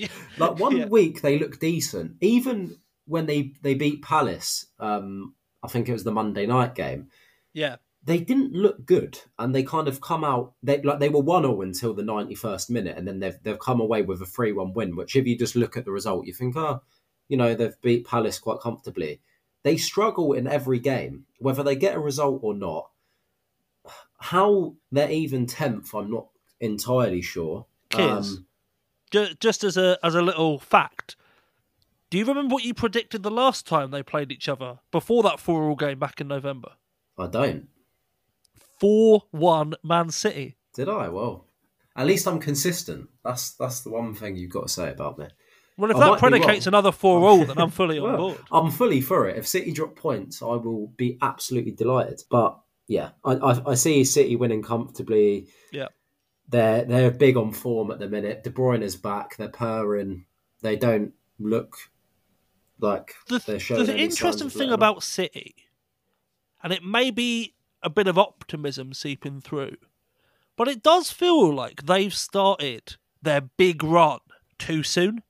Yeah, 0.01 0.09
Like 0.39 0.59
one 0.59 0.77
Yeah. 0.77 0.87
week 0.87 1.21
they 1.23 1.39
look 1.39 1.59
decent, 1.61 2.17
even 2.21 2.79
when 3.07 3.27
they 3.27 3.53
they 3.63 3.75
beat 3.75 4.03
Palace. 4.03 4.67
Um, 4.79 5.35
I 5.63 5.69
think 5.69 5.89
it 5.89 5.93
was 5.93 6.05
the 6.05 6.13
Monday 6.13 6.47
night 6.47 6.75
game. 6.75 7.09
yeah, 7.53 7.77
They 8.03 8.19
didn't 8.21 8.53
look 8.55 8.87
good, 8.87 9.19
and 9.39 9.55
they 9.55 9.63
kind 9.63 9.89
of 9.89 10.01
come 10.01 10.25
out. 10.25 10.55
They 10.63 10.81
like 10.83 11.01
they 11.01 11.09
were 11.11 11.21
one 11.21 11.43
0 11.43 11.61
until 11.63 11.93
the 11.95 12.03
ninety 12.03 12.35
first 12.35 12.71
minute, 12.71 12.97
and 12.97 13.07
then 13.07 13.21
they've 13.21 13.39
they've 13.43 13.59
come 13.69 13.81
away 13.81 14.03
with 14.03 14.23
a 14.23 14.27
three 14.27 14.53
one 14.53 14.73
win. 14.73 14.97
Which, 14.97 15.17
if 15.17 15.27
you 15.27 15.37
just 15.39 15.57
look 15.57 15.77
at 15.77 15.85
the 15.85 15.93
result, 15.93 16.27
you 16.27 16.33
think, 16.33 16.57
oh, 16.57 16.81
you 17.29 17.37
know, 17.37 17.55
they've 17.55 17.81
beat 17.83 18.07
Palace 18.07 18.39
quite 18.39 18.61
comfortably. 18.61 19.21
They 19.63 19.77
struggle 19.77 20.33
in 20.33 20.47
every 20.47 20.79
game, 20.79 21.27
whether 21.39 21.63
they 21.63 21.77
get 21.77 21.95
a 21.97 22.01
result 22.01 22.41
or 22.43 22.55
not. 22.55 22.89
How 24.19 24.75
they're 24.93 25.11
even 25.11 25.47
tenth, 25.47 25.95
I'm 25.95 26.11
not 26.11 26.29
entirely 26.61 27.23
sure. 27.23 27.67
Kiz, 27.91 28.01
Um, 28.39 28.47
just 29.11 29.65
as 29.65 29.77
a 29.77 29.99
as 30.03 30.15
a 30.15 30.23
little 30.23 30.59
fact, 30.59 31.17
do 32.11 32.19
you 32.19 32.25
remember 32.25 32.55
what 32.55 32.65
you 32.65 32.75
predicted 32.75 33.23
the 33.23 33.31
last 33.31 33.67
time 33.67 33.91
they 33.91 34.03
played 34.03 34.33
each 34.33 34.49
other 34.49 34.79
before 34.91 35.23
that 35.23 35.41
four 35.41 35.69
all 35.69 35.77
game 35.77 35.99
back 35.99 36.21
in 36.21 36.29
November? 36.29 36.73
I 37.19 37.27
don't. 37.27 37.69
Four 38.79 39.25
one 39.31 39.75
Man 39.83 40.11
City. 40.11 40.57
Did 40.75 40.89
I? 40.89 41.09
Well, 41.09 41.47
at 41.97 42.07
least 42.07 42.27
I'm 42.27 42.41
consistent. 42.41 43.09
That's 43.25 43.53
that's 43.53 43.81
the 43.81 43.91
one 43.91 44.15
thing 44.15 44.37
you've 44.37 44.53
got 44.53 44.69
to 44.69 44.73
say 44.73 44.91
about 44.91 45.19
me. 45.19 45.27
Well, 45.77 45.91
if 45.91 45.97
I 45.97 46.11
that 46.11 46.19
predicates 46.19 46.67
another 46.67 46.93
four 46.93 47.21
all, 47.27 47.45
then 47.45 47.59
I'm 47.59 47.71
fully 47.71 47.99
on 48.01 48.17
board. 48.17 48.39
I'm 48.53 48.71
fully 48.71 49.01
for 49.01 49.29
it. 49.29 49.39
If 49.39 49.47
City 49.47 49.73
drop 49.73 49.97
points, 49.97 50.43
I 50.43 50.47
will 50.57 50.89
be 50.97 51.17
absolutely 51.23 51.73
delighted. 51.73 52.23
But 52.31 52.59
yeah, 52.87 53.11
I, 53.25 53.33
I, 53.35 53.71
I 53.71 53.75
see 53.75 54.05
City 54.05 54.37
winning 54.37 54.63
comfortably. 54.63 55.49
Yeah. 55.73 55.89
They're 56.51 56.85
they're 56.85 57.11
big 57.11 57.37
on 57.37 57.53
form 57.53 57.91
at 57.91 57.99
the 58.01 58.09
minute. 58.09 58.43
De 58.45 58.51
Bruyne 58.51 58.83
is 58.83 58.97
back. 58.97 59.37
They're 59.37 59.49
purring. 59.49 60.25
They 60.63 60.77
don't 60.77 61.13
look 61.39 61.77
like 62.81 63.15
the, 63.29 63.39
they're 63.39 63.61
showing 63.61 63.87
the 63.87 63.97
interesting 63.97 64.51
thing 64.51 64.71
about 64.71 65.03
City, 65.03 65.55
and 66.63 66.73
it 66.73 66.85
may 66.85 67.11
be 67.11 67.55
a 67.83 67.91
bit 67.91 68.09
of 68.09 68.19
optimism 68.19 68.93
seeping 68.93 69.41
through, 69.41 69.77
but 70.57 70.69
it 70.69 70.83
does 70.83 71.11
feel 71.11 71.55
like 71.55 71.87
they've 71.87 72.13
started 72.15 72.97
their 73.23 73.43
big 73.43 73.83
run 73.85 74.19
too 74.59 74.83
soon. 74.83 75.23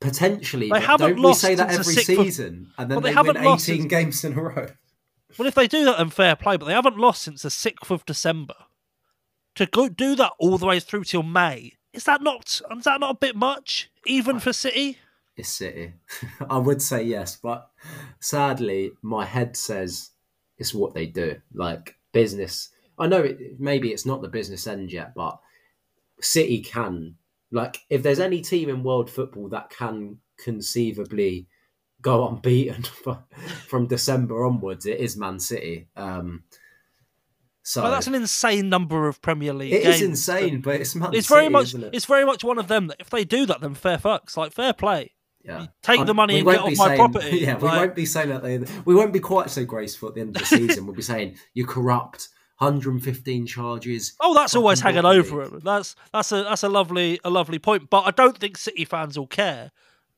potentially. 0.00 0.66
They 0.66 0.70
but 0.70 0.82
haven't 0.82 1.16
don't 1.16 1.20
lost 1.20 1.42
we 1.42 1.48
say 1.48 1.54
that 1.56 1.70
every 1.70 1.94
sixth 1.94 2.10
of- 2.10 2.24
season, 2.24 2.70
and 2.78 2.90
then 2.90 3.02
they 3.02 3.08
they, 3.10 3.14
haven't 3.14 3.36
win 3.36 3.44
lost 3.44 3.68
18 3.68 3.80
since- 3.82 3.90
games 3.90 4.24
in 4.24 4.38
a 4.38 4.42
row? 4.42 4.66
Well, 5.38 5.48
if 5.48 5.54
they 5.54 5.66
do 5.66 5.84
that, 5.86 5.98
then 5.98 6.10
fair 6.10 6.36
play, 6.36 6.56
but 6.56 6.66
they 6.66 6.72
haven't 6.74 6.96
lost 6.98 7.22
since 7.22 7.42
the 7.42 7.48
6th 7.48 7.90
of 7.90 8.04
December. 8.06 8.54
To 9.56 9.66
go 9.66 9.88
do 9.88 10.16
that 10.16 10.32
all 10.38 10.58
the 10.58 10.66
way 10.66 10.80
through 10.80 11.04
till 11.04 11.22
May, 11.22 11.74
is 11.92 12.04
that 12.04 12.22
not 12.22 12.60
is 12.76 12.84
that 12.84 13.00
not 13.00 13.10
a 13.10 13.18
bit 13.18 13.36
much, 13.36 13.90
even 14.06 14.40
for 14.40 14.52
City? 14.52 14.98
It's 15.36 15.48
City. 15.48 15.94
I 16.50 16.58
would 16.58 16.82
say 16.82 17.04
yes, 17.04 17.36
but 17.40 17.70
sadly, 18.20 18.92
my 19.02 19.24
head 19.24 19.56
says 19.56 20.10
it's 20.58 20.74
what 20.74 20.94
they 20.94 21.06
do. 21.06 21.40
Like 21.52 21.96
business. 22.12 22.70
I 22.98 23.06
know 23.06 23.22
it, 23.22 23.60
maybe 23.60 23.92
it's 23.92 24.06
not 24.06 24.22
the 24.22 24.28
business 24.28 24.66
end 24.66 24.92
yet, 24.92 25.14
but 25.14 25.38
City 26.20 26.60
can. 26.60 27.16
Like, 27.50 27.78
if 27.90 28.02
there's 28.02 28.20
any 28.20 28.40
team 28.40 28.68
in 28.68 28.82
world 28.82 29.10
football 29.10 29.48
that 29.50 29.70
can 29.70 30.18
conceivably 30.42 31.46
go 32.00 32.26
unbeaten 32.28 32.84
from 33.68 33.86
December 33.86 34.44
onwards, 34.44 34.86
it 34.86 34.98
is 34.98 35.16
Man 35.16 35.38
City. 35.38 35.88
Um, 35.96 36.44
so 37.64 37.82
that's 37.90 38.06
an 38.06 38.14
insane 38.14 38.68
number 38.68 39.08
of 39.08 39.20
Premier 39.22 39.52
League 39.52 39.72
it 39.72 39.82
games. 39.82 39.96
is 39.96 40.02
insane, 40.02 40.60
but 40.60 40.76
it's 40.76 40.94
Man 40.94 41.12
It's 41.14 41.26
City, 41.26 41.40
very 41.40 41.48
much 41.48 41.74
it? 41.74 41.90
it's 41.92 42.04
very 42.04 42.24
much 42.24 42.44
one 42.44 42.58
of 42.58 42.68
them 42.68 42.86
that 42.86 42.98
if 43.00 43.10
they 43.10 43.24
do 43.24 43.44
that, 43.46 43.60
then 43.60 43.74
fair 43.74 43.98
fucks, 43.98 44.36
like 44.36 44.52
fair 44.52 44.72
play. 44.72 45.10
Yeah. 45.44 45.66
Take 45.82 46.06
the 46.06 46.14
money 46.14 46.38
and 46.38 46.46
get 46.46 46.60
off 46.60 46.68
be 46.70 46.76
my 46.76 46.86
saying- 46.86 46.98
property. 46.98 47.36
Yeah, 47.40 47.56
we 47.58 47.68
Like- 47.68 47.78
won't 47.80 47.94
be 47.94 48.06
saying 48.06 48.28
that. 48.30 48.42
They, 48.42 48.58
we 48.86 48.94
won't 48.94 49.12
be 49.12 49.20
quite 49.20 49.50
so 49.50 49.64
graceful 49.64 50.08
at 50.08 50.14
the 50.14 50.22
end 50.22 50.36
of 50.36 50.40
the 50.42 50.46
season. 50.46 50.86
we'll 50.86 50.94
be 50.94 51.02
saying 51.02 51.36
you're 51.52 51.66
corrupt, 51.66 52.28
115 52.58 53.46
charges. 53.46 54.14
Oh, 54.20 54.34
that's 54.34 54.54
always 54.54 54.80
hanging 54.80 55.04
over 55.04 55.42
him. 55.42 55.60
That's 55.64 55.96
that's 56.12 56.32
a 56.32 56.44
that's 56.44 56.62
a 56.62 56.68
lovely 56.68 57.18
a 57.24 57.30
lovely 57.30 57.58
point. 57.58 57.90
But 57.90 58.02
I 58.06 58.10
don't 58.10 58.36
think 58.38 58.56
City 58.56 58.84
fans 58.84 59.18
will 59.18 59.26
care. 59.26 59.70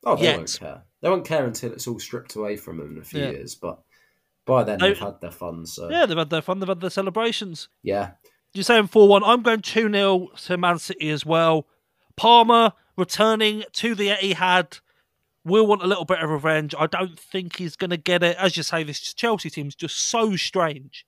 Oh, 0.04 0.16
they 0.16 0.24
Yet. 0.24 0.36
won't 0.36 0.56
care. 0.60 0.82
They 1.02 1.08
won't 1.08 1.24
care 1.24 1.44
until 1.44 1.72
it's 1.72 1.86
all 1.88 1.98
stripped 1.98 2.36
away 2.36 2.56
from 2.56 2.78
them 2.78 2.92
in 2.92 2.98
a 2.98 3.04
few 3.04 3.20
Yeah. 3.20 3.30
years. 3.30 3.54
But 3.54 3.80
by 4.46 4.64
then, 4.64 4.78
They- 4.78 4.88
they've 4.88 4.98
had 4.98 5.20
their 5.20 5.30
fun. 5.30 5.66
So 5.66 5.90
Yeah, 5.90 6.06
they've 6.06 6.16
had 6.16 6.30
their 6.30 6.40
fun. 6.40 6.60
They've 6.60 6.68
had 6.68 6.80
their 6.80 6.88
celebrations. 6.90 7.68
yeah. 7.82 8.12
You're 8.54 8.64
saying 8.64 8.86
4 8.86 9.06
1. 9.06 9.22
I'm 9.22 9.42
going 9.42 9.60
2 9.60 9.90
0 9.92 10.28
to 10.46 10.56
Man 10.56 10.78
City 10.78 11.10
as 11.10 11.26
well. 11.26 11.66
Palmer 12.16 12.72
returning 12.96 13.64
to 13.74 13.94
the 13.94 14.08
Etihad 14.08 14.80
will 15.44 15.66
want 15.66 15.82
a 15.82 15.86
little 15.86 16.06
bit 16.06 16.20
of 16.20 16.30
revenge. 16.30 16.74
I 16.78 16.86
don't 16.86 17.18
think 17.20 17.56
he's 17.56 17.76
going 17.76 17.90
to 17.90 17.98
get 17.98 18.22
it. 18.22 18.34
As 18.38 18.56
you 18.56 18.62
say, 18.62 18.82
this 18.82 19.12
Chelsea 19.12 19.50
team's 19.50 19.74
just 19.74 19.96
so 19.98 20.36
strange. 20.36 21.04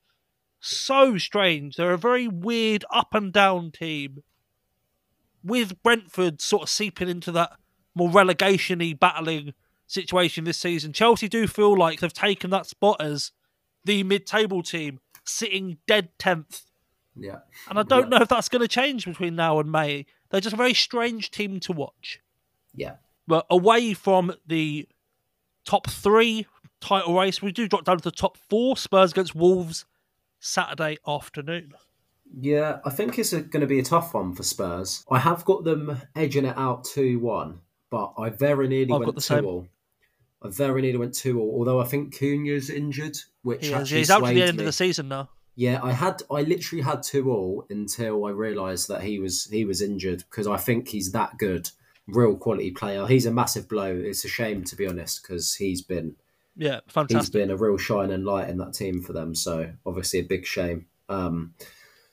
So 0.60 1.16
strange. 1.16 1.76
They're 1.76 1.92
a 1.94 1.98
very 1.98 2.28
weird 2.28 2.84
up 2.92 3.14
and 3.14 3.32
down 3.32 3.70
team. 3.70 4.22
With 5.42 5.82
Brentford 5.82 6.40
sort 6.42 6.64
of 6.64 6.68
seeping 6.68 7.08
into 7.08 7.32
that 7.32 7.52
more 7.94 8.10
relegation 8.10 8.80
y 8.80 8.92
battling 8.98 9.54
situation 9.88 10.44
this 10.44 10.58
season, 10.58 10.92
Chelsea 10.92 11.28
do 11.28 11.48
feel 11.48 11.76
like 11.76 11.98
they've 11.98 12.12
taken 12.12 12.50
that 12.50 12.66
spot 12.66 13.00
as 13.00 13.32
the 13.84 14.04
mid 14.04 14.26
table 14.26 14.62
team, 14.62 15.00
sitting 15.24 15.78
dead 15.88 16.10
10th 16.20 16.62
Yeah. 17.16 17.38
and 17.68 17.78
I 17.78 17.82
don't 17.82 18.08
know 18.08 18.18
if 18.18 18.28
that's 18.28 18.48
going 18.48 18.62
to 18.62 18.68
change 18.68 19.04
between 19.06 19.34
now 19.34 19.58
and 19.58 19.72
May. 19.72 20.06
They're 20.30 20.40
just 20.40 20.54
a 20.54 20.56
very 20.56 20.74
strange 20.74 21.30
team 21.32 21.58
to 21.60 21.72
watch. 21.72 22.20
Yeah. 22.74 22.96
But 23.26 23.46
away 23.50 23.94
from 23.94 24.34
the 24.46 24.86
top 25.64 25.88
three 25.90 26.46
title 26.80 27.18
race, 27.18 27.42
we 27.42 27.50
do 27.50 27.66
drop 27.66 27.84
down 27.84 27.98
to 27.98 28.04
the 28.04 28.10
top 28.10 28.36
four. 28.36 28.76
Spurs 28.76 29.12
against 29.12 29.34
Wolves 29.34 29.84
Saturday 30.38 30.98
afternoon. 31.06 31.72
Yeah, 32.38 32.80
I 32.84 32.90
think 32.90 33.18
it's 33.18 33.32
going 33.32 33.60
to 33.62 33.66
be 33.66 33.78
a 33.78 33.82
tough 33.82 34.12
one 34.14 34.34
for 34.34 34.42
Spurs. 34.42 35.04
I 35.10 35.18
have 35.18 35.44
got 35.46 35.64
them 35.64 36.00
edging 36.14 36.44
it 36.44 36.56
out 36.58 36.84
2 36.84 37.18
1, 37.20 37.58
but 37.90 38.12
I 38.18 38.28
very 38.28 38.68
nearly 38.68 38.92
I've 38.92 39.00
got 39.00 39.06
went 39.06 39.14
the 39.14 39.20
2 39.22 39.22
same. 39.22 39.68
0. 40.42 40.50
I 40.50 40.54
very 40.54 40.82
nearly 40.82 40.98
went 40.98 41.14
2 41.14 41.32
0, 41.32 41.40
although 41.40 41.80
I 41.80 41.84
think 41.84 42.14
Cunha's 42.14 42.70
injured, 42.70 43.16
which 43.42 43.66
He 43.66 43.72
is, 43.72 43.90
he's 43.90 44.10
out 44.10 44.24
to 44.24 44.34
the 44.34 44.42
end 44.42 44.56
me. 44.56 44.62
of 44.62 44.66
the 44.66 44.72
season 44.72 45.08
now. 45.08 45.28
Yeah, 45.54 45.80
I 45.82 45.90
had 45.92 46.22
I 46.30 46.42
literally 46.42 46.82
had 46.82 47.02
two 47.02 47.32
all 47.32 47.66
until 47.68 48.24
I 48.26 48.30
realised 48.30 48.86
that 48.88 49.02
he 49.02 49.18
was 49.18 49.46
he 49.46 49.64
was 49.64 49.82
injured 49.82 50.18
because 50.30 50.46
I 50.46 50.56
think 50.56 50.86
he's 50.86 51.10
that 51.10 51.36
good, 51.36 51.70
real 52.06 52.36
quality 52.36 52.70
player. 52.70 53.04
He's 53.08 53.26
a 53.26 53.32
massive 53.32 53.68
blow. 53.68 53.92
It's 53.92 54.24
a 54.24 54.28
shame 54.28 54.62
to 54.64 54.76
be 54.76 54.86
honest 54.86 55.20
because 55.20 55.56
he's 55.56 55.82
been 55.82 56.14
Yeah, 56.54 56.78
he's 57.08 57.30
been 57.30 57.50
a 57.50 57.56
real 57.56 57.76
shining 57.76 58.22
light 58.22 58.48
in 58.48 58.58
that 58.58 58.74
team 58.74 59.02
for 59.02 59.12
them. 59.12 59.34
So 59.34 59.72
obviously 59.84 60.20
a 60.20 60.24
big 60.24 60.46
shame 60.46 60.86
um, 61.08 61.54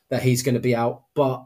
that 0.09 0.23
he's 0.23 0.41
going 0.41 0.55
to 0.55 0.59
be 0.59 0.75
out. 0.75 1.03
But 1.13 1.45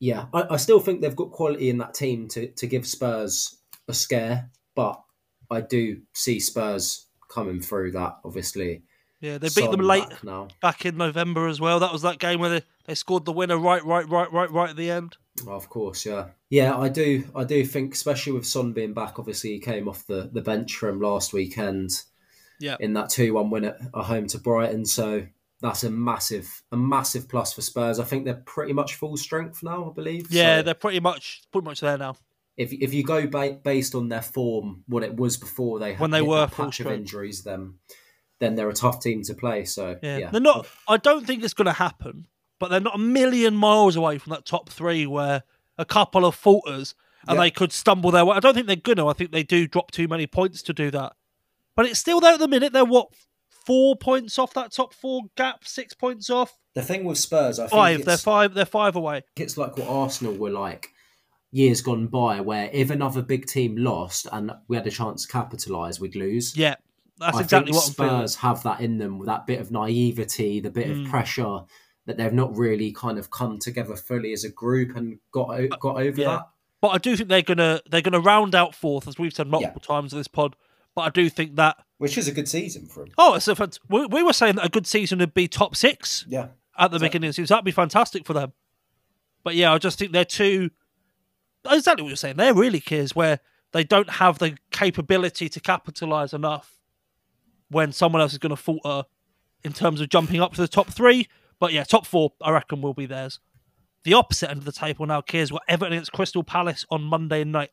yeah, 0.00 0.26
I, 0.34 0.46
I 0.50 0.56
still 0.56 0.80
think 0.80 1.00
they've 1.00 1.14
got 1.14 1.30
quality 1.30 1.70
in 1.70 1.78
that 1.78 1.94
team 1.94 2.26
to 2.30 2.48
to 2.48 2.66
give 2.66 2.88
Spurs 2.88 3.56
a 3.86 3.94
scare. 3.94 4.50
But 4.74 5.00
I 5.50 5.60
do 5.60 6.00
see 6.12 6.40
Spurs 6.40 7.06
coming 7.28 7.60
through 7.60 7.92
that. 7.92 8.18
Obviously, 8.24 8.82
Yeah, 9.20 9.38
they 9.38 9.48
beat 9.48 9.70
them 9.70 9.80
late 9.80 10.08
back 10.08 10.24
now. 10.24 10.48
back 10.60 10.86
in 10.86 10.96
November 10.96 11.48
as 11.48 11.60
well. 11.60 11.80
That 11.80 11.92
was 11.92 12.02
that 12.02 12.18
game 12.18 12.40
where 12.40 12.50
they, 12.50 12.62
they 12.86 12.94
scored 12.94 13.24
the 13.24 13.32
winner 13.32 13.58
right, 13.58 13.84
right, 13.84 14.08
right, 14.08 14.30
right, 14.32 14.50
right 14.50 14.70
at 14.70 14.76
the 14.76 14.90
end. 14.90 15.16
Of 15.46 15.68
course, 15.68 16.06
yeah, 16.06 16.28
yeah. 16.48 16.76
I 16.78 16.88
do, 16.88 17.24
I 17.34 17.44
do 17.44 17.64
think, 17.64 17.92
especially 17.94 18.32
with 18.32 18.46
Son 18.46 18.72
being 18.72 18.94
back. 18.94 19.18
Obviously, 19.18 19.50
he 19.50 19.58
came 19.58 19.88
off 19.88 20.06
the, 20.06 20.30
the 20.32 20.40
bench 20.40 20.74
from 20.76 21.00
last 21.00 21.32
weekend. 21.32 21.90
Yeah. 22.58 22.76
in 22.80 22.94
that 22.94 23.10
two 23.10 23.34
one 23.34 23.50
win 23.50 23.66
at, 23.66 23.76
at 23.94 24.04
home 24.04 24.26
to 24.28 24.38
Brighton. 24.38 24.86
So 24.86 25.26
that's 25.60 25.84
a 25.84 25.90
massive, 25.90 26.62
a 26.72 26.76
massive 26.76 27.28
plus 27.28 27.52
for 27.52 27.60
Spurs. 27.60 28.00
I 28.00 28.04
think 28.04 28.24
they're 28.24 28.42
pretty 28.46 28.72
much 28.72 28.94
full 28.94 29.18
strength 29.18 29.62
now. 29.62 29.90
I 29.90 29.92
believe. 29.92 30.30
Yeah, 30.32 30.60
So 30.60 30.62
they're 30.62 30.72
pretty 30.74 31.00
much 31.00 31.42
pretty 31.52 31.66
much 31.66 31.80
there 31.80 31.98
now. 31.98 32.16
If 32.56 32.72
if 32.72 32.94
you 32.94 33.02
go 33.04 33.26
ba- 33.26 33.58
based 33.62 33.94
on 33.94 34.08
their 34.08 34.22
form, 34.22 34.82
what 34.86 35.02
it 35.02 35.16
was 35.16 35.36
before 35.36 35.78
they 35.78 35.94
When 35.94 36.10
they 36.10 36.22
were 36.22 36.46
full 36.46 36.66
patch 36.66 36.80
of 36.80 36.86
injuries, 36.88 37.42
then 37.44 37.74
then 38.38 38.54
they're 38.54 38.68
a 38.68 38.74
tough 38.74 39.00
team 39.02 39.22
to 39.22 39.34
play. 39.34 39.64
So 39.64 39.98
Yeah. 40.02 40.16
yeah, 40.18 40.30
They're 40.30 40.40
not 40.40 40.66
I 40.88 40.96
don't 40.96 41.26
think 41.26 41.42
it's 41.44 41.54
gonna 41.54 41.72
happen, 41.72 42.26
but 42.58 42.68
they're 42.70 42.80
not 42.80 42.94
a 42.96 42.98
million 42.98 43.54
miles 43.56 43.96
away 43.96 44.18
from 44.18 44.30
that 44.30 44.44
top 44.46 44.68
three 44.70 45.06
where 45.06 45.42
a 45.78 45.84
couple 45.84 46.24
of 46.24 46.34
falters 46.34 46.94
and 47.28 47.36
Yeah. 47.36 47.42
they 47.44 47.50
could 47.50 47.72
stumble 47.72 48.10
their 48.10 48.24
way. 48.24 48.36
I 48.36 48.40
don't 48.40 48.54
think 48.54 48.66
they're 48.66 48.76
gonna. 48.76 49.06
I 49.06 49.12
think 49.12 49.32
they 49.32 49.42
do 49.42 49.66
drop 49.66 49.90
too 49.90 50.06
many 50.08 50.26
points 50.26 50.62
to 50.62 50.72
do 50.72 50.90
that. 50.92 51.12
But 51.74 51.86
it's 51.86 51.98
still 52.00 52.20
there 52.20 52.34
at 52.34 52.38
the 52.40 52.48
minute. 52.48 52.72
They're 52.72 52.84
what 52.84 53.08
four 53.50 53.96
points 53.96 54.38
off 54.38 54.54
that 54.54 54.72
top 54.72 54.94
four 54.94 55.22
gap, 55.36 55.66
six 55.66 55.92
points 55.92 56.30
off. 56.30 56.56
The 56.74 56.82
thing 56.82 57.04
with 57.04 57.18
Spurs, 57.18 57.58
I 57.58 57.64
think 57.64 57.70
Five. 57.72 58.04
They're 58.04 58.16
five 58.16 58.54
they're 58.54 58.64
five 58.64 58.96
away. 58.96 59.22
it's 59.36 59.56
like 59.58 59.76
what 59.76 59.88
Arsenal 59.88 60.34
were 60.34 60.50
like 60.50 60.90
years 61.56 61.80
gone 61.80 62.06
by, 62.06 62.40
where 62.40 62.68
if 62.72 62.90
another 62.90 63.22
big 63.22 63.46
team 63.46 63.76
lost 63.76 64.26
and 64.32 64.52
we 64.68 64.76
had 64.76 64.86
a 64.86 64.90
chance 64.90 65.24
to 65.26 65.32
capitalise, 65.32 65.98
we'd 66.00 66.14
lose. 66.16 66.56
Yeah. 66.56 66.74
That's 67.18 67.38
I 67.38 67.40
exactly 67.40 67.72
think 67.72 67.82
what. 67.82 67.92
Spurs 67.92 68.34
have 68.36 68.62
that 68.64 68.80
in 68.80 68.98
them, 68.98 69.18
with 69.18 69.26
that 69.26 69.46
bit 69.46 69.58
of 69.60 69.70
naivety, 69.70 70.60
the 70.60 70.70
bit 70.70 70.88
Mm. 70.88 71.04
of 71.04 71.10
pressure 71.10 71.60
that 72.04 72.16
they've 72.18 72.32
not 72.32 72.54
really 72.56 72.92
kind 72.92 73.18
of 73.18 73.30
come 73.30 73.58
together 73.58 73.96
fully 73.96 74.32
as 74.32 74.44
a 74.44 74.50
group 74.50 74.94
and 74.96 75.18
got 75.32 75.48
got 75.80 75.96
over 75.96 76.20
yeah. 76.20 76.28
that. 76.28 76.48
But 76.82 76.88
I 76.88 76.98
do 76.98 77.16
think 77.16 77.30
they're 77.30 77.40
gonna 77.42 77.80
they're 77.90 78.02
gonna 78.02 78.20
round 78.20 78.54
out 78.54 78.74
fourth, 78.74 79.08
as 79.08 79.18
we've 79.18 79.32
said 79.32 79.46
multiple 79.48 79.80
times 79.80 80.12
in 80.12 80.18
this 80.20 80.28
pod. 80.28 80.54
But 80.94 81.02
I 81.02 81.08
do 81.10 81.28
think 81.30 81.56
that 81.56 81.76
Which 81.98 82.16
is 82.18 82.28
a 82.28 82.32
good 82.32 82.48
season 82.48 82.86
for 82.86 83.00
them. 83.04 83.12
oh, 83.18 83.34
it's 83.34 83.48
a 83.48 83.54
fant- 83.54 83.80
we, 83.88 84.04
we 84.06 84.22
were 84.22 84.32
saying 84.34 84.56
that 84.56 84.66
a 84.66 84.68
good 84.70 84.86
season 84.86 85.18
would 85.20 85.34
be 85.34 85.48
top 85.48 85.74
six. 85.74 86.26
Yeah, 86.28 86.48
at 86.78 86.90
the 86.90 86.98
beginning 86.98 87.28
of 87.28 87.30
the 87.34 87.42
season. 87.42 87.54
That'd 87.54 87.64
be 87.64 87.70
fantastic 87.72 88.26
for 88.26 88.34
them. 88.34 88.52
But 89.42 89.54
yeah, 89.54 89.72
I 89.72 89.78
just 89.78 89.98
think 89.98 90.12
they're 90.12 90.24
too. 90.26 90.70
Exactly 91.70 92.02
what 92.02 92.08
you're 92.08 92.16
saying. 92.16 92.36
They're 92.36 92.54
really 92.54 92.80
kids 92.80 93.14
where 93.14 93.40
they 93.72 93.84
don't 93.84 94.10
have 94.10 94.38
the 94.38 94.56
capability 94.70 95.48
to 95.48 95.60
capitalise 95.60 96.32
enough 96.32 96.72
when 97.68 97.92
someone 97.92 98.22
else 98.22 98.32
is 98.32 98.38
going 98.38 98.50
to 98.50 98.56
falter 98.56 99.04
in 99.64 99.72
terms 99.72 100.00
of 100.00 100.08
jumping 100.08 100.40
up 100.40 100.54
to 100.54 100.60
the 100.60 100.68
top 100.68 100.88
three. 100.88 101.28
But 101.58 101.72
yeah, 101.72 101.84
top 101.84 102.06
four, 102.06 102.32
I 102.42 102.50
reckon, 102.52 102.80
will 102.82 102.94
be 102.94 103.06
theirs. 103.06 103.40
the 104.04 104.14
opposite 104.14 104.50
end 104.50 104.58
of 104.58 104.64
the 104.64 104.72
table 104.72 105.04
now. 105.06 105.20
Kears 105.20 105.50
got 105.50 105.62
Everton 105.68 105.94
against 105.94 106.12
Crystal 106.12 106.44
Palace 106.44 106.84
on 106.90 107.02
Monday 107.02 107.42
night. 107.44 107.70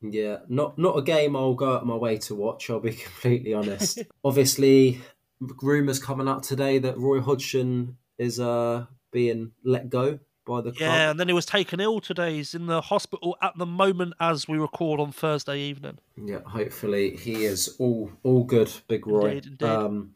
Yeah, 0.00 0.38
not 0.48 0.78
not 0.78 0.96
a 0.96 1.02
game 1.02 1.34
I'll 1.36 1.54
go 1.54 1.74
out 1.74 1.84
my 1.84 1.96
way 1.96 2.18
to 2.18 2.34
watch. 2.34 2.70
I'll 2.70 2.80
be 2.80 2.92
completely 3.06 3.52
honest. 3.52 4.00
Obviously, 4.24 5.00
rumours 5.40 5.98
coming 5.98 6.28
out 6.28 6.42
today 6.44 6.78
that 6.78 6.96
Roy 6.96 7.20
Hodgson 7.20 7.96
is 8.16 8.38
uh 8.40 8.86
being 9.12 9.52
let 9.64 9.90
go 9.90 10.18
by 10.48 10.62
the 10.62 10.72
club. 10.72 10.80
Yeah, 10.80 11.10
and 11.10 11.20
then 11.20 11.28
he 11.28 11.34
was 11.34 11.46
taken 11.46 11.78
ill 11.78 12.00
today. 12.00 12.36
He's 12.36 12.54
in 12.54 12.66
the 12.66 12.80
hospital 12.80 13.36
at 13.42 13.56
the 13.56 13.66
moment 13.66 14.14
as 14.18 14.48
we 14.48 14.58
record 14.58 14.98
on 14.98 15.12
Thursday 15.12 15.60
evening. 15.60 15.98
Yeah, 16.16 16.40
hopefully 16.44 17.16
he 17.16 17.44
is 17.44 17.76
all 17.78 18.10
all 18.24 18.42
good, 18.42 18.72
Big 18.88 19.06
Roy. 19.06 19.32
Indeed, 19.32 19.46
indeed. 19.46 19.64
Um, 19.64 20.14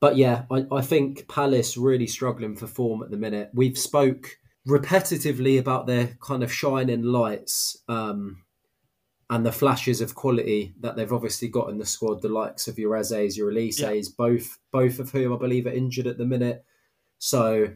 but 0.00 0.16
yeah, 0.16 0.44
I, 0.50 0.66
I 0.70 0.80
think 0.82 1.28
Palace 1.28 1.76
really 1.76 2.06
struggling 2.06 2.56
for 2.56 2.66
form 2.66 3.02
at 3.02 3.10
the 3.10 3.16
minute. 3.16 3.50
We've 3.52 3.78
spoke 3.78 4.38
repetitively 4.68 5.58
about 5.58 5.86
their 5.86 6.16
kind 6.20 6.42
of 6.42 6.52
shining 6.52 7.02
lights 7.02 7.76
um, 7.88 8.42
and 9.30 9.44
the 9.44 9.52
flashes 9.52 10.00
of 10.00 10.14
quality 10.14 10.74
that 10.80 10.96
they've 10.96 11.12
obviously 11.12 11.48
got 11.48 11.70
in 11.70 11.78
the 11.78 11.86
squad. 11.86 12.22
The 12.22 12.28
likes 12.28 12.68
of 12.68 12.78
your 12.78 12.96
Ezes, 12.96 13.36
your 13.36 13.50
Olises, 13.50 14.08
both 14.16 14.58
both 14.70 14.98
of 14.98 15.10
whom 15.10 15.32
I 15.32 15.38
believe 15.38 15.66
are 15.66 15.70
injured 15.70 16.06
at 16.06 16.18
the 16.18 16.26
minute. 16.26 16.64
So 17.18 17.68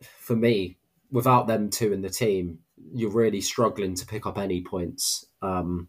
for 0.00 0.36
me, 0.36 0.78
without 1.10 1.46
them 1.46 1.70
two 1.70 1.92
in 1.92 2.02
the 2.02 2.10
team, 2.10 2.58
you're 2.92 3.10
really 3.10 3.40
struggling 3.40 3.94
to 3.96 4.06
pick 4.06 4.26
up 4.26 4.38
any 4.38 4.62
points. 4.62 5.26
Um, 5.42 5.88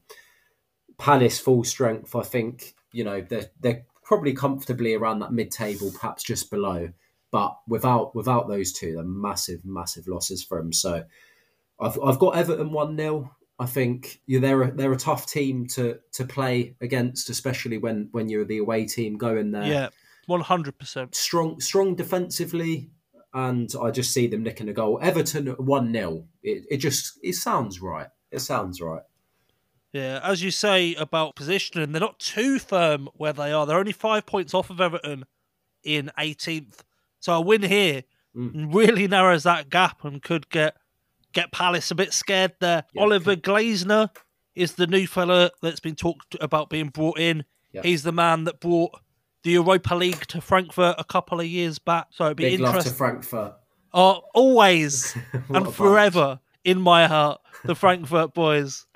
Palace 0.97 1.39
full 1.39 1.63
strength, 1.63 2.15
I 2.15 2.21
think 2.21 2.75
you 2.91 3.03
know 3.03 3.21
they're 3.21 3.49
they're 3.59 3.85
probably 4.03 4.33
comfortably 4.33 4.93
around 4.93 5.19
that 5.19 5.33
mid 5.33 5.51
table, 5.51 5.91
perhaps 5.91 6.23
just 6.23 6.51
below. 6.51 6.89
But 7.31 7.57
without 7.67 8.13
without 8.13 8.47
those 8.47 8.71
two, 8.71 8.93
they're 8.93 9.03
massive 9.03 9.65
massive 9.65 10.07
losses 10.07 10.43
for 10.43 10.57
them. 10.57 10.73
So 10.73 11.03
I've 11.79 11.99
I've 12.03 12.19
got 12.19 12.35
Everton 12.35 12.71
one 12.71 12.97
0 12.97 13.31
I 13.61 13.67
think 13.67 14.21
you 14.25 14.39
they're 14.39 14.63
a, 14.63 14.71
they're 14.71 14.91
a 14.91 14.97
tough 14.97 15.27
team 15.27 15.67
to 15.75 15.99
to 16.13 16.25
play 16.25 16.75
against, 16.81 17.29
especially 17.29 17.77
when 17.77 18.09
when 18.11 18.27
you're 18.27 18.43
the 18.43 18.57
away 18.57 18.85
team 18.85 19.19
going 19.19 19.51
there. 19.51 19.65
Yeah, 19.65 19.89
one 20.25 20.41
hundred 20.41 20.79
percent. 20.79 21.13
strong 21.13 21.59
strong 21.59 21.93
defensively, 21.93 22.89
and 23.33 23.71
I 23.81 23.91
just 23.91 24.13
see 24.13 24.27
them 24.27 24.43
nicking 24.43 24.69
a 24.69 24.73
goal. 24.73 24.99
Everton 25.01 25.47
one 25.57 25.91
0 25.93 26.25
It 26.43 26.65
it 26.69 26.77
just 26.77 27.19
it 27.23 27.33
sounds 27.33 27.81
right. 27.81 28.07
It 28.31 28.39
sounds 28.39 28.81
right. 28.81 29.03
Yeah, 29.93 30.19
as 30.23 30.41
you 30.41 30.51
say 30.51 30.95
about 30.95 31.35
positioning, 31.35 31.91
they're 31.91 31.99
not 31.99 32.19
too 32.19 32.59
firm 32.59 33.09
where 33.15 33.33
they 33.33 33.51
are. 33.51 33.65
They're 33.65 33.77
only 33.77 33.91
five 33.91 34.25
points 34.25 34.53
off 34.53 34.69
of 34.69 34.79
Everton 34.79 35.25
in 35.83 36.09
18th. 36.17 36.79
So 37.19 37.33
a 37.33 37.41
win 37.41 37.61
here 37.63 38.03
Mm. 38.33 38.73
really 38.73 39.09
narrows 39.09 39.43
that 39.43 39.69
gap 39.69 40.05
and 40.05 40.21
could 40.23 40.49
get 40.49 40.77
get 41.33 41.51
Palace 41.51 41.91
a 41.91 41.95
bit 41.95 42.13
scared 42.13 42.53
there. 42.61 42.85
Yeah. 42.93 43.01
Oliver 43.01 43.35
Glasner 43.35 44.09
is 44.55 44.75
the 44.75 44.87
new 44.87 45.05
fella 45.05 45.51
that's 45.61 45.81
been 45.81 45.95
talked 45.95 46.37
about 46.39 46.69
being 46.69 46.87
brought 46.87 47.19
in. 47.19 47.43
Yeah. 47.73 47.81
He's 47.83 48.03
the 48.03 48.13
man 48.13 48.45
that 48.45 48.61
brought 48.61 48.91
the 49.43 49.51
Europa 49.51 49.95
League 49.95 50.25
to 50.27 50.41
Frankfurt 50.41 50.95
a 50.97 51.03
couple 51.03 51.39
of 51.39 51.45
years 51.45 51.79
back. 51.79 52.07
So 52.11 52.25
it'd 52.25 52.37
be 52.37 52.51
Big 52.51 52.59
love 52.59 52.83
to. 52.83 52.89
Frankfurt. 52.89 53.55
Oh, 53.93 54.23
always 54.33 55.15
and 55.49 55.73
forever 55.73 56.39
in 56.63 56.79
my 56.79 57.07
heart, 57.07 57.41
the 57.65 57.75
Frankfurt 57.75 58.33
boys. 58.33 58.85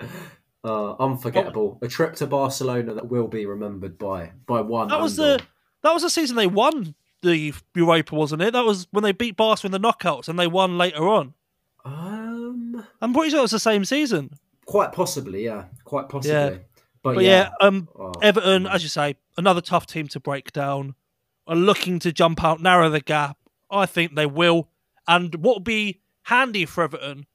Uh, 0.64 0.96
unforgettable. 0.98 1.78
A 1.80 1.86
trip 1.86 2.16
to 2.16 2.26
Barcelona 2.26 2.94
that 2.94 3.08
will 3.08 3.28
be 3.28 3.46
remembered 3.46 3.96
by 3.98 4.32
by 4.46 4.60
one. 4.62 4.88
That 4.88 5.00
was 5.00 5.14
the 5.14 5.40
that 5.82 5.94
was 5.94 6.02
the 6.02 6.10
season 6.10 6.34
they 6.34 6.48
won 6.48 6.96
the 7.22 7.54
Europa, 7.76 8.16
wasn't 8.16 8.42
it? 8.42 8.52
That 8.52 8.64
was 8.64 8.88
when 8.90 9.04
they 9.04 9.12
beat 9.12 9.36
Barca 9.36 9.64
in 9.64 9.70
the 9.70 9.78
knockouts 9.78 10.26
and 10.28 10.36
they 10.36 10.48
won 10.48 10.76
later 10.76 11.08
on. 11.08 11.34
Um, 11.84 12.84
I'm 13.00 13.14
pretty 13.14 13.30
sure 13.30 13.38
it 13.38 13.42
was 13.42 13.52
the 13.52 13.60
same 13.60 13.84
season. 13.84 14.30
quite 14.64 14.90
possibly, 14.90 15.44
yeah, 15.44 15.66
quite 15.84 16.08
possibly. 16.08 16.56
Yeah. 16.56 16.58
But, 17.06 17.14
But 17.16 17.24
yeah, 17.24 17.50
yeah, 17.60 17.66
um, 17.66 17.88
Oh, 17.96 18.12
Everton, 18.20 18.66
as 18.66 18.82
you 18.82 18.88
say, 18.88 19.14
another 19.36 19.60
tough 19.60 19.86
team 19.86 20.08
to 20.08 20.20
break 20.20 20.52
down. 20.52 20.94
Are 21.46 21.54
looking 21.54 22.00
to 22.00 22.12
jump 22.12 22.42
out, 22.42 22.60
narrow 22.60 22.90
the 22.90 23.00
gap. 23.00 23.36
I 23.70 23.86
think 23.86 24.16
they 24.16 24.26
will. 24.26 24.68
And 25.06 25.32
what 25.36 25.54
will 25.54 25.60
be 25.60 26.00
handy 26.24 26.66
for 26.66 26.82
Everton 26.82 27.26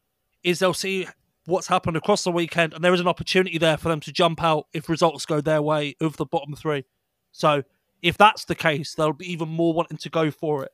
is 0.43 0.59
they'll 0.59 0.73
see 0.73 1.07
what's 1.45 1.67
happened 1.67 1.95
across 1.95 2.25
the 2.25 2.31
weekend, 2.31 2.73
and 2.73 2.83
there 2.83 2.93
is 2.93 2.99
an 2.99 3.07
opportunity 3.07 3.57
there 3.57 3.77
for 3.77 3.87
them 3.87 4.01
to 4.01 4.11
jump 4.11 4.43
out 4.43 4.67
if 4.73 4.89
results 4.89 5.25
go 5.25 5.39
their 5.39 5.61
way 5.61 5.95
of 6.01 6.17
the 6.17 6.25
bottom 6.25 6.53
three. 6.55 6.83
So 7.31 7.63
if 8.01 8.17
that's 8.17 8.43
the 8.43 8.55
case, 8.55 8.93
they'll 8.93 9.13
be 9.13 9.31
even 9.31 9.47
more 9.47 9.73
wanting 9.73 9.97
to 9.99 10.09
go 10.09 10.29
for 10.29 10.65
it 10.65 10.71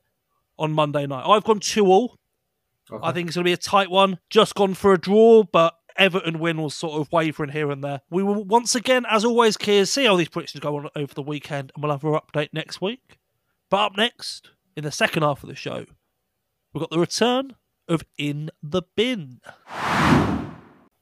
on 0.58 0.72
Monday 0.72 1.06
night. 1.06 1.24
I've 1.24 1.44
gone 1.44 1.60
two 1.60 1.86
all. 1.86 2.18
okay. 2.90 3.06
I 3.06 3.12
think 3.12 3.28
it's 3.28 3.36
going 3.36 3.44
to 3.44 3.48
be 3.48 3.52
a 3.52 3.56
tight 3.56 3.90
one. 3.90 4.18
Just 4.30 4.56
gone 4.56 4.74
for 4.74 4.92
a 4.92 4.98
draw, 4.98 5.44
but 5.44 5.77
Everton 5.98 6.38
win 6.38 6.62
was 6.62 6.74
sort 6.74 7.00
of 7.00 7.12
wavering 7.12 7.50
here 7.50 7.70
and 7.70 7.82
there. 7.82 8.00
We 8.08 8.22
will 8.22 8.44
once 8.44 8.74
again, 8.74 9.04
as 9.10 9.24
always, 9.24 9.56
Kiers, 9.56 9.88
see 9.88 10.04
how 10.04 10.16
these 10.16 10.28
predictions 10.28 10.60
go 10.60 10.76
on 10.76 10.88
over 10.94 11.12
the 11.12 11.22
weekend, 11.22 11.72
and 11.74 11.82
we'll 11.82 11.92
have 11.92 12.04
our 12.04 12.20
update 12.20 12.50
next 12.52 12.80
week. 12.80 13.18
But 13.68 13.78
up 13.78 13.96
next, 13.96 14.50
in 14.76 14.84
the 14.84 14.92
second 14.92 15.24
half 15.24 15.42
of 15.42 15.48
the 15.48 15.54
show, 15.54 15.84
we've 16.72 16.80
got 16.80 16.90
the 16.90 16.98
return 16.98 17.56
of 17.88 18.04
In 18.16 18.50
the 18.62 18.82
Bin. 18.96 19.40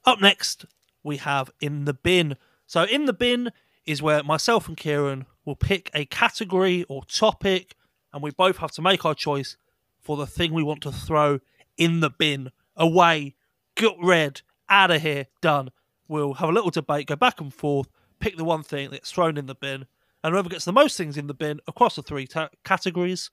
Up 0.04 0.20
next, 0.20 0.64
we 1.02 1.18
have 1.18 1.50
In 1.61 1.85
the 1.85 1.94
Bin. 1.94 2.37
So, 2.66 2.85
In 2.85 3.04
the 3.04 3.12
Bin 3.12 3.52
is 3.85 4.02
where 4.02 4.22
myself 4.22 4.66
and 4.66 4.76
Kieran 4.76 5.26
will 5.44 5.56
pick 5.56 5.90
a 5.94 6.06
category 6.06 6.85
or 6.88 7.04
topic, 7.04 7.76
and 8.12 8.22
we 8.22 8.30
both 8.30 8.56
have 8.59 8.72
to 8.72 8.82
make 8.82 9.04
our 9.04 9.14
choice 9.14 9.56
for 10.00 10.16
the 10.16 10.26
thing 10.26 10.52
we 10.52 10.62
want 10.62 10.82
to 10.82 10.92
throw 10.92 11.40
in 11.76 12.00
the 12.00 12.11
bin, 12.11 12.50
away, 12.76 13.35
gut 13.74 13.96
rid, 14.02 14.42
out 14.68 14.90
of 14.90 15.02
here, 15.02 15.26
done. 15.40 15.70
We'll 16.09 16.35
have 16.35 16.48
a 16.48 16.52
little 16.52 16.70
debate, 16.70 17.09
go 17.09 17.16
back 17.16 17.40
and 17.40 17.52
forth, 17.52 17.88
pick 18.20 18.37
the 18.37 18.44
one 18.44 18.62
thing 18.62 18.90
that's 18.90 19.11
thrown 19.11 19.37
in 19.37 19.46
the 19.46 19.55
bin, 19.55 19.87
and 20.22 20.33
whoever 20.33 20.48
gets 20.48 20.64
the 20.64 20.72
most 20.72 20.96
things 20.96 21.16
in 21.16 21.26
the 21.26 21.35
bin 21.35 21.61
across 21.66 21.96
the 21.96 22.02
three 22.02 22.26
ta- 22.26 22.50
categories 22.64 23.31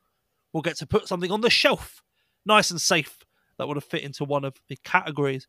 will 0.51 0.61
get 0.61 0.77
to 0.77 0.87
put 0.87 1.07
something 1.07 1.31
on 1.31 1.41
the 1.41 1.49
shelf, 1.49 2.01
nice 2.45 2.71
and 2.71 2.81
safe, 2.81 3.19
that 3.57 3.67
would 3.67 3.77
have 3.77 3.83
fit 3.83 4.03
into 4.03 4.23
one 4.23 4.43
of 4.43 4.55
the 4.67 4.77
categories. 4.83 5.47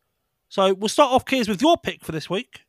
So 0.49 0.73
we'll 0.73 0.89
start 0.89 1.11
off, 1.11 1.25
Keys, 1.25 1.49
with 1.49 1.61
your 1.61 1.77
pick 1.77 2.03
for 2.03 2.11
this 2.11 2.29
week 2.29 2.61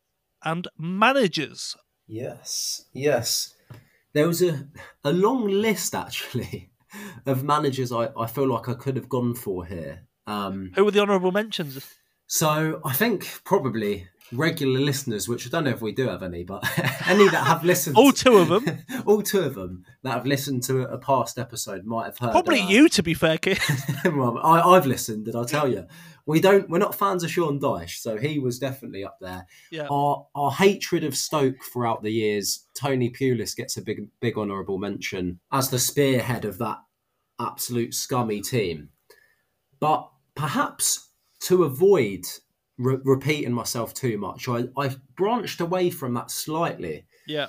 and 0.43 0.67
managers. 0.77 1.75
Yes, 2.07 2.85
yes. 2.93 3.53
There 4.13 4.27
was 4.27 4.41
a 4.41 4.67
a 5.03 5.11
long 5.11 5.47
list 5.47 5.93
actually 5.93 6.71
of 7.25 7.43
managers 7.43 7.91
I, 7.91 8.09
I 8.17 8.27
feel 8.27 8.47
like 8.47 8.69
I 8.69 8.73
could 8.73 8.95
have 8.95 9.09
gone 9.09 9.35
for 9.35 9.65
here. 9.65 10.07
Um, 10.25 10.71
Who 10.75 10.85
were 10.85 10.91
the 10.91 11.01
honourable 11.01 11.31
mentions? 11.31 11.95
So 12.27 12.81
I 12.85 12.93
think 12.93 13.41
probably 13.43 14.07
regular 14.31 14.79
listeners, 14.79 15.27
which 15.27 15.47
I 15.47 15.49
don't 15.49 15.63
know 15.63 15.71
if 15.71 15.81
we 15.81 15.91
do 15.91 16.07
have 16.09 16.23
any, 16.23 16.43
but 16.43 16.63
any 17.07 17.29
that 17.29 17.47
have 17.47 17.63
listened, 17.63 17.95
All 17.95 18.11
two 18.11 18.37
of 18.37 18.49
them. 18.49 18.83
all 19.05 19.21
two 19.21 19.39
of 19.39 19.55
them 19.55 19.85
that 20.03 20.11
have 20.11 20.25
listened 20.25 20.63
to 20.63 20.81
a 20.81 20.97
past 20.97 21.37
episode 21.37 21.85
might 21.85 22.05
have 22.05 22.17
heard. 22.17 22.31
Probably 22.31 22.61
uh, 22.61 22.67
you, 22.67 22.89
to 22.89 23.03
be 23.03 23.13
fair, 23.13 23.37
Keys. 23.37 23.59
well, 24.05 24.39
I, 24.39 24.61
I've 24.61 24.85
listened, 24.85 25.25
did 25.25 25.35
I 25.35 25.43
tell 25.45 25.71
you? 25.71 25.85
We 26.25 26.41
don't. 26.41 26.69
We're 26.69 26.79
not 26.79 26.93
fans 26.93 27.23
of 27.23 27.31
Sean 27.31 27.57
Dyche, 27.57 27.99
so 28.01 28.17
he 28.17 28.37
was 28.37 28.59
definitely 28.59 29.05
up 29.05 29.17
there. 29.21 29.47
Yeah. 29.71 29.87
Our 29.89 30.27
our 30.35 30.51
hatred 30.51 31.05
of 31.05 31.15
Stoke 31.15 31.63
throughout 31.71 32.03
the 32.03 32.11
years. 32.11 32.65
Tony 32.73 33.09
Pulis 33.09 33.55
gets 33.55 33.77
a 33.77 33.81
big 33.81 34.09
big 34.19 34.37
honourable 34.37 34.77
mention 34.77 35.39
as 35.53 35.69
the 35.69 35.79
spearhead 35.79 36.43
of 36.43 36.57
that 36.57 36.79
absolute 37.39 37.93
scummy 37.93 38.41
team. 38.41 38.89
But 39.79 40.09
perhaps 40.35 41.06
to 41.41 41.63
avoid 41.63 42.25
re- 42.77 42.99
repeating 43.03 43.53
myself 43.53 43.93
too 43.93 44.17
much, 44.17 44.47
I, 44.47 44.65
I 44.77 44.95
branched 45.15 45.61
away 45.61 45.89
from 45.89 46.13
that 46.15 46.31
slightly 46.31 47.05
Yeah. 47.27 47.47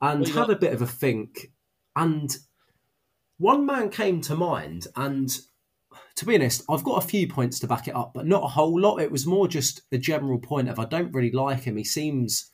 and 0.00 0.26
had 0.26 0.34
got? 0.34 0.50
a 0.50 0.56
bit 0.56 0.72
of 0.72 0.82
a 0.82 0.86
think. 0.86 1.52
And 1.96 2.34
one 3.38 3.66
man 3.66 3.90
came 3.90 4.20
to 4.22 4.34
mind, 4.34 4.86
and 4.96 5.30
to 6.16 6.24
be 6.26 6.34
honest, 6.34 6.62
I've 6.68 6.84
got 6.84 7.02
a 7.02 7.06
few 7.06 7.26
points 7.28 7.58
to 7.60 7.66
back 7.66 7.88
it 7.88 7.96
up, 7.96 8.12
but 8.14 8.26
not 8.26 8.44
a 8.44 8.48
whole 8.48 8.78
lot. 8.80 8.98
It 9.00 9.10
was 9.10 9.26
more 9.26 9.48
just 9.48 9.82
a 9.92 9.98
general 9.98 10.38
point 10.38 10.68
of 10.68 10.78
I 10.78 10.84
don't 10.84 11.12
really 11.12 11.32
like 11.32 11.62
him. 11.62 11.76
He 11.76 11.84
seems 11.84 12.50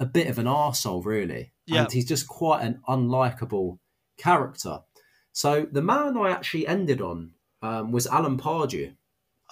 a 0.00 0.06
bit 0.06 0.26
of 0.28 0.38
an 0.38 0.46
arsehole, 0.46 1.04
really. 1.04 1.52
Yeah. 1.66 1.82
And 1.82 1.92
he's 1.92 2.08
just 2.08 2.26
quite 2.26 2.62
an 2.62 2.80
unlikable 2.88 3.78
character. 4.18 4.80
So 5.32 5.66
the 5.70 5.82
man 5.82 6.16
I 6.16 6.30
actually 6.30 6.66
ended 6.66 7.00
on 7.00 7.34
um, 7.62 7.92
was 7.92 8.06
Alan 8.06 8.38
Pardew. 8.38 8.94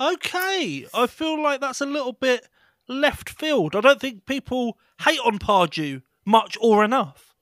Okay, 0.00 0.86
I 0.94 1.06
feel 1.06 1.40
like 1.42 1.60
that's 1.60 1.80
a 1.80 1.86
little 1.86 2.12
bit 2.14 2.48
left 2.88 3.28
field. 3.28 3.76
I 3.76 3.80
don't 3.80 4.00
think 4.00 4.24
people 4.26 4.78
hate 5.04 5.20
on 5.24 5.38
Pardew 5.38 6.02
much 6.24 6.56
or 6.60 6.82
enough. 6.84 7.34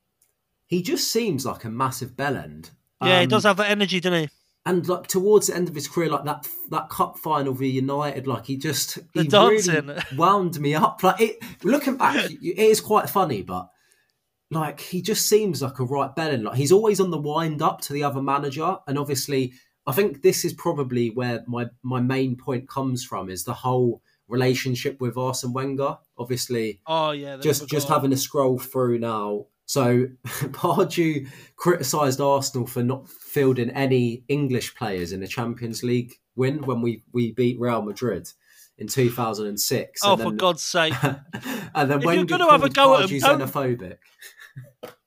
He 0.66 0.82
just 0.82 1.10
seems 1.10 1.46
like 1.46 1.64
a 1.64 1.70
massive 1.70 2.16
bellend. 2.16 2.70
Yeah, 3.02 3.18
he 3.18 3.22
Um, 3.24 3.28
does 3.28 3.44
have 3.44 3.56
that 3.58 3.70
energy, 3.70 4.00
doesn't 4.00 4.24
he? 4.24 4.28
and 4.66 4.86
like 4.86 5.06
towards 5.06 5.46
the 5.46 5.56
end 5.56 5.66
of 5.68 5.74
his 5.74 5.88
career, 5.88 6.10
like 6.10 6.24
that 6.24 6.46
that 6.70 6.90
cup 6.90 7.16
final 7.16 7.54
for 7.54 7.64
United, 7.64 8.26
like 8.26 8.44
he 8.44 8.56
just 8.58 8.98
The 9.14 9.22
he 9.22 9.28
dancing. 9.28 9.86
really 9.86 10.00
wound 10.16 10.60
me 10.60 10.74
up. 10.74 11.02
Like 11.02 11.20
it, 11.22 11.38
looking 11.62 11.96
back, 11.96 12.28
it 12.30 12.58
is 12.58 12.80
quite 12.80 13.08
funny, 13.08 13.40
but 13.42 13.68
like 14.50 14.80
he 14.80 15.00
just 15.00 15.26
seems 15.26 15.62
like 15.62 15.78
a 15.78 15.84
right 15.84 16.14
bellend. 16.14 16.42
Like 16.42 16.56
he's 16.56 16.72
always 16.72 17.00
on 17.00 17.10
the 17.10 17.18
wind 17.20 17.62
up 17.62 17.80
to 17.82 17.92
the 17.94 18.02
other 18.04 18.20
manager, 18.20 18.76
and 18.86 18.98
obviously 18.98 19.54
I 19.88 19.92
think 19.92 20.20
this 20.20 20.44
is 20.44 20.52
probably 20.52 21.08
where 21.08 21.42
my 21.46 21.66
my 21.82 22.00
main 22.00 22.36
point 22.36 22.68
comes 22.68 23.02
from 23.02 23.30
is 23.30 23.44
the 23.44 23.54
whole 23.54 24.02
relationship 24.28 25.00
with 25.00 25.16
Arsene 25.16 25.54
Wenger. 25.54 25.96
Obviously, 26.18 26.80
Oh 26.86 27.12
yeah, 27.12 27.38
just 27.38 27.66
just 27.68 27.88
having 27.88 28.10
to 28.10 28.18
scroll 28.18 28.58
through 28.58 28.98
now. 28.98 29.46
So 29.64 30.08
Pardew 30.26 31.28
criticised 31.56 32.20
Arsenal 32.20 32.66
for 32.66 32.82
not 32.82 33.08
fielding 33.08 33.70
any 33.70 34.24
English 34.28 34.74
players 34.74 35.12
in 35.12 35.20
the 35.20 35.26
Champions 35.26 35.82
League 35.82 36.16
win 36.36 36.60
when 36.62 36.82
we 36.82 37.02
we 37.12 37.32
beat 37.32 37.58
Real 37.58 37.80
Madrid 37.80 38.28
in 38.76 38.88
2006. 38.88 40.00
Oh, 40.04 40.12
and 40.12 40.22
for 40.22 40.32
God's 40.32 40.62
sake! 40.62 40.94
and 41.02 41.20
then 41.90 41.98
If 41.98 42.04
you're 42.04 42.14
Wenger 42.14 42.36
gonna 42.36 42.50
have 42.50 42.62
a 42.62 42.68
go 42.68 42.94
at 42.98 43.10
him, 43.10 43.20
xenophobic. 43.20 43.96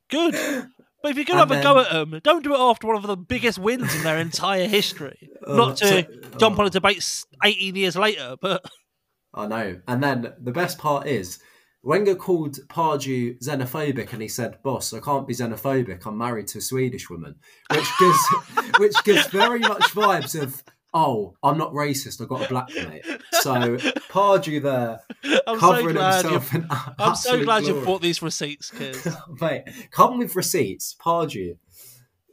Good. 0.09 0.35
But 1.01 1.11
if 1.11 1.17
you're 1.17 1.25
gonna 1.25 1.41
And 1.41 1.51
have 1.51 1.59
a 1.59 1.63
go 1.63 1.79
at 1.79 1.91
them, 1.91 2.19
don't 2.23 2.43
do 2.43 2.53
it 2.53 2.59
after 2.59 2.87
one 2.87 2.95
of 2.95 3.03
the 3.03 3.17
biggest 3.17 3.57
wins 3.57 3.93
in 3.95 4.03
their 4.03 4.17
entire 4.17 4.67
history. 4.67 5.29
Oh, 5.43 5.55
Not 5.57 5.77
to 5.77 5.87
so- 5.87 6.37
jump 6.37 6.59
oh. 6.59 6.61
on 6.61 6.67
a 6.67 6.69
debate 6.69 7.03
18 7.43 7.75
years 7.75 7.95
later, 7.95 8.35
but 8.39 8.63
I 9.33 9.47
know. 9.47 9.81
And 9.87 10.03
then 10.03 10.33
the 10.39 10.51
best 10.51 10.77
part 10.77 11.07
is 11.07 11.39
Wenger 11.81 12.13
called 12.13 12.59
Pardew 12.67 13.39
xenophobic, 13.39 14.13
and 14.13 14.21
he 14.21 14.27
said, 14.27 14.61
"Boss, 14.61 14.93
I 14.93 14.99
can't 14.99 15.27
be 15.27 15.33
xenophobic. 15.33 16.05
I'm 16.05 16.19
married 16.19 16.45
to 16.49 16.59
a 16.59 16.61
Swedish 16.61 17.09
woman," 17.09 17.37
which 17.71 17.87
gives 17.99 18.19
which 18.77 19.03
gives 19.03 19.25
very 19.27 19.59
much 19.59 19.81
vibes 19.95 20.39
of. 20.39 20.63
Oh, 20.93 21.35
I'm 21.41 21.57
not 21.57 21.71
racist. 21.71 22.21
I've 22.21 22.27
got 22.27 22.45
a 22.45 22.49
black 22.49 22.69
mate. 22.75 23.05
So 23.31 23.51
Pardew 24.09 24.61
there 24.61 24.99
I'm 25.47 25.59
so 25.59 25.59
covering 25.59 25.95
you. 25.95 26.01
himself 26.01 26.53
in 26.53 26.67
I'm 26.99 27.15
so 27.15 27.43
glad 27.43 27.63
you 27.63 27.79
bought 27.81 28.01
these 28.01 28.21
receipts, 28.21 28.71
kids. 28.71 29.07
Mate, 29.41 29.63
come 29.91 30.17
with 30.17 30.35
receipts, 30.35 30.95
Pardew. 31.03 31.57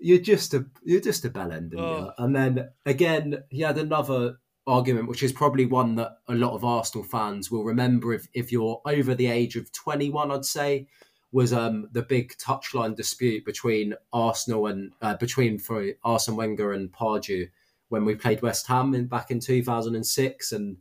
You're 0.00 0.18
just 0.18 0.54
a 0.54 0.66
you're 0.82 1.00
just 1.00 1.24
a 1.24 1.30
bellend, 1.30 1.78
aren't 1.78 2.09
Oh. 2.09 2.12
And 2.18 2.34
then 2.34 2.70
again, 2.84 3.44
he 3.48 3.61
had 3.61 3.78
another 3.78 4.38
argument, 4.66 5.09
which 5.09 5.22
is 5.22 5.32
probably 5.32 5.64
one 5.66 5.94
that 5.96 6.18
a 6.28 6.34
lot 6.34 6.54
of 6.54 6.64
Arsenal 6.64 7.04
fans 7.04 7.50
will 7.50 7.64
remember 7.64 8.12
if, 8.12 8.28
if 8.34 8.52
you're 8.52 8.80
over 8.84 9.14
the 9.14 9.26
age 9.26 9.56
of 9.56 9.72
21, 9.72 10.30
I'd 10.30 10.44
say, 10.44 10.88
was 11.30 11.52
um 11.52 11.88
the 11.92 12.02
big 12.02 12.34
touchline 12.38 12.96
dispute 12.96 13.44
between 13.44 13.94
Arsenal 14.12 14.66
and 14.66 14.92
uh, 15.00 15.14
between 15.16 15.59
for 15.59 15.84
Arsene 16.02 16.36
Wenger 16.36 16.72
and 16.72 16.90
Pardew 16.90 17.48
when 17.89 18.05
we 18.05 18.14
played 18.14 18.43
West 18.43 18.66
Ham 18.66 18.95
in, 18.95 19.07
back 19.07 19.30
in 19.30 19.41
2006 19.41 20.53
and 20.53 20.76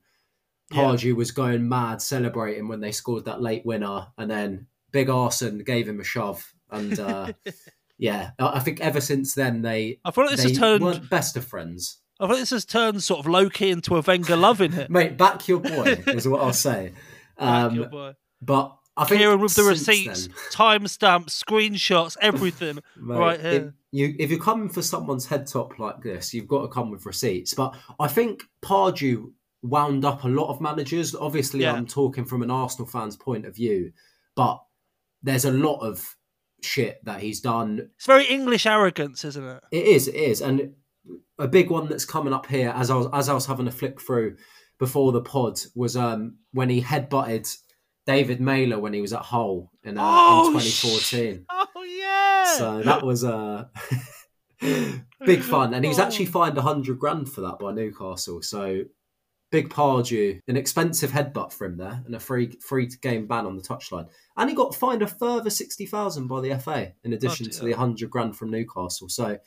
Yeah. 0.72 0.92
Was 1.14 1.32
going 1.32 1.68
mad 1.70 2.02
celebrating 2.02 2.68
when 2.68 2.82
they 2.82 2.92
scored 2.92 3.26
that 3.26 3.42
late 3.42 3.66
winner, 3.66 4.08
and 4.18 4.30
then 4.30 4.68
Big 4.92 5.10
Arsene 5.10 5.60
gave 5.60 5.88
him 5.88 6.00
a 6.00 6.04
shove, 6.04 6.54
and 6.70 7.00
uh, 7.00 7.32
yeah, 7.98 8.32
I 8.40 8.60
think 8.60 8.82
ever 8.82 9.00
since 9.02 9.34
then 9.34 9.62
they 9.62 10.00
I 10.04 10.12
feel 10.12 10.26
like 10.26 10.36
this 10.36 10.44
has 10.44 10.58
turned. 10.58 10.84
weren't 10.84 11.10
best 11.10 11.38
of 11.38 11.46
friends. 11.46 12.00
I 12.20 12.28
think 12.28 12.40
this 12.40 12.50
has 12.50 12.66
turned 12.66 13.04
sort 13.04 13.20
of 13.20 13.28
low 13.28 13.50
key 13.50 13.70
into 13.70 13.96
a 13.96 14.02
Wenger 14.02 14.36
love 14.36 14.60
in 14.60 14.72
here. 14.74 14.88
Mate, 14.90 15.18
back 15.18 15.48
your 15.48 15.60
boy 15.60 16.02
is 16.08 16.28
what 16.28 16.42
I'll 16.42 16.54
say. 16.54 16.94
Um, 17.40 17.88
boy. 17.92 18.14
but 18.42 18.76
I 18.98 19.06
think 19.06 19.20
Kieran 19.22 19.40
with 19.40 19.54
the 19.54 19.62
receipts, 19.62 20.28
timestamps, 20.52 21.30
screenshots, 21.30 22.18
everything. 22.20 22.80
mate, 23.00 23.16
right 23.16 23.40
here. 23.40 23.76
You 23.92 24.14
if 24.20 24.30
you're 24.30 24.40
coming 24.40 24.70
for 24.70 24.82
someone's 24.82 25.26
head 25.26 25.48
top 25.48 25.80
like 25.80 26.02
this, 26.02 26.34
you've 26.34 26.48
got 26.48 26.62
to 26.64 26.68
come 26.68 26.92
with 26.92 27.06
receipts. 27.06 27.54
But 27.54 27.76
I 28.00 28.08
think 28.08 28.44
Pardew 28.62 29.32
wound 29.64 30.06
up 30.06 30.24
a 30.24 30.28
lot 30.28 30.50
of 30.50 30.62
managers. 30.62 31.16
Obviously, 31.16 31.62
Yeah. 31.62 31.74
I'm 31.74 31.88
talking 31.88 32.26
from 32.26 32.44
an 32.44 32.52
Arsenal 32.52 32.88
fan's 32.88 33.16
point 33.16 33.46
of 33.46 33.56
view, 33.56 33.92
but 34.36 34.62
there's 35.24 35.46
a 35.46 35.52
lot 35.52 35.80
of 35.80 36.16
shit 36.64 37.04
that 37.06 37.22
he's 37.22 37.40
done 37.40 37.90
It's 37.96 38.06
very 38.08 38.26
English 38.26 38.66
arrogance, 38.66 39.24
isn't 39.26 39.44
it? 39.44 39.64
It 39.72 39.86
is, 39.86 40.08
it 40.08 40.16
is, 40.16 40.42
and 40.42 40.74
a 41.40 41.48
big 41.48 41.70
one 41.70 41.88
that's 41.88 42.06
coming 42.06 42.34
up 42.34 42.46
here 42.48 42.74
as 42.76 42.90
I 42.90 42.96
was 42.96 43.08
as 43.14 43.30
I 43.30 43.34
was 43.34 43.46
having 43.46 43.68
a 43.68 43.72
flick 43.72 44.02
through 44.02 44.36
before 44.80 45.12
the 45.12 45.22
pod 45.22 45.60
was 45.76 45.96
um 45.96 46.38
when 46.52 46.70
he 46.70 46.82
headbutted 46.82 47.56
David 48.06 48.40
Meyler 48.42 48.80
when 48.80 48.94
he 48.94 49.02
was 49.02 49.14
at 49.14 49.22
Hull 49.22 49.72
in, 49.84 49.98
uh, 49.98 50.02
Oh, 50.04 50.48
in 50.48 50.54
2014. 50.60 51.46
Oh 51.50 51.60
yeah. 51.60 51.67
So 52.58 52.82
that 52.84 53.04
was 53.04 53.24
uh, 53.24 53.66
big 55.26 55.42
fun, 55.42 55.74
and 55.74 55.86
he's 55.86 56.00
actually 56.00 56.28
Oh. 56.28 56.32
fined 56.32 56.58
hundred 56.58 57.00
grand 57.00 57.30
for 57.30 57.42
that 57.42 57.60
by 57.60 57.72
Newcastle. 57.74 58.42
So 58.42 58.84
big 59.52 59.70
Pardew, 59.70 60.40
an 60.48 60.58
expensive 60.58 61.12
headbutt 61.12 61.54
for 61.54 61.66
him 61.66 61.78
there, 61.78 62.02
and 62.06 62.16
a 62.16 62.20
free 62.20 62.52
free 62.62 62.88
game 63.02 63.28
ban 63.28 63.46
on 63.46 63.56
the 63.56 63.62
touchline, 63.64 64.08
and 64.36 64.50
he 64.50 64.56
got 64.56 64.76
fined 64.76 65.02
a 65.02 65.08
further 65.08 65.50
sixty 65.50 65.86
thousand 65.86 66.28
by 66.28 66.42
the 66.42 66.58
FA 66.60 66.94
in 67.04 67.14
addition 67.14 67.46
Bloody 67.46 67.60
to 67.60 67.66
the 67.66 67.72
hundred 67.74 68.10
grand 68.10 68.38
from 68.38 68.52
Newcastle. 68.52 69.10
So. 69.10 69.38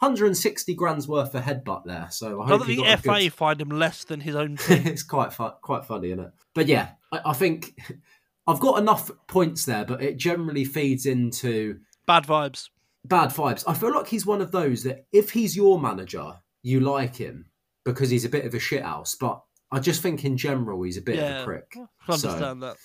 160 0.00 0.74
grand's 0.76 1.08
worth 1.08 1.34
of 1.34 1.42
headbutt 1.42 1.84
there, 1.84 2.06
so 2.08 2.40
I 2.40 2.46
Not 2.46 2.48
hope 2.50 2.60
that 2.60 2.68
he 2.68 2.76
the 2.76 2.84
a 2.84 2.96
FA 2.98 3.18
good- 3.18 3.32
find 3.32 3.60
him 3.60 3.70
less 3.70 4.04
than 4.04 4.20
his 4.20 4.36
own 4.36 4.56
team. 4.56 4.86
it's 4.86 5.02
quite 5.02 5.32
fun, 5.32 5.54
quite 5.60 5.86
funny, 5.86 6.12
isn't 6.12 6.20
it? 6.24 6.30
But 6.54 6.68
yeah, 6.68 6.90
I, 7.10 7.20
I 7.26 7.32
think 7.32 7.76
I've 8.46 8.60
got 8.60 8.78
enough 8.78 9.10
points 9.26 9.64
there, 9.64 9.84
but 9.84 10.00
it 10.00 10.16
generally 10.16 10.64
feeds 10.64 11.04
into 11.04 11.80
Bad 12.08 12.24
vibes. 12.26 12.70
bad 13.04 13.28
vibes. 13.30 13.62
I 13.68 13.74
feel 13.74 13.94
like 13.94 14.08
he's 14.08 14.26
one 14.26 14.40
of 14.40 14.50
those 14.50 14.82
that 14.82 15.04
if 15.12 15.30
he's 15.30 15.54
your 15.56 15.78
manager, 15.80 16.32
you 16.62 16.80
like 16.80 17.14
him 17.14 17.46
because 17.84 18.10
he's 18.10 18.24
a 18.24 18.28
bit 18.28 18.44
of 18.44 18.54
a 18.54 18.58
shithouse. 18.58 19.14
But 19.18 19.40
I 19.70 19.78
just 19.78 20.02
think 20.02 20.24
in 20.24 20.36
general 20.36 20.82
he's 20.82 20.96
a 20.96 21.02
bit 21.02 21.18
of 21.20 21.42
a 21.42 21.44
prick. 21.44 21.72
I 21.76 22.06
can 22.06 22.18
So- 22.18 22.28
understand 22.30 22.62
that. 22.64 22.76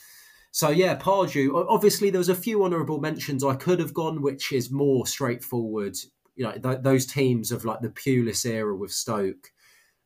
So 0.51 0.69
yeah, 0.69 0.95
Pardew. 0.99 1.65
Obviously, 1.67 2.11
there 2.11 2.19
was 2.19 2.29
a 2.29 2.35
few 2.35 2.63
honourable 2.63 2.99
mentions 2.99 3.43
I 3.43 3.55
could 3.55 3.79
have 3.79 3.91
gone, 3.93 4.21
which 4.21 4.51
is 4.51 4.69
more 4.69 5.07
straightforward. 5.07 5.97
You 6.35 6.43
know, 6.45 6.51
th- 6.51 6.83
those 6.83 7.07
teams 7.07 7.51
of 7.51 7.65
like 7.65 7.79
the 7.81 7.89
Pulis 7.89 8.45
era 8.45 8.75
with 8.75 8.91
Stoke, 8.91 9.51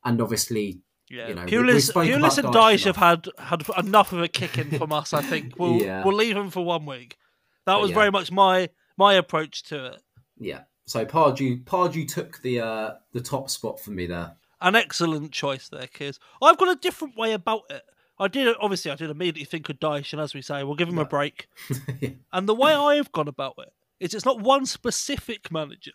and 0.06 0.22
obviously 0.22 0.80
Yeah, 1.10 1.28
you 1.30 1.36
know, 1.36 1.44
we- 1.44 1.52
Pulis, 1.52 1.74
we 1.74 1.80
spoke 1.82 2.08
Pulis 2.08 2.38
and 2.38 2.48
Dyche 2.48 2.86
have 2.86 2.96
had 2.96 3.28
had 3.38 3.64
enough 3.78 4.14
of 4.14 4.22
a 4.22 4.28
kicking 4.30 4.72
from 4.78 4.94
us. 4.94 5.12
I 5.12 5.22
think 5.22 5.56
we'll 5.60 5.82
Yeah. 5.82 6.04
we'll 6.06 6.16
leave 6.16 6.36
them 6.36 6.50
for 6.50 6.64
one 6.64 6.86
week. 6.86 7.18
That 7.66 7.74
But 7.74 7.82
was 7.82 7.90
yeah. 7.90 7.96
very 7.96 8.12
much 8.12 8.32
my 8.32 8.70
my 8.98 9.14
approach 9.14 9.64
to 9.64 9.86
it. 9.88 10.02
yeah. 10.38 10.62
So 10.86 11.06
Pardew, 11.06 11.64
Pardew 11.66 12.08
took 12.08 12.42
the 12.42 12.62
uh, 12.62 12.92
the 13.12 13.20
top 13.22 13.50
spot 13.50 13.80
for 13.80 13.92
me 13.92 14.06
there. 14.06 14.36
An 14.62 14.74
excellent 14.76 15.32
choice 15.34 15.68
there, 15.70 15.88
kids. 15.88 16.18
I've 16.42 16.58
got 16.58 16.70
a 16.76 16.80
different 16.80 17.18
way 17.18 17.34
about 17.34 17.64
it. 17.70 17.84
I 18.18 18.28
did 18.30 18.56
obviously 18.62 18.90
I 18.92 18.96
did 18.96 19.10
immediately 19.10 19.44
think 19.44 19.68
of 19.70 19.80
Dyche, 19.80 20.14
and 20.14 20.22
as 20.22 20.34
we 20.34 20.42
say, 20.42 20.64
we'll 20.64 20.76
give 20.76 20.88
him 20.90 20.98
a 20.98 21.02
Yeah. 21.02 21.08
break. 21.08 21.48
And 22.32 22.48
the 22.48 22.56
way 22.56 22.74
I've 22.74 23.12
gone 23.12 23.28
about 23.28 23.56
it 23.60 23.74
is 24.00 24.14
it's 24.14 24.26
not 24.26 24.42
one 24.42 24.66
specific 24.66 25.52
manager. 25.52 25.92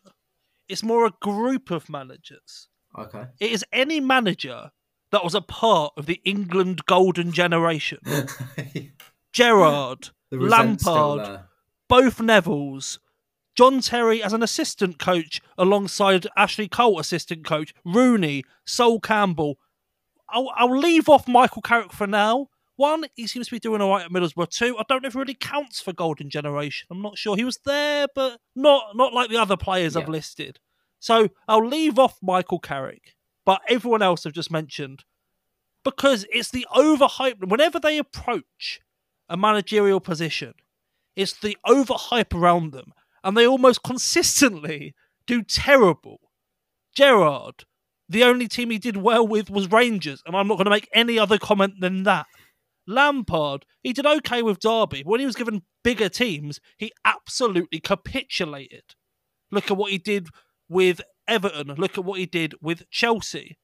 It's 0.69 0.83
more 0.83 1.07
a 1.07 1.13
group 1.21 1.71
of 1.71 1.89
managers. 1.89 2.69
okay. 2.99 3.25
It 3.41 3.51
is 3.51 3.65
any 3.73 3.99
manager 3.99 4.71
that 5.11 5.25
was 5.25 5.35
a 5.35 5.41
part 5.41 5.95
of 5.97 6.05
the 6.07 6.21
England 6.25 6.85
golden 6.87 7.33
generation. 7.33 7.99
Gerrard, 9.33 10.11
the 10.31 10.39
resent's 10.39 10.83
still 10.83 11.17
Lampard. 11.17 11.41
Both 11.93 12.17
Nevilles, 12.21 12.99
John 13.55 13.83
Terry 13.83 14.23
as 14.23 14.33
an 14.33 14.43
assistant 14.43 14.99
coach 14.99 15.43
alongside 15.59 16.27
Ashley 16.39 16.67
Cole, 16.67 16.99
assistant 16.99 17.45
coach, 17.45 17.75
Rooney, 17.85 18.45
Sol 18.65 18.99
Campbell. 18.99 19.59
I'll, 20.31 20.51
I'll 20.57 20.79
leave 20.79 21.11
off 21.11 21.29
Michael 21.29 21.61
Carrick 21.61 21.93
for 21.93 22.07
now. 22.07 22.49
One, 22.77 23.05
he 23.15 23.27
seems 23.27 23.49
to 23.49 23.55
be 23.55 23.59
doing 23.59 23.83
all 23.83 23.91
right 23.91 24.07
at 24.07 24.11
Middlesbrough. 24.11 24.49
Two, 24.49 24.79
I 24.79 24.85
don't 24.89 25.03
know 25.03 25.09
if 25.09 25.15
it 25.15 25.19
really 25.19 25.35
counts 25.35 25.83
for 25.83 25.93
Golden 25.93 26.31
Generation. 26.31 26.89
I'm 26.91 27.03
not 27.03 27.19
sure. 27.19 27.37
He 27.37 27.45
was 27.45 27.59
there, 27.67 28.07
but 28.15 28.41
not 28.57 28.97
not 28.97 29.13
like 29.13 29.29
the 29.29 29.37
other 29.37 29.59
players 29.59 29.95
I've 29.95 30.09
listed. 30.09 30.61
So 30.99 31.29
I'll 31.47 31.69
leave 31.69 31.99
off 31.99 32.17
Michael 32.23 32.59
Carrick, 32.59 33.17
but 33.45 33.61
everyone 33.69 34.01
else 34.01 34.25
I've 34.25 34.33
just 34.33 34.51
mentioned 34.51 35.05
because 35.85 36.25
it's 36.33 36.51
the 36.51 36.67
overhype. 36.75 37.47
Whenever 37.47 37.79
they 37.79 37.99
approach 37.99 38.81
a 39.29 39.37
managerial 39.37 40.01
position, 40.01 40.55
it's 41.17 41.39
the 41.39 41.57
overhype 41.67 42.35
around 42.35 42.73
them, 42.73 42.93
and 43.23 43.37
they 43.37 43.47
almost 43.47 43.83
consistently 43.83 44.95
do 45.27 45.43
terrible. 45.43 46.19
Gerrard, 46.95 47.65
the 48.09 48.25
only 48.25 48.49
team 48.49 48.71
he 48.71 48.79
did 48.79 48.97
well 48.97 49.27
with 49.27 49.51
was 49.51 49.71
Rangers, 49.71 50.23
and 50.27 50.37
I'm 50.37 50.49
not 50.49 50.57
going 50.57 50.67
to 50.67 50.71
make 50.71 50.89
any 50.93 51.19
other 51.19 51.39
comment 51.39 51.75
than 51.81 52.03
that. 52.03 52.27
Lampard, 52.87 53.65
he 53.83 53.93
did 53.93 54.07
okay 54.07 54.43
with 54.43 54.59
Derby, 54.59 55.03
but 55.03 55.11
when 55.11 55.21
he 55.21 55.27
was 55.27 55.37
given 55.37 55.63
bigger 55.85 56.09
teams, 56.09 56.61
he 56.77 56.93
absolutely 57.05 57.81
capitulated. 57.81 58.83
Look 59.51 59.71
at 59.71 59.77
what 59.77 59.93
he 59.93 59.99
did 59.99 60.29
with 60.69 61.01
Everton. 61.29 61.69
Look 61.77 61.97
at 61.97 62.05
what 62.05 62.19
he 62.19 62.27
did 62.27 62.55
with 62.61 62.89
Chelsea. 62.91 63.59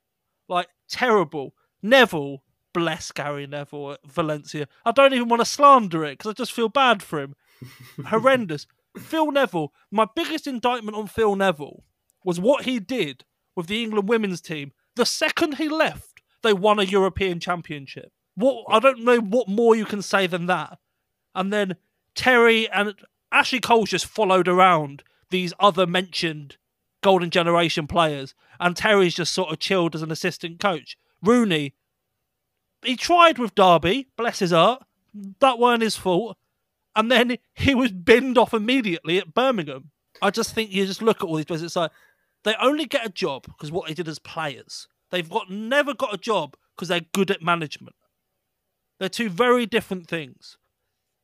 Like, 0.48 0.68
terrible. 0.88 1.54
Neville, 1.82 2.42
bless 2.72 3.12
Gary 3.12 3.46
Neville 3.46 3.92
at 3.92 4.06
Valencia. 4.06 4.68
I 4.84 4.92
don't 4.92 5.14
even 5.14 5.28
want 5.28 5.40
to 5.40 5.46
slander 5.46 6.04
it 6.04 6.18
because 6.18 6.30
I 6.30 6.34
just 6.34 6.52
feel 6.52 6.68
bad 6.68 7.02
for 7.02 7.20
him. 7.20 7.34
Horrendous. 8.06 8.66
Phil 8.96 9.30
Neville, 9.30 9.72
my 9.90 10.06
biggest 10.14 10.46
indictment 10.46 10.96
on 10.96 11.06
Phil 11.06 11.36
Neville 11.36 11.84
was 12.24 12.40
what 12.40 12.64
he 12.64 12.78
did 12.78 13.24
with 13.54 13.66
the 13.66 13.82
England 13.82 14.08
women's 14.08 14.40
team. 14.40 14.72
The 14.96 15.06
second 15.06 15.56
he 15.56 15.68
left, 15.68 16.20
they 16.42 16.52
won 16.52 16.78
a 16.78 16.84
European 16.84 17.40
Championship. 17.40 18.12
What 18.34 18.64
I 18.68 18.78
don't 18.78 19.04
know 19.04 19.18
what 19.18 19.48
more 19.48 19.74
you 19.74 19.84
can 19.84 20.02
say 20.02 20.26
than 20.26 20.46
that. 20.46 20.78
And 21.34 21.52
then 21.52 21.76
Terry 22.14 22.68
and 22.70 22.94
Ashley 23.30 23.60
Cole 23.60 23.84
just 23.84 24.06
followed 24.06 24.48
around 24.48 25.02
these 25.30 25.52
other 25.60 25.86
mentioned 25.86 26.56
golden 27.02 27.30
generation 27.30 27.86
players, 27.86 28.34
and 28.58 28.76
Terry's 28.76 29.14
just 29.14 29.32
sort 29.32 29.52
of 29.52 29.58
chilled 29.58 29.94
as 29.94 30.02
an 30.02 30.10
assistant 30.10 30.58
coach. 30.58 30.96
Rooney, 31.22 31.74
he 32.82 32.96
tried 32.96 33.38
with 33.38 33.54
Derby, 33.54 34.08
bless 34.16 34.38
his 34.38 34.52
heart. 34.52 34.82
That 35.40 35.58
weren't 35.58 35.82
his 35.82 35.96
fault. 35.96 36.36
And 36.94 37.10
then 37.10 37.38
he 37.54 37.74
was 37.74 37.92
binned 37.92 38.38
off 38.38 38.54
immediately 38.54 39.18
at 39.18 39.34
Birmingham. 39.34 39.90
I 40.20 40.30
just 40.30 40.54
think 40.54 40.70
you 40.70 40.86
just 40.86 41.02
look 41.02 41.18
at 41.18 41.24
all 41.24 41.36
these 41.36 41.44
players. 41.44 41.62
It's 41.62 41.76
like 41.76 41.92
they 42.44 42.54
only 42.60 42.86
get 42.86 43.06
a 43.06 43.10
job 43.10 43.44
because 43.46 43.70
what 43.70 43.86
they 43.88 43.94
did 43.94 44.08
as 44.08 44.18
players. 44.18 44.88
They've 45.10 45.28
got 45.28 45.50
never 45.50 45.94
got 45.94 46.14
a 46.14 46.18
job 46.18 46.56
because 46.74 46.88
they're 46.88 47.06
good 47.12 47.30
at 47.30 47.42
management. 47.42 47.96
They're 48.98 49.08
two 49.08 49.28
very 49.28 49.64
different 49.64 50.08
things. 50.08 50.56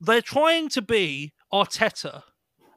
They're 0.00 0.22
trying 0.22 0.68
to 0.70 0.82
be 0.82 1.32
Arteta, 1.52 2.22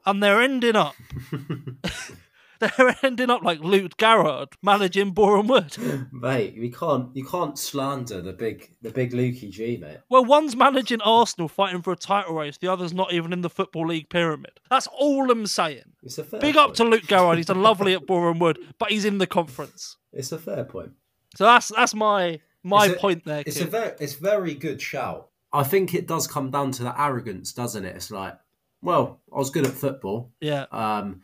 and 0.06 0.22
they're 0.22 0.42
ending 0.42 0.76
up 0.76 0.96
they're 2.78 2.96
ending 3.04 3.30
up 3.30 3.44
like 3.44 3.60
Luke 3.60 3.98
Garrard 3.98 4.50
managing 4.64 5.12
Boreham 5.12 5.48
Wood. 5.48 5.76
mate, 6.12 6.54
you 6.56 6.72
can't 6.72 7.16
you 7.16 7.26
can't 7.26 7.58
slander 7.58 8.22
the 8.22 8.34
big 8.34 8.72
the 8.82 8.90
big 8.92 9.12
Lukey 9.14 9.50
G, 9.52 9.78
mate. 9.78 9.98
Well, 10.10 10.26
one's 10.26 10.56
managing 10.56 11.02
Arsenal 11.02 11.48
fighting 11.48 11.82
for 11.82 11.92
a 11.94 11.96
title 11.98 12.36
race, 12.36 12.58
the 12.58 12.68
other's 12.68 12.94
not 12.94 13.14
even 13.14 13.34
in 13.34 13.42
the 13.42 13.50
Football 13.50 13.88
League 13.88 14.10
pyramid. 14.10 14.60
That's 14.70 14.88
all 14.88 15.30
I'm 15.32 15.48
saying. 15.48 15.84
It's 16.04 16.18
a 16.18 16.24
fair 16.24 16.40
Big 16.40 16.56
point. 16.56 16.70
up 16.70 16.76
to 16.76 16.84
Luke 16.84 17.08
Garrard. 17.08 17.38
He's 17.38 17.46
done 17.48 17.62
lovely 17.62 17.94
at 17.94 18.06
Boreham 18.06 18.40
Wood, 18.40 18.60
but 18.80 18.92
he's 18.92 19.06
in 19.06 19.18
the 19.18 19.28
conference. 19.28 19.98
It's 20.14 20.32
a 20.32 20.38
fair 20.40 20.64
point. 20.64 20.92
So 21.36 21.44
that's 21.44 21.70
that's 21.70 21.94
my 21.94 22.40
my 22.64 22.86
It's 22.88 22.96
a- 22.96 23.00
point 23.00 23.26
there. 23.26 23.44
It's 23.46 23.58
Kid. 23.58 23.68
a 23.68 23.70
very, 23.70 23.92
it's 24.00 24.14
very 24.14 24.54
good 24.54 24.82
shout. 24.82 25.30
I 25.54 25.64
think 25.64 25.94
it 25.94 26.08
does 26.08 26.28
come 26.28 26.52
down 26.52 26.72
to 26.74 26.84
the 26.84 27.02
arrogance, 27.02 27.54
doesn't 27.54 27.86
it? 27.86 27.96
It's 27.96 28.12
like, 28.12 28.38
well, 28.82 29.22
I 29.34 29.38
was 29.38 29.50
good 29.50 29.66
at 29.66 29.72
football. 29.74 30.32
yeah. 30.42 30.66
Um, 30.72 31.22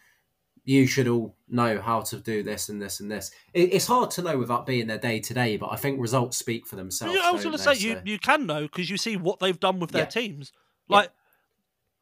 you 0.66 0.88
should 0.88 1.08
all 1.08 1.36
know 1.50 1.82
how 1.82 2.02
to 2.02 2.18
do 2.18 2.42
this 2.44 2.70
and 2.70 2.82
this 2.82 3.00
and 3.00 3.12
this. 3.12 3.32
It, 3.54 3.74
it's 3.74 3.88
hard 3.88 4.12
to 4.12 4.22
know 4.22 4.38
without 4.38 4.66
being 4.66 4.88
there 4.88 4.98
day 4.98 5.20
to 5.20 5.34
day, 5.34 5.58
but 5.58 5.68
I 5.72 5.76
think 5.76 6.00
results 6.00 6.38
speak 6.38 6.66
for 6.66 6.76
themselves. 6.78 7.14
Yeah, 7.16 7.22
I 7.26 7.32
was 7.32 7.44
going 7.44 7.56
to 7.58 7.62
say 7.62 7.74
they? 7.76 7.80
you, 7.82 8.02
you 8.06 8.20
can 8.20 8.46
know 8.46 8.62
because 8.64 8.90
you 8.90 8.98
see 8.98 9.18
what 9.18 9.40
they've 9.40 9.60
done 9.60 9.80
with 9.80 9.92
their 9.92 10.04
Yeah. 10.04 10.08
teams. 10.10 10.52
Yeah. 10.88 10.96
Like 10.98 11.10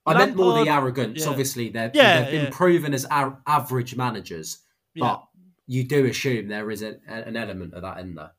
I 0.06 0.14
meant 0.18 0.36
more 0.36 0.64
the 0.64 0.70
arrogance. 0.72 1.22
yeah. 1.24 1.30
Obviously, 1.30 1.70
they're, 1.70 1.92
Yeah, 1.94 2.22
they've 2.24 2.44
been 2.44 2.52
proven 2.52 2.94
as 2.94 3.06
a- 3.06 3.38
average 3.48 3.96
managers, 3.96 4.60
yeah. 4.94 5.02
but 5.06 5.24
you 5.68 5.84
do 5.84 6.06
assume 6.06 6.48
there 6.48 6.70
is 6.72 6.82
a, 6.82 6.98
an 7.08 7.36
element 7.38 7.74
of 7.74 7.82
that 7.84 8.00
in 8.00 8.16
there. 8.16 8.32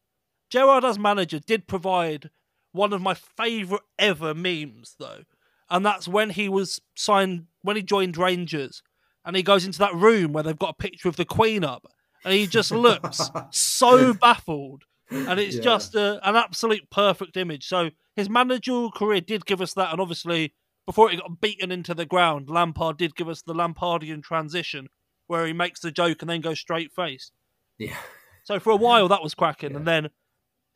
Gerrard 0.50 0.84
as 0.84 0.98
manager 0.98 1.38
did 1.38 1.66
provide 1.66 2.30
one 2.72 2.92
of 2.92 3.00
my 3.00 3.14
favourite 3.14 3.82
ever 3.98 4.34
memes 4.34 4.96
though, 4.98 5.22
and 5.70 5.84
that's 5.86 6.06
when 6.08 6.30
he 6.30 6.48
was 6.48 6.80
signed 6.94 7.46
when 7.62 7.76
he 7.76 7.82
joined 7.82 8.16
Rangers, 8.16 8.82
and 9.24 9.36
he 9.36 9.42
goes 9.42 9.64
into 9.64 9.78
that 9.80 9.94
room 9.94 10.32
where 10.32 10.42
they've 10.42 10.58
got 10.58 10.70
a 10.70 10.82
picture 10.82 11.08
of 11.08 11.16
the 11.16 11.24
Queen 11.24 11.64
up, 11.64 11.86
and 12.24 12.34
he 12.34 12.46
just 12.46 12.70
looks 12.72 13.30
so 13.50 14.14
baffled, 14.14 14.84
and 15.10 15.38
it's 15.40 15.56
Yeah. 15.56 15.62
just 15.62 15.94
a, 15.94 16.20
an 16.28 16.36
absolute 16.36 16.88
perfect 16.90 17.36
image. 17.36 17.66
So 17.66 17.90
his 18.16 18.28
managerial 18.28 18.90
career 18.90 19.20
did 19.20 19.46
give 19.46 19.60
us 19.60 19.74
that, 19.74 19.92
and 19.92 20.00
obviously 20.00 20.54
before 20.86 21.10
he 21.10 21.16
got 21.16 21.40
beaten 21.40 21.70
into 21.70 21.94
the 21.94 22.04
ground, 22.06 22.50
Lampard 22.50 22.96
did 22.98 23.14
give 23.14 23.28
us 23.28 23.42
the 23.42 23.54
Lampardian 23.54 24.22
transition 24.22 24.88
where 25.28 25.46
he 25.46 25.52
makes 25.52 25.78
the 25.80 25.92
joke 25.92 26.20
and 26.22 26.28
then 26.28 26.40
goes 26.40 26.58
straight 26.58 26.90
faced. 26.92 27.32
Yeah. 27.78 27.96
So 28.44 28.58
for 28.58 28.70
a 28.70 28.76
while 28.76 29.06
that 29.08 29.22
was 29.22 29.34
cracking, 29.34 29.76
and 29.76 29.86
then 29.86 30.10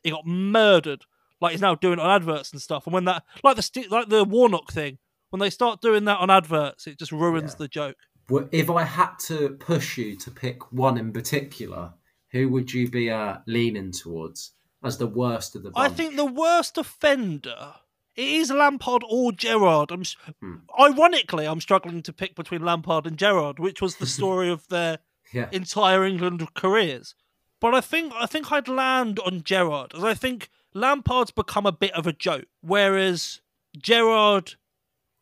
he 0.03 0.11
got 0.11 0.25
murdered. 0.25 1.03
Like 1.41 1.51
he's 1.51 1.61
now 1.61 1.75
doing 1.75 1.99
it 1.99 2.01
on 2.01 2.09
adverts 2.09 2.51
and 2.53 2.61
stuff. 2.61 2.87
And 2.87 2.93
when 2.93 3.05
that, 3.05 3.23
like 3.43 3.57
the 3.57 3.87
like 3.91 4.09
the 4.09 4.23
Warnock 4.23 4.71
thing, 4.71 4.97
when 5.29 5.39
they 5.41 5.49
start 5.51 5.81
doing 5.81 6.05
that 6.05 6.19
on 6.19 6.29
adverts, 6.31 6.87
it 6.87 6.97
just 6.97 7.11
ruins 7.11 7.51
Yeah. 7.51 7.57
the 7.59 7.67
joke. 7.67 7.95
If 8.29 8.69
I 8.69 8.83
had 8.83 9.17
to 9.27 9.49
push 9.51 9.97
you 9.97 10.15
to 10.17 10.31
pick 10.31 10.71
one 10.71 10.97
in 10.97 11.13
particular, 11.13 11.93
who 12.31 12.49
would 12.49 12.73
you 12.73 12.89
be 12.89 13.09
uh, 13.09 13.37
leaning 13.47 13.91
towards 13.91 14.51
as 14.83 14.97
the 14.97 15.07
worst 15.07 15.55
of 15.55 15.63
the 15.63 15.71
bunch? 15.71 15.91
I 15.91 15.93
think 15.93 16.15
the 16.15 16.25
worst 16.25 16.77
offender 16.77 17.75
it 18.17 18.27
is 18.27 18.49
Lampard 18.49 19.03
or 19.07 19.31
Gerrard. 19.31 19.91
I'm 19.91 20.03
Hmm. 20.41 20.55
ironically 20.77 21.45
I'm 21.45 21.61
struggling 21.61 22.01
to 22.01 22.11
pick 22.11 22.35
between 22.35 22.65
Lampard 22.65 23.05
and 23.05 23.15
Gerrard, 23.15 23.59
which 23.59 23.79
was 23.81 23.97
the 23.97 24.05
story 24.17 24.49
of 24.49 24.67
their 24.69 24.99
yeah. 25.31 25.49
entire 25.51 26.03
England 26.03 26.53
careers. 26.55 27.13
But 27.61 27.75
I 27.75 27.81
think 27.81 28.13
I 28.15 28.25
think 28.25 28.51
I'd 28.51 28.67
land 28.67 29.19
on 29.19 29.43
Gerrard, 29.43 29.93
as 29.95 30.03
I 30.03 30.15
think 30.15 30.49
Lampard's 30.73 31.31
become 31.31 31.65
a 31.67 31.71
bit 31.71 31.91
of 31.93 32.07
a 32.07 32.13
joke, 32.13 32.47
whereas 32.61 33.39
Gerrard 33.77 34.55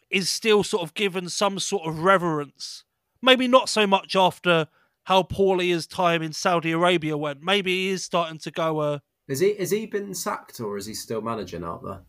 is 0.09 0.29
still 0.29 0.63
sort 0.63 0.83
of 0.83 0.93
given 0.93 1.27
some 1.27 1.59
sort 1.59 1.85
of 1.87 1.99
reverence. 1.99 2.85
Maybe 3.21 3.47
not 3.47 3.69
so 3.69 3.87
much 3.87 4.15
after 4.15 4.67
how 5.03 5.23
poorly 5.23 5.69
his 5.69 5.87
time 5.87 6.21
in 6.21 6.33
Saudi 6.33 6.71
Arabia 6.71 7.17
went. 7.17 7.41
Maybe 7.41 7.71
he 7.85 7.89
is 7.89 8.03
starting 8.03 8.37
to 8.39 8.51
go. 8.51 8.79
Uh, 8.79 8.99
Is 9.27 9.39
he 9.39 9.55
has 9.55 9.71
he 9.71 9.85
been 9.85 10.13
sacked 10.13 10.59
or 10.59 10.77
is 10.77 10.85
he 10.85 10.93
still 10.93 11.21
managing 11.21 11.63
out 11.63 11.83
there? 11.83 12.01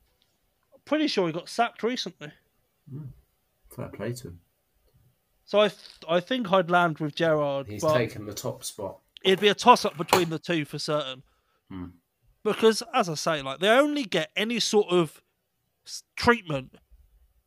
pretty 0.85 1.09
sure 1.09 1.27
he 1.27 1.33
got 1.33 1.49
sacked 1.49 1.83
recently. 1.83 2.31
Fair 3.75 3.89
play 3.89 4.13
to 4.13 4.29
him. 4.29 4.41
So 5.45 5.61
I 5.61 5.69
th- 5.69 5.81
I 6.09 6.21
think 6.21 6.53
I'd 6.53 6.71
land 6.71 6.99
with 6.99 7.15
Gerrard. 7.15 7.67
He's 7.67 7.83
taken 7.85 8.25
the 8.27 8.35
top 8.35 8.63
spot. 8.65 8.99
it'd 9.25 9.41
be 9.41 9.49
a 9.49 9.55
toss 9.55 9.85
up 9.85 9.97
between 9.97 10.31
the 10.31 10.39
two 10.39 10.65
for 10.65 10.79
certain. 10.79 11.23
Hmm. 11.71 11.87
Because, 12.45 12.83
as 12.95 13.09
I 13.09 13.15
say, 13.15 13.43
like 13.43 13.59
they 13.59 13.69
only 13.69 14.05
get 14.05 14.31
any 14.37 14.61
sort 14.61 14.89
of 14.91 15.21
treatment 16.17 16.77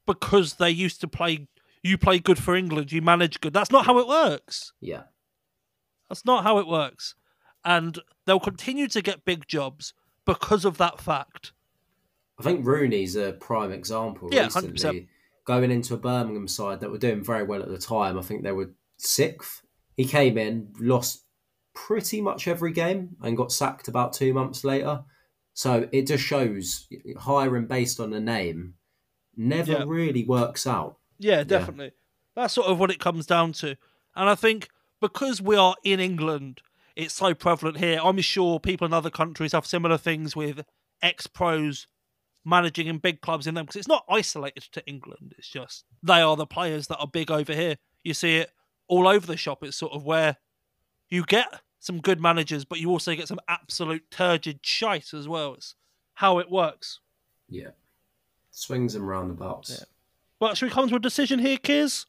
because 0.06 0.56
they 0.56 0.70
used 0.70 1.00
to 1.02 1.08
play. 1.08 1.48
You 1.84 1.98
play 1.98 2.20
good 2.20 2.38
for 2.38 2.56
England. 2.56 2.92
You 2.92 3.02
manage 3.02 3.40
good. 3.40 3.54
That's 3.54 3.72
not 3.72 3.86
how 3.86 4.00
it 4.00 4.08
works. 4.08 4.74
Yeah. 4.82 5.04
That's 6.10 6.26
not 6.26 6.44
how 6.44 6.58
it 6.60 6.68
works. 6.68 7.16
And 7.64 8.00
they'll 8.26 8.40
continue 8.40 8.88
to 8.90 9.02
get 9.02 9.26
big 9.26 9.48
jobs 9.48 9.94
because 10.26 10.66
of 10.66 10.78
that 10.78 11.00
fact. 11.00 11.54
I 12.40 12.44
think 12.44 12.66
Rooney's 12.66 13.16
a 13.16 13.34
prime 13.34 13.72
example 13.72 14.30
Yeah, 14.32 14.46
recently. 14.46 14.72
100%. 15.02 15.08
Going 15.46 15.72
into 15.72 15.94
a 15.94 15.98
Birmingham 15.98 16.48
side 16.48 16.80
that 16.80 16.92
were 16.92 16.98
doing 16.98 17.24
very 17.24 17.44
well 17.44 17.62
at 17.62 17.70
the 17.70 17.78
time. 17.78 18.18
I 18.18 18.22
think 18.22 18.44
they 18.44 18.52
were 18.52 18.72
sixth. 18.98 19.62
He 19.98 20.06
came 20.06 20.38
in, 20.38 20.74
lost 20.80 21.26
pretty 21.74 22.22
much 22.22 22.48
every 22.48 22.72
game, 22.72 23.16
and 23.22 23.36
got 23.36 23.52
sacked 23.52 23.88
about 23.88 24.14
two 24.14 24.34
months 24.34 24.64
later. 24.64 25.04
So 25.54 25.90
it 25.92 26.08
just 26.08 26.24
shows 26.24 26.88
hiring 27.18 27.66
based 27.66 28.00
on 28.00 28.14
a 28.14 28.20
name 28.20 28.76
never 29.36 29.72
Yeah. 29.72 29.84
really 29.88 30.24
works 30.24 30.68
out. 30.68 30.98
Yeah, 31.20 31.44
definitely. 31.44 31.92
That's 32.36 32.54
sort 32.54 32.68
of 32.68 32.80
what 32.80 32.92
it 32.92 33.00
comes 33.00 33.26
down 33.26 33.52
to. 33.54 33.76
And 34.16 34.30
I 34.30 34.36
think 34.36 34.70
because 35.02 35.42
we 35.42 35.56
are 35.56 35.76
in 35.84 36.00
England, 36.00 36.62
it's 36.96 37.14
so 37.14 37.34
prevalent 37.34 37.78
here. 37.78 38.00
I'm 38.04 38.20
sure 38.22 38.60
people 38.60 38.86
in 38.88 38.94
other 38.94 39.10
countries 39.10 39.52
have 39.52 39.66
similar 39.66 39.98
things 39.98 40.36
with 40.36 40.66
ex 41.02 41.28
pros 41.28 41.88
managing 42.46 42.88
in 42.88 42.98
big 42.98 43.22
clubs 43.22 43.48
in 43.48 43.54
them 43.54 43.66
because 43.66 43.78
it's 43.78 43.88
not 43.88 44.06
isolated 44.10 44.64
to 44.72 44.86
England. 44.88 45.36
It's 45.38 45.50
just 45.50 45.86
they 46.02 46.22
are 46.22 46.36
the 46.36 46.46
players 46.46 46.88
that 46.88 46.98
are 46.98 47.08
big 47.08 47.30
over 47.30 47.54
here. 47.54 47.78
You 48.04 48.14
see 48.14 48.38
it 48.38 48.52
all 48.88 49.08
over 49.08 49.26
the 49.26 49.38
shop. 49.38 49.64
It's 49.64 49.78
sort 49.78 49.94
of 49.94 50.04
where 50.04 50.38
you 51.10 51.24
get 51.24 51.62
some 51.80 52.02
good 52.02 52.22
managers, 52.22 52.66
but 52.66 52.80
you 52.80 52.90
also 52.90 53.16
get 53.16 53.28
some 53.28 53.40
absolute 53.48 54.10
turgid 54.12 54.60
shite 54.62 55.14
as 55.14 55.28
well. 55.28 55.54
It's 55.54 55.76
how 56.16 56.40
it 56.40 56.50
works. 56.50 57.00
Yeah. 57.48 57.70
Swings 58.52 58.96
and 58.96 59.08
roundabouts. 59.08 59.72
Yeah. 59.72 59.86
But 60.40 60.58
should 60.58 60.68
we 60.68 60.72
come 60.72 60.88
to 60.90 60.96
a 60.96 61.00
decision 61.00 61.40
here, 61.40 61.58
Kiz? 61.58 62.06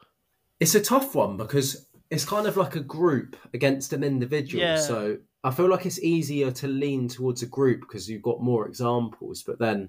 It's 0.61 0.74
a 0.74 0.81
tough 0.81 1.14
one 1.14 1.37
because 1.37 1.87
it's 2.11 2.24
kind 2.24 2.47
of 2.47 2.57
like 2.57 2.76
a 2.76 2.81
group 2.81 3.37
against 3.55 3.93
an 3.93 4.05
individual. 4.05 4.62
Yeah. 4.62 4.76
So 4.76 5.18
I 5.43 5.51
feel 5.51 5.68
like 5.68 5.87
it's 5.87 5.99
easier 6.01 6.51
to 6.53 6.68
lean 6.68 7.09
towards 7.09 7.43
a 7.43 7.47
group 7.47 7.81
because 7.81 8.09
you've 8.09 8.22
got 8.22 8.43
more 8.43 8.66
examples. 8.66 9.43
But 9.43 9.59
then 9.59 9.89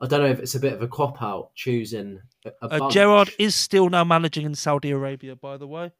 I 0.00 0.06
don't 0.06 0.20
know 0.22 0.30
if 0.30 0.38
it's 0.40 0.54
a 0.54 0.60
bit 0.60 0.72
of 0.72 0.82
a 0.82 0.88
cop 0.88 1.22
out 1.22 1.54
choosing 1.54 2.20
a, 2.44 2.48
a 2.62 2.64
Uh, 2.66 2.78
bunch. 2.78 2.94
Gerrard 2.94 3.30
is 3.38 3.54
still 3.54 3.88
now 3.90 4.02
managing 4.04 4.46
in 4.46 4.54
Saudi 4.54 4.90
Arabia, 4.90 5.36
by 5.36 5.56
the 5.56 5.66
way. 5.66 5.92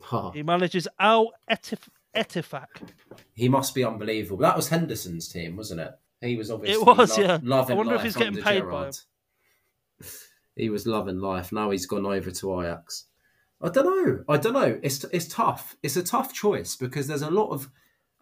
Huh. 0.00 0.30
He 0.32 0.42
manages 0.42 0.86
Al 1.00 1.32
Etif- 1.50 1.88
Ettifaq. 2.14 2.66
He 3.32 3.48
must 3.48 3.74
be 3.74 3.82
unbelievable. 3.84 4.36
That 4.38 4.56
was 4.56 4.68
Henderson's 4.68 5.28
team, 5.28 5.56
wasn't 5.56 5.80
it? 5.80 5.92
He 6.20 6.36
was 6.36 6.50
obviously 6.50 6.80
It 6.82 6.86
was, 6.86 7.16
lo- 7.18 7.24
yeah. 7.24 7.38
loving 7.42 7.74
I 7.74 7.76
wonder 7.78 7.94
if 7.94 8.02
he's 8.02 8.14
getting 8.16 8.34
under 8.34 8.42
paid 8.42 8.60
by 8.60 8.66
Gerrard. 8.66 8.98
He 10.56 10.70
was 10.70 10.86
loving 10.86 11.18
life. 11.18 11.52
Now 11.52 11.70
he's 11.70 11.86
gone 11.86 12.06
over 12.06 12.30
to 12.30 12.60
Ajax. 12.60 13.06
I 13.62 13.68
don't 13.70 13.86
know. 13.86 14.24
I 14.28 14.36
don't 14.36 14.52
know. 14.52 14.78
It's 14.82 15.04
it's 15.04 15.26
tough. 15.28 15.76
It's 15.82 15.96
a 15.96 16.02
tough 16.02 16.32
choice 16.34 16.76
because 16.76 17.06
there's 17.06 17.22
a 17.22 17.30
lot 17.30 17.48
of, 17.50 17.70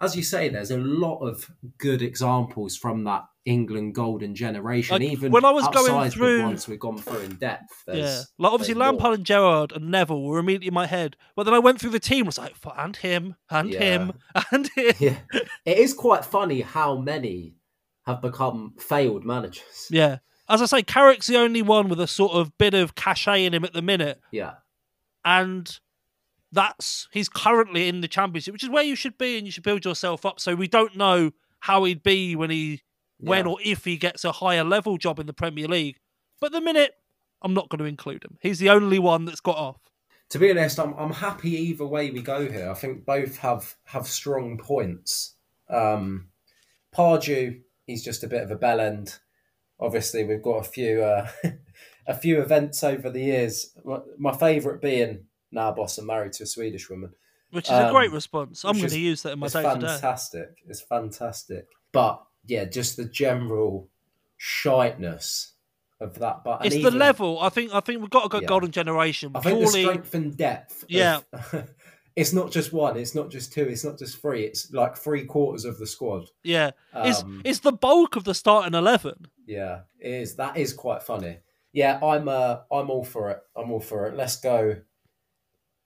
as 0.00 0.14
you 0.16 0.22
say, 0.22 0.48
there's 0.48 0.70
a 0.70 0.78
lot 0.78 1.18
of 1.18 1.50
good 1.78 2.00
examples 2.00 2.76
from 2.76 3.04
that 3.04 3.24
England 3.44 3.94
golden 3.96 4.34
generation. 4.36 4.94
Like, 4.94 5.02
even 5.02 5.32
when 5.32 5.44
I 5.44 5.50
was 5.50 5.64
outside 5.64 5.80
going 5.88 6.04
the 6.04 6.10
through- 6.10 6.42
ones 6.44 6.68
we've 6.68 6.78
gone 6.78 6.98
through 6.98 7.20
in 7.22 7.34
depth. 7.36 7.82
Yeah. 7.88 8.20
Like, 8.38 8.52
obviously, 8.52 8.74
there's 8.74 8.78
more. 8.84 8.92
Lampard 8.92 9.14
and 9.18 9.26
Gerrard 9.26 9.72
and 9.72 9.90
Neville 9.90 10.22
were 10.22 10.38
immediately 10.38 10.68
in 10.68 10.74
my 10.74 10.86
head. 10.86 11.16
But 11.34 11.44
then 11.44 11.54
I 11.54 11.58
went 11.58 11.80
through 11.80 11.90
the 11.90 11.98
team, 12.00 12.24
was 12.26 12.38
like, 12.38 12.54
and 12.78 12.94
him, 12.96 13.34
and 13.50 13.70
Yeah. 13.72 13.80
him, 13.80 14.12
and 14.52 14.68
him. 14.76 14.94
Yeah, 15.00 15.16
it 15.64 15.78
is 15.78 15.92
quite 15.92 16.24
funny 16.24 16.60
how 16.60 16.96
many 16.98 17.56
have 18.06 18.22
become 18.22 18.74
failed 18.78 19.24
managers. 19.24 19.88
Yeah. 19.90 20.18
As 20.52 20.60
I 20.60 20.66
say, 20.66 20.82
Carrick's 20.82 21.26
the 21.26 21.36
only 21.38 21.62
one 21.62 21.88
with 21.88 21.98
a 21.98 22.06
sort 22.06 22.32
of 22.32 22.56
bit 22.58 22.74
of 22.74 22.94
cachet 22.94 23.44
in 23.44 23.54
him 23.54 23.64
at 23.64 23.72
the 23.72 23.80
minute. 23.80 24.20
Yeah, 24.30 24.54
And 25.24 25.78
that's 26.52 27.08
he's 27.10 27.30
currently 27.30 27.88
in 27.88 28.02
the 28.02 28.08
championship, 28.08 28.52
which 28.52 28.62
is 28.62 28.68
where 28.68 28.82
you 28.82 28.94
should 28.94 29.16
be, 29.16 29.38
and 29.38 29.46
you 29.46 29.50
should 29.50 29.62
build 29.64 29.84
yourself 29.86 30.26
up. 30.26 30.38
So 30.38 30.54
we 30.54 30.68
don't 30.68 30.94
know 30.96 31.30
how 31.60 31.84
he'd 31.84 32.02
be 32.02 32.36
when 32.36 32.50
he, 32.50 32.82
when 33.18 33.46
Yeah. 33.46 33.52
or 33.52 33.58
if 33.64 33.84
he 33.86 33.96
gets 33.96 34.24
a 34.26 34.32
higher 34.32 34.62
level 34.62 34.98
job 34.98 35.18
in 35.18 35.26
the 35.26 35.32
Premier 35.32 35.66
League. 35.66 35.98
But 36.40 36.52
the 36.52 36.60
minute, 36.60 36.94
I'm 37.40 37.54
not 37.54 37.70
going 37.70 37.78
to 37.78 37.84
include 37.86 38.22
him. 38.22 38.36
He's 38.42 38.58
the 38.58 38.68
only 38.68 38.98
one 38.98 39.24
that's 39.24 39.40
got 39.40 39.56
off. 39.56 39.80
To 40.30 40.38
be 40.38 40.50
honest, 40.50 40.78
I'm 40.78 40.92
I'm 40.94 41.12
happy 41.12 41.50
either 41.56 41.86
way 41.86 42.10
we 42.10 42.20
go 42.22 42.50
here. 42.50 42.70
I 42.70 42.74
think 42.74 43.04
both 43.06 43.38
have 43.38 43.76
have 43.84 44.06
strong 44.06 44.58
points. 44.58 45.34
Um, 45.70 46.28
Pardew, 46.94 47.60
he's 47.86 48.04
just 48.04 48.22
a 48.24 48.28
bit 48.28 48.42
of 48.42 48.50
a 48.50 48.56
bell 48.56 48.80
end. 48.80 49.18
Obviously, 49.82 50.24
we've 50.24 50.42
got 50.42 50.58
a 50.58 50.64
few 50.64 51.02
uh, 51.02 51.28
a 52.06 52.14
few 52.14 52.40
events 52.40 52.82
over 52.84 53.10
the 53.10 53.20
years. 53.20 53.76
My, 54.18 54.32
favourite 54.36 54.80
being 54.80 55.24
now 55.50 55.72
boss 55.72 55.98
and 55.98 56.06
married 56.06 56.32
to 56.34 56.44
a 56.44 56.46
Swedish 56.46 56.88
woman. 56.88 57.10
Which 57.50 57.66
is 57.66 57.72
a 57.72 57.90
great 57.92 58.08
Um, 58.08 58.14
response. 58.14 58.64
I'm 58.64 58.78
going 58.78 58.88
to 58.88 58.98
use 58.98 59.22
that 59.24 59.32
in 59.32 59.38
my 59.40 59.48
day 59.48 59.62
to 59.62 59.74
day. 59.78 59.86
fantastic. 59.86 60.48
It's 60.68 60.80
fantastic. 60.80 61.66
But 61.92 62.22
yeah, 62.46 62.64
just 62.64 62.96
the 62.96 63.04
general 63.04 63.88
shiteness 64.38 65.52
of 66.00 66.18
that. 66.18 66.42
But 66.44 66.64
It's 66.66 66.82
the 66.82 66.90
level. 66.90 67.38
I 67.40 67.48
think. 67.48 67.74
I 67.74 67.80
think 67.80 68.00
we've 68.00 68.10
got 68.10 68.26
a 68.26 68.28
good 68.28 68.42
Yeah. 68.42 68.48
golden 68.48 68.70
generation. 68.70 69.32
I 69.34 69.40
think 69.40 69.60
the 69.60 69.66
strength 69.66 70.14
and 70.14 70.36
depth. 70.36 70.84
of- 70.84 70.90
Yeah. 70.90 71.20
it's 72.16 72.32
not 72.32 72.50
just 72.50 72.72
one. 72.72 72.96
It's 72.96 73.14
not 73.14 73.30
just 73.30 73.52
two. 73.52 73.62
It's 73.64 73.84
not 73.84 73.98
just 73.98 74.20
three. 74.20 74.44
It's 74.44 74.72
like 74.72 74.96
three 74.96 75.24
quarters 75.24 75.64
of 75.64 75.78
the 75.78 75.86
squad. 75.86 76.26
yeah, 76.42 76.72
it's 76.94 77.22
Um, 77.22 77.42
it's 77.44 77.60
the 77.60 77.72
bulk 77.72 78.16
of 78.16 78.24
the 78.24 78.34
starting 78.34 78.74
eleven. 78.74 79.26
Yeah, 79.46 79.80
it 79.98 80.10
is. 80.12 80.36
That 80.36 80.56
is 80.56 80.72
quite 80.72 81.02
funny. 81.02 81.38
Yeah, 81.72 81.98
I'm. 82.04 82.28
Uh, 82.28 82.58
I'm 82.70 82.90
all 82.90 83.04
for 83.04 83.30
it. 83.30 83.40
I'm 83.56 83.70
all 83.72 83.80
for 83.80 84.06
it. 84.06 84.14
Let's 84.16 84.36
go. 84.36 84.76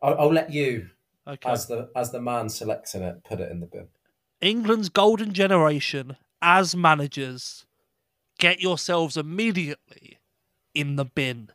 I'll, 0.02 0.18
I'll 0.20 0.32
let 0.32 0.50
you, 0.52 0.90
Okay. 1.26 1.48
as 1.50 1.66
the 1.66 1.90
as 1.96 2.10
the 2.12 2.20
man 2.20 2.48
selecting 2.48 3.02
it, 3.02 3.24
put 3.24 3.40
it 3.40 3.50
in 3.50 3.60
the 3.60 3.66
bin. 3.66 3.88
England's 4.40 4.88
golden 4.90 5.32
generation 5.32 6.16
as 6.42 6.76
managers, 6.76 7.64
get 8.38 8.60
yourselves 8.60 9.16
immediately 9.16 10.18
in 10.74 10.96
the 10.96 11.06
bin. 11.06 11.48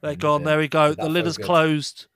They're 0.00 0.16
gone. 0.16 0.42
There 0.44 0.58
we 0.58 0.66
go. 0.68 0.88
That 0.94 0.98
The 1.04 1.08
lid 1.08 1.26
is 1.26 1.36
good. 1.36 1.46
closed. 1.46 2.06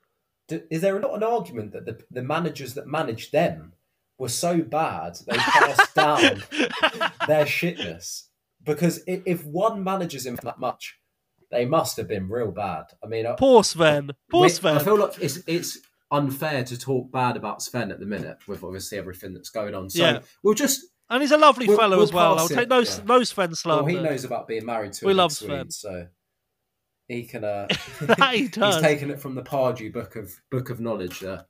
Is 0.49 0.81
there 0.81 0.99
not 0.99 1.15
an 1.15 1.23
argument 1.23 1.71
that 1.71 1.85
the 1.85 2.03
the 2.11 2.23
managers 2.23 2.73
that 2.75 2.87
managed 2.87 3.31
them 3.31 3.73
were 4.17 4.29
so 4.29 4.61
bad 4.61 5.17
they 5.27 5.35
passed 5.37 5.95
down 5.95 6.43
their 7.27 7.45
shitness? 7.45 8.23
Because 8.63 9.03
if, 9.07 9.21
if 9.25 9.45
one 9.45 9.83
manages 9.83 10.25
him 10.25 10.37
that 10.43 10.59
much, 10.59 10.97
they 11.51 11.65
must 11.65 11.97
have 11.97 12.07
been 12.07 12.29
real 12.29 12.51
bad. 12.51 12.85
I 13.03 13.07
mean, 13.07 13.25
Poor 13.37 13.63
Sven. 13.63 14.11
Poor 14.31 14.47
Sven. 14.49 14.77
I 14.77 14.83
feel 14.83 14.97
like 14.97 15.13
it's 15.21 15.39
it's 15.47 15.79
unfair 16.11 16.63
to 16.63 16.77
talk 16.77 17.11
bad 17.11 17.35
about 17.37 17.61
Sven 17.61 17.91
at 17.91 17.99
the 17.99 18.05
minute 18.05 18.37
with 18.47 18.63
obviously 18.63 18.97
everything 18.97 19.33
that's 19.33 19.49
going 19.49 19.73
on. 19.73 19.89
So 19.89 19.99
Yeah. 20.03 20.19
we'll 20.43 20.53
just 20.53 20.85
and 21.09 21.21
he's 21.21 21.31
a 21.31 21.37
lovely 21.37 21.67
We'll- 21.67 21.77
fellow 21.77 21.97
we'll 21.97 22.03
as 22.03 22.13
well. 22.13 22.37
I'll 22.39 22.47
take 22.47 22.69
no, 22.69 22.79
yeah. 22.79 22.99
no 23.05 23.23
Sven 23.23 23.53
well, 23.65 23.85
he 23.85 23.95
knows 23.99 24.23
about 24.23 24.47
being 24.47 24.65
married 24.65 24.93
to 24.93 25.05
We 25.05 25.13
love 25.13 25.31
Swede, 25.31 25.49
Sven. 25.51 25.71
so 25.71 26.07
he 27.13 27.23
can. 27.25 27.43
Uh, 27.43 27.67
he 28.31 28.47
he's 28.47 28.81
taken 28.81 29.09
it 29.11 29.19
from 29.19 29.35
the 29.35 29.43
Pardew 29.43 29.91
book 29.91 30.15
of 30.15 30.33
book 30.49 30.69
of 30.69 30.79
knowledge 30.79 31.19
there. 31.19 31.45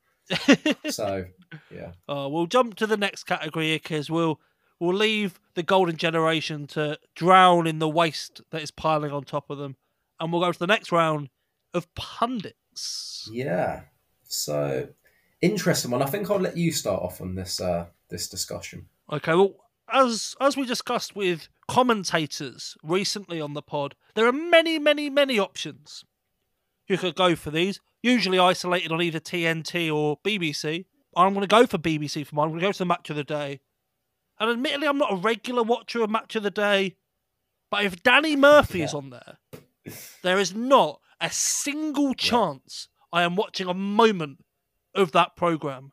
so 0.89 1.25
yeah, 1.69 1.91
Oh, 2.07 2.29
we'll 2.29 2.47
jump 2.47 2.75
to 2.75 2.87
the 2.87 2.97
next 2.97 3.23
category 3.25 3.67
here 3.69 3.79
because 3.81 4.09
we'll 4.09 4.39
we'll 4.79 4.95
leave 4.95 5.39
the 5.55 5.63
golden 5.63 5.97
generation 5.97 6.65
to 6.67 6.97
drown 7.15 7.67
in 7.67 7.79
the 7.79 7.89
waste 7.89 8.41
that 8.51 8.61
is 8.61 8.71
piling 8.71 9.11
on 9.11 9.23
top 9.23 9.49
of 9.49 9.57
them, 9.57 9.75
and 10.19 10.31
we'll 10.31 10.41
go 10.41 10.51
to 10.51 10.59
the 10.59 10.67
next 10.67 10.91
round 10.91 11.29
of 11.73 11.93
pundits. 11.95 13.29
yeah. 13.31 13.81
So 14.23 14.87
interesting 15.41 15.91
one. 15.91 16.01
I 16.01 16.05
think 16.05 16.29
I'll 16.31 16.39
let 16.39 16.57
you 16.57 16.71
start 16.71 17.03
off 17.03 17.21
on 17.21 17.35
this 17.35 17.59
uh, 17.59 17.87
this 18.09 18.27
discussion. 18.29 18.87
Okay, 19.11 19.33
well, 19.33 19.55
as 19.91 20.35
as 20.39 20.57
we 20.57 20.65
discussed 20.65 21.15
with 21.15 21.47
commentators 21.67 22.75
recently 22.83 23.39
on 23.41 23.53
the 23.53 23.61
pod, 23.61 23.95
there 24.15 24.27
are 24.27 24.33
many, 24.33 24.79
many, 24.79 25.09
many 25.09 25.39
options 25.39 26.03
you 26.87 26.97
could 26.97 27.15
go 27.15 27.35
for 27.35 27.51
these. 27.51 27.79
Usually 28.01 28.37
isolated 28.37 28.91
on 28.91 29.01
either 29.01 29.19
TNT 29.19 29.93
or 29.93 30.17
BBC. 30.25 30.85
I'm 31.15 31.33
going 31.33 31.41
to 31.41 31.47
go 31.47 31.65
for 31.65 31.77
BBC 31.77 32.25
for 32.25 32.35
mine. 32.35 32.45
I'm 32.45 32.51
going 32.51 32.61
to 32.61 32.67
go 32.67 32.71
to 32.71 32.79
the 32.79 32.85
match 32.85 33.09
of 33.09 33.15
the 33.15 33.23
day. 33.23 33.61
And 34.39 34.49
admittedly, 34.49 34.87
I'm 34.87 34.97
not 34.97 35.13
a 35.13 35.15
regular 35.15 35.63
watcher 35.63 36.01
of 36.03 36.09
match 36.09 36.35
of 36.35 36.43
the 36.43 36.51
day, 36.51 36.95
but 37.69 37.85
if 37.85 38.03
Danny 38.03 38.35
Murphy 38.35 38.81
is 38.81 38.93
on 38.93 39.11
there, 39.11 39.37
there 40.21 40.39
is 40.39 40.53
not 40.53 40.99
a 41.21 41.29
single 41.29 42.13
chance 42.13 42.89
I 43.11 43.23
am 43.23 43.35
watching 43.35 43.67
a 43.67 43.73
moment 43.73 44.43
of 44.95 45.11
that 45.11 45.35
program. 45.35 45.91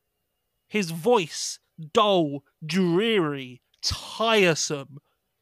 His 0.67 0.91
voice, 0.91 1.59
dull, 1.93 2.45
dreary, 2.65 3.61
tiresome. 3.83 4.99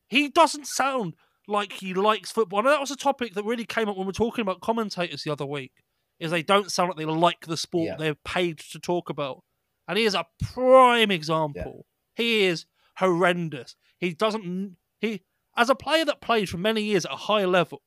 He 0.08 0.28
doesn't 0.28 0.66
sound 0.66 1.14
like 1.46 1.72
he 1.72 1.94
likes 1.94 2.30
football. 2.30 2.60
And 2.60 2.68
that 2.68 2.80
was 2.80 2.90
a 2.90 2.96
topic 2.96 3.34
that 3.34 3.44
really 3.44 3.64
came 3.64 3.88
up 3.88 3.96
when 3.96 4.06
we 4.06 4.10
were 4.10 4.12
talking 4.12 4.42
about 4.42 4.60
commentators 4.60 5.22
the 5.22 5.32
other 5.32 5.46
week. 5.46 5.72
Is 6.18 6.30
they 6.30 6.42
don't 6.42 6.70
sound 6.72 6.88
like 6.88 6.98
they 6.98 7.04
like 7.04 7.46
the 7.46 7.56
sport 7.56 7.86
Yeah. 7.86 7.96
they're 7.96 8.14
paid 8.14 8.58
to 8.72 8.78
talk 8.78 9.08
about. 9.08 9.44
And 9.86 9.96
he 9.96 10.04
is 10.04 10.14
a 10.14 10.26
prime 10.42 11.10
example. 11.10 11.86
He 12.14 12.44
is 12.44 12.66
horrendous. 12.96 13.76
He 13.98 14.12
doesn't 14.14 14.76
he 15.00 15.22
as 15.56 15.70
a 15.70 15.74
player 15.74 16.04
that 16.04 16.20
played 16.20 16.48
for 16.48 16.58
many 16.58 16.82
years 16.82 17.04
at 17.04 17.12
a 17.12 17.16
high 17.16 17.44
level, 17.44 17.82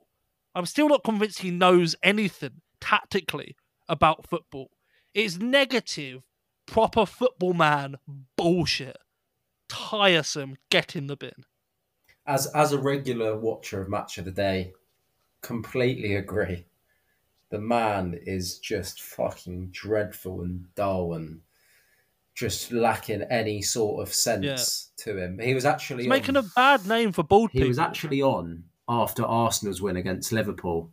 I'm 0.56 0.66
still 0.66 0.90
not 0.90 1.04
convinced 1.04 1.40
he 1.40 1.52
knows 1.52 1.96
anything 2.04 2.62
tactically 2.80 3.56
about 3.88 4.28
football. 4.30 4.72
It's 5.14 5.38
negative, 5.38 6.22
proper 6.66 7.06
football 7.06 7.54
man 7.54 7.96
bullshit. 8.38 8.98
Tiresome, 9.72 10.58
get 10.70 10.96
in 10.96 11.08
the 11.08 11.16
bin. 11.16 11.46
As 12.28 12.48
as 12.48 12.72
a 12.72 12.78
regular 12.80 13.38
watcher 13.38 13.82
of 13.82 13.90
Match 13.90 14.18
of 14.18 14.26
the 14.26 14.32
Day, 14.32 14.74
completely 15.42 16.16
agree. 16.16 16.66
The 17.50 17.60
man 17.60 18.20
is 18.26 18.60
just 18.60 19.02
fucking 19.02 19.70
dreadful 19.72 20.42
and 20.42 20.66
dull 20.76 21.14
and 21.14 21.42
just 22.34 22.72
lacking 22.72 23.24
any 23.24 23.62
sort 23.62 24.02
of 24.02 24.14
sense 24.14 24.92
to 24.98 25.18
him. 25.18 25.38
He 25.40 25.54
was 25.54 25.66
actually 25.66 26.04
He's 26.04 26.10
making 26.10 26.38
a 26.38 26.44
bad 26.56 26.88
name 26.88 27.12
for 27.12 27.24
bald 27.24 27.52
He 27.52 27.60
people. 27.60 27.68
was 27.70 27.80
actually 27.80 28.22
on 28.22 28.64
after 28.88 29.24
Arsenal's 29.26 29.82
win 29.82 29.98
against 29.98 30.32
Liverpool, 30.32 30.92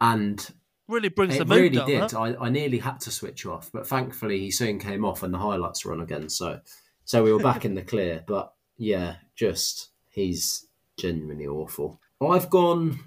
and 0.00 0.48
really 0.88 1.08
brings 1.08 1.38
the 1.38 1.44
mood 1.44 1.58
really 1.58 1.76
down. 1.76 1.86
did. 1.88 2.02
that. 2.02 2.14
I, 2.14 2.34
I 2.36 2.48
nearly 2.48 2.78
had 2.78 3.00
to 3.00 3.10
switch 3.10 3.46
off, 3.46 3.70
but 3.72 3.86
thankfully 3.86 4.38
he 4.40 4.50
soon 4.50 4.78
came 4.78 5.04
off 5.04 5.22
and 5.22 5.32
the 5.32 5.38
highlights 5.38 5.84
were 5.84 5.92
on 5.92 6.00
again. 6.00 6.28
So, 6.28 6.60
so 7.04 7.22
we 7.22 7.32
were 7.32 7.42
back 7.42 7.64
in 7.64 7.74
the 7.74 7.82
clear. 7.82 8.24
But 8.26 8.52
yeah, 8.76 9.16
just 9.34 9.90
he's 10.08 10.66
genuinely 10.98 11.46
awful. 11.46 12.00
I've 12.20 12.50
gone 12.50 13.00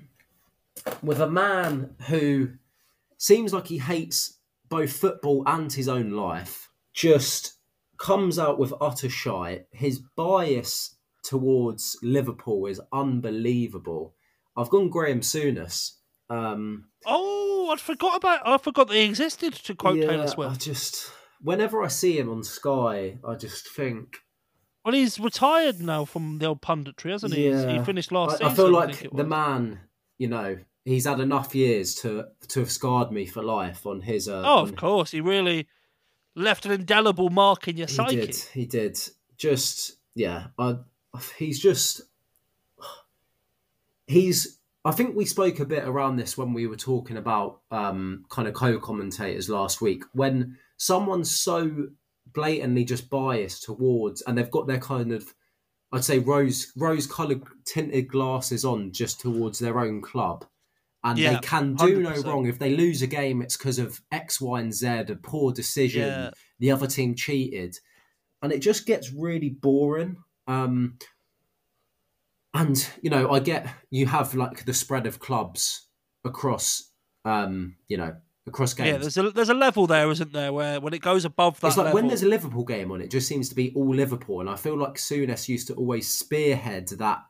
with 1.02 1.20
a 1.22 1.30
man 1.30 1.96
who 2.08 2.50
seems 3.18 3.54
like 3.54 3.68
he 3.68 3.78
hates 3.78 4.40
both 4.68 4.92
football 4.92 5.44
and 5.46 5.72
his 5.72 5.88
own 5.88 6.12
life. 6.12 6.70
Just 6.94 7.54
comes 7.98 8.38
out 8.38 8.60
with 8.60 8.74
utter 8.82 9.10
shite. 9.10 9.68
His 9.72 10.00
bias 10.18 10.96
towards 11.24 11.98
Liverpool 12.04 12.66
is 12.68 12.82
unbelievable. 12.92 14.16
I've 14.58 14.70
gone 14.70 14.90
Graham 14.90 15.22
Souness. 15.22 15.92
Um, 16.30 16.86
Oh, 17.06 17.70
I 17.72 17.78
forgot 17.78 18.18
about. 18.18 18.48
I 18.48 18.58
forgot 18.58 18.88
they 18.90 19.06
existed. 19.06 19.54
To 19.54 19.76
quote 19.76 20.00
Taylor 20.00 20.24
I 20.24 20.28
Swift. 20.28 20.62
just 20.62 21.12
whenever 21.46 21.82
I 21.84 21.88
see 21.88 22.18
him 22.20 22.30
on 22.30 22.44
Sky, 22.44 23.18
I 23.28 23.36
just 23.36 23.70
think 23.70 24.18
Well, 24.84 24.94
he's 24.94 25.20
retired 25.20 25.80
now 25.80 26.06
from 26.06 26.40
the 26.40 26.48
old 26.48 26.62
punditry, 26.62 27.12
hasn't 27.12 27.34
he? 27.34 27.46
He's- 27.46 27.66
He 27.72 27.80
finished 27.84 28.12
last 28.12 28.34
I, 28.36 28.38
season. 28.38 28.48
I 28.48 28.56
feel 28.56 28.72
like 28.72 29.04
it 29.06 29.16
the 29.16 29.24
man, 29.24 29.80
you 30.18 30.28
know, 30.28 30.58
he's 30.84 31.06
had 31.06 31.20
enough 31.20 31.56
years 31.56 31.96
to 32.02 32.26
to 32.50 32.60
have 32.62 32.72
scarred 32.72 33.12
me 33.12 33.26
for 33.26 33.42
life 33.44 33.86
on 33.86 34.02
his. 34.02 34.28
Uh, 34.28 34.42
Oh, 34.46 34.58
on- 34.60 34.70
of 34.70 34.76
course, 34.76 35.12
he 35.12 35.22
really 35.22 35.68
left 36.36 36.66
an 36.66 36.72
indelible 36.72 37.30
mark 37.30 37.68
in 37.68 37.78
your 37.78 37.88
psyche. 37.88 38.16
he 38.18 38.22
psyche. 38.22 38.32
did. 38.34 38.50
He 38.54 38.66
did. 38.66 39.00
Just 39.38 39.98
yeah, 40.16 40.48
I, 40.60 40.78
he's 41.38 41.60
just 41.60 42.02
he's. 44.08 44.60
I 44.84 44.92
think 44.92 45.16
we 45.16 45.26
spoke 45.26 45.60
a 45.60 45.66
bit 45.66 45.84
around 45.84 46.18
this 46.18 46.38
when 46.38 46.54
we 46.54 46.68
were 46.68 46.76
talking 46.76 47.18
about 47.18 47.62
um, 47.72 48.24
kind 48.30 48.48
of 48.48 48.54
co-commentators 48.54 49.50
last 49.50 49.82
week. 49.82 50.04
When 50.14 50.58
someone's 50.78 51.32
so 51.32 51.88
blatantly 52.34 52.84
just 52.84 53.10
biased 53.10 53.64
towards, 53.64 54.22
and 54.22 54.38
they've 54.38 54.52
got 54.52 54.68
their 54.68 54.80
kind 54.80 55.12
of, 55.12 55.34
I'd 55.92 56.04
say 56.04 56.20
rose 56.20 56.72
rose 56.76 57.08
coloured 57.08 57.44
tinted 57.66 58.08
glasses 58.10 58.66
on 58.66 58.92
just 58.92 59.20
towards 59.22 59.60
their 59.60 59.80
own 59.80 60.02
club, 60.02 60.46
and 61.04 61.18
Yeah, 61.20 61.34
they 61.34 61.40
can 61.40 61.76
do 61.76 62.02
no 62.02 62.12
100%. 62.12 62.26
wrong. 62.26 62.46
If 62.48 62.60
they 62.60 62.76
lose 62.76 63.02
a 63.02 63.08
game, 63.08 63.42
it's 63.42 63.56
because 63.58 63.80
of 63.80 64.02
X, 64.12 64.42
Y, 64.42 64.60
and 64.60 64.74
Z, 64.74 64.88
a 64.88 65.16
poor 65.22 65.54
decision. 65.54 66.08
Yeah. 66.08 66.32
The 66.60 66.72
other 66.72 66.88
team 66.88 67.16
cheated, 67.16 67.78
and 68.42 68.52
it 68.52 68.60
just 68.60 68.86
gets 68.86 69.14
really 69.14 69.50
boring. 69.50 70.18
Um, 70.48 70.98
and 72.54 72.88
you 73.02 73.10
know, 73.10 73.32
I 73.32 73.40
get 73.40 73.68
you 73.90 74.06
have 74.08 74.34
like 74.36 74.66
the 74.66 74.74
spread 74.74 75.06
of 75.06 75.20
clubs 75.20 75.88
across, 76.24 76.92
um, 77.26 77.76
you 77.88 77.98
know, 77.98 78.16
across 78.48 78.74
games. 78.74 78.88
Yeah, 78.90 78.98
there's 78.98 79.18
a 79.18 79.32
there's 79.32 79.50
a 79.50 79.54
level 79.54 79.88
there, 79.88 80.10
isn't 80.12 80.34
there, 80.34 80.54
where 80.54 80.80
when 80.80 80.94
it 80.94 81.02
goes 81.02 81.26
above 81.26 81.60
that 81.62 81.68
it's 81.68 81.78
like 81.78 81.86
level, 81.86 81.96
when 82.00 82.08
there's 82.08 82.24
a 82.24 82.28
Liverpool 82.30 82.64
game 82.64 82.92
on, 82.92 83.02
it 83.02 83.12
just 83.12 83.28
seems 83.28 83.50
to 83.50 83.56
be 83.56 83.72
all 83.76 83.94
Liverpool, 83.94 84.42
and 84.42 84.50
I 84.50 84.56
feel 84.56 84.78
like 84.78 84.96
Souness 84.96 85.48
used 85.48 85.68
to 85.68 85.74
always 85.76 86.08
spearhead 86.08 86.88
that 86.90 87.24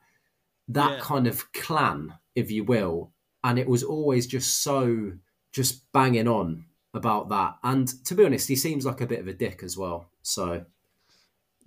that 0.68 0.92
Yeah. 0.94 1.00
kind 1.00 1.28
of 1.28 1.52
clan, 1.54 2.16
if 2.36 2.50
you 2.52 2.64
will, 2.64 3.12
and 3.44 3.60
it 3.60 3.68
was 3.68 3.84
always 3.84 4.26
just 4.28 4.64
so 4.64 5.14
just 5.52 5.92
banging 5.94 6.28
on 6.28 6.66
about 6.94 7.30
that. 7.30 7.56
And 7.64 7.88
to 8.06 8.16
be 8.16 8.26
honest, 8.26 8.48
he 8.48 8.56
seems 8.56 8.86
like 8.86 9.02
a 9.02 9.08
bit 9.08 9.20
of 9.20 9.28
a 9.28 9.34
dick 9.34 9.62
as 9.64 9.78
well. 9.78 10.10
So 10.22 10.66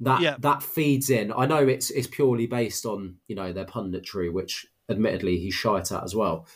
that 0.01 0.21
Yeah. 0.21 0.37
that 0.41 0.63
feeds 0.63 1.11
in. 1.11 1.33
I 1.33 1.47
know 1.47 1.67
it's 1.67 1.91
it's 1.91 2.07
purely 2.07 2.47
based 2.47 2.85
on 2.87 3.17
you 3.29 3.35
know 3.35 3.53
their 3.53 3.65
punditry, 3.65 4.33
which 4.33 4.67
admittedly 4.91 5.39
he's 5.39 5.55
shite 5.55 5.93
at 5.93 6.03
as 6.05 6.15
well, 6.15 6.47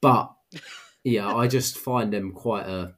but 0.00 0.32
yeah, 1.04 1.34
I 1.34 1.46
just 1.48 1.78
find 1.78 2.12
him 2.14 2.32
quite 2.32 2.66
a 2.66 2.94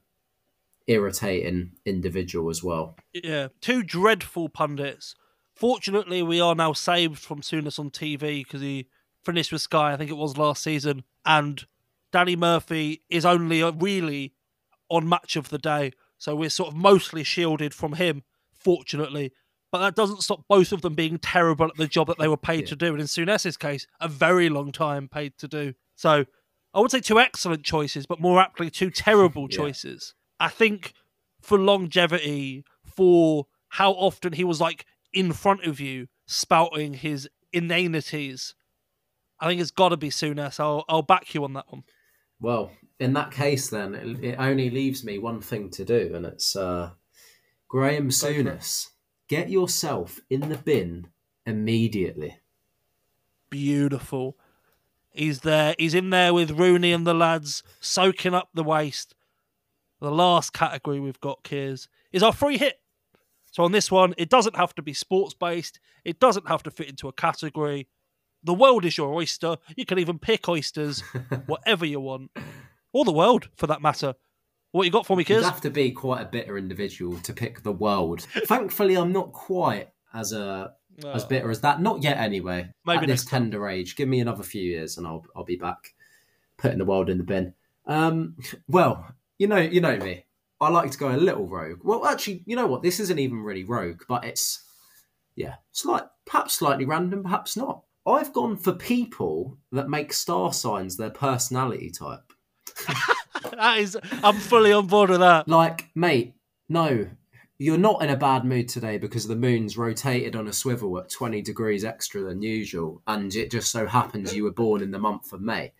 irritating 0.87 1.71
individual 1.85 2.49
as 2.49 2.63
well. 2.63 2.95
yeah, 3.13 3.47
two 3.61 3.83
dreadful 3.83 4.49
pundits. 4.49 5.15
Fortunately, 5.55 6.21
we 6.21 6.39
are 6.41 6.53
now 6.55 6.73
saved 6.73 7.17
from 7.19 7.41
Souness 7.41 7.79
on 7.79 7.89
TV 7.89 8.43
because 8.43 8.61
he 8.61 8.87
finished 9.23 9.51
with 9.51 9.61
Sky, 9.61 9.93
I 9.93 9.97
think 9.97 10.11
it 10.11 10.17
was 10.17 10.37
last 10.37 10.61
season, 10.61 11.03
and 11.25 11.65
Danny 12.11 12.35
Murphy 12.35 13.01
is 13.09 13.25
only 13.25 13.63
uh, 13.63 13.71
really 13.71 14.33
on 14.89 15.09
match 15.09 15.35
of 15.35 15.49
the 15.49 15.57
day, 15.57 15.91
so 16.17 16.35
we're 16.35 16.49
sort 16.49 16.69
of 16.69 16.75
mostly 16.75 17.23
shielded 17.23 17.73
from 17.73 17.93
him. 17.93 18.23
Fortunately, 18.53 19.31
but 19.71 19.79
that 19.79 19.95
doesn't 19.95 20.21
stop 20.23 20.43
both 20.47 20.71
of 20.71 20.81
them 20.81 20.93
being 20.95 21.17
terrible 21.19 21.65
at 21.67 21.75
the 21.77 21.87
job 21.87 22.07
that 22.07 22.17
they 22.17 22.27
were 22.27 22.37
paid 22.37 22.61
Yeah. 22.61 22.67
to 22.67 22.75
do, 22.75 22.87
and 22.91 22.99
in 23.01 23.07
Souness's 23.07 23.57
case, 23.57 23.87
a 23.99 24.07
very 24.07 24.49
long 24.49 24.71
time 24.71 25.07
paid 25.07 25.37
to 25.39 25.47
do. 25.47 25.73
So 25.95 26.25
I 26.75 26.81
would 26.81 26.91
say 26.91 26.99
two 26.99 27.19
excellent 27.19 27.63
choices, 27.63 28.05
but 28.05 28.19
more 28.19 28.39
aptly 28.39 28.69
two 28.69 28.91
terrible 28.91 29.47
Yeah. 29.49 29.57
choices. 29.57 30.13
I 30.39 30.49
think 30.49 30.93
for 31.41 31.57
longevity, 31.57 32.65
for 32.83 33.47
how 33.69 33.91
often 33.93 34.33
he 34.33 34.43
was 34.43 34.59
like 34.59 34.85
in 35.13 35.31
front 35.31 35.63
of 35.63 35.79
you 35.79 36.07
spouting 36.27 36.95
his 36.95 37.29
inanities, 37.53 38.55
I 39.39 39.47
think 39.47 39.61
it's 39.61 39.71
got 39.71 39.89
to 39.89 39.97
be 39.97 40.09
Souness. 40.09 40.59
I'll 40.59 40.83
I'll 40.89 41.01
back 41.01 41.33
you 41.33 41.45
on 41.45 41.53
that 41.53 41.71
one. 41.71 41.85
Well, 42.41 42.71
in 42.99 43.13
that 43.13 43.31
case, 43.31 43.69
then 43.69 43.95
it, 43.95 44.23
it 44.23 44.35
only 44.37 44.69
leaves 44.69 45.05
me 45.05 45.17
one 45.17 45.39
thing 45.39 45.69
to 45.71 45.85
do, 45.85 46.11
and 46.13 46.25
it's 46.25 46.55
uh, 46.57 46.91
Graham 47.69 48.11
for 48.11 48.33
Get 49.27 49.49
yourself 49.49 50.19
in 50.29 50.41
the 50.49 50.57
bin 50.57 51.07
immediately. 51.45 52.39
Beautiful. 53.49 54.37
He's 55.15 55.41
there. 55.41 55.75
He's 55.77 55.93
in 55.93 56.09
there 56.09 56.33
with 56.33 56.51
Rooney 56.51 56.91
and 56.91 57.07
the 57.07 57.13
lads, 57.13 57.63
soaking 57.79 58.33
up 58.33 58.49
the 58.53 58.63
waste. 58.63 59.15
The 60.01 60.11
last 60.11 60.53
category 60.53 60.99
we've 60.99 61.21
got, 61.21 61.43
Kiers, 61.43 61.87
is 62.11 62.21
our 62.21 62.33
free 62.33 62.57
hit. 62.57 62.79
So 63.51 63.63
on 63.63 63.71
this 63.71 63.89
one, 63.89 64.13
it 64.17 64.29
doesn't 64.29 64.57
have 64.57 64.75
to 64.75 64.81
be 64.81 64.93
sports 64.93 65.33
based. 65.33 65.79
It 66.03 66.19
doesn't 66.19 66.47
have 66.47 66.63
to 66.63 66.71
fit 66.71 66.89
into 66.89 67.07
a 67.07 67.13
category. 67.13 67.87
The 68.43 68.53
world 68.53 68.83
is 68.83 68.97
your 68.97 69.13
oyster. 69.13 69.57
You 69.75 69.85
can 69.85 69.97
even 69.97 70.19
pick 70.19 70.49
oysters, 70.49 70.99
whatever 71.45 71.85
you 71.85 72.01
want, 72.01 72.31
or 72.91 73.05
the 73.05 73.13
world 73.13 73.47
for 73.55 73.67
that 73.67 73.81
matter. 73.81 74.15
What 74.71 74.83
you 74.83 74.91
got 74.91 75.05
for 75.05 75.15
me, 75.15 75.23
kids 75.23 75.43
You'd 75.43 75.49
have 75.49 75.61
to 75.61 75.69
be 75.69 75.91
quite 75.91 76.21
a 76.21 76.25
bitter 76.25 76.57
individual 76.57 77.17
to 77.19 77.31
pick 77.31 77.63
the 77.63 77.71
world. 77.71 78.27
Thankfully, 78.45 78.95
I'm 78.95 79.13
not 79.13 79.31
quite 79.31 79.87
as 80.13 80.33
a 80.33 80.73
as 81.13 81.23
Oh, 81.23 81.27
bitter 81.27 81.51
as 81.51 81.61
that. 81.61 81.81
Not 81.81 82.03
yet, 82.03 82.17
anyway. 82.17 82.69
Maybe 82.85 83.01
At 83.03 83.07
this 83.07 83.25
time. 83.25 83.43
tender 83.43 83.67
age, 83.67 83.95
give 83.95 84.07
me 84.07 84.19
another 84.19 84.43
few 84.43 84.61
years, 84.63 84.97
and 84.97 85.05
I'll 85.05 85.25
I'll 85.35 85.43
be 85.43 85.55
back 85.57 85.93
putting 86.57 86.77
the 86.77 86.85
world 86.85 87.09
in 87.09 87.17
the 87.17 87.23
bin. 87.23 87.53
Um, 87.85 88.35
well, 88.67 89.13
you 89.37 89.47
know, 89.47 89.57
you 89.57 89.81
know 89.81 89.97
me. 89.97 90.25
I 90.61 90.69
like 90.69 90.89
to 90.91 90.97
go 90.97 91.09
a 91.09 91.17
little 91.17 91.47
rogue. 91.47 91.81
Well, 91.83 92.05
actually, 92.05 92.43
you 92.45 92.55
know 92.55 92.65
what? 92.67 92.81
This 92.81 92.99
isn't 93.01 93.19
even 93.19 93.43
really 93.43 93.63
rogue, 93.65 94.03
but 94.07 94.23
it's 94.23 94.63
yeah, 95.35 95.55
slight, 95.73 96.03
perhaps 96.25 96.53
slightly 96.53 96.85
random, 96.85 97.23
perhaps 97.23 97.57
not. 97.57 97.83
I've 98.07 98.31
gone 98.31 98.55
for 98.55 98.71
people 98.71 99.57
that 99.71 99.89
make 99.89 100.13
star 100.13 100.53
signs 100.53 100.95
their 100.95 101.09
personality 101.09 101.91
type. 101.91 102.21
that 103.51 103.79
is, 103.79 103.97
I'm 104.23 104.37
fully 104.37 104.71
on 104.71 104.87
board 104.87 105.09
with 105.09 105.19
that. 105.19 105.47
Like, 105.49 105.89
mate, 105.95 106.35
no, 106.69 107.07
you're 107.57 107.77
not 107.77 108.01
in 108.03 108.09
a 108.09 108.17
bad 108.17 108.43
mood 108.43 108.67
today 108.67 108.97
because 108.97 109.27
the 109.27 109.35
moon's 109.35 109.77
rotated 109.77 110.35
on 110.35 110.47
a 110.47 110.53
swivel 110.53 110.97
at 110.99 111.09
20 111.09 111.41
degrees 111.41 111.85
extra 111.85 112.21
than 112.21 112.41
usual, 112.41 113.01
and 113.07 113.33
it 113.35 113.49
just 113.51 113.71
so 113.71 113.85
happens 113.87 114.35
you 114.35 114.43
were 114.43 114.51
born 114.51 114.81
in 114.81 114.91
the 114.91 114.99
month 114.99 115.31
of 115.33 115.41
May. 115.41 115.71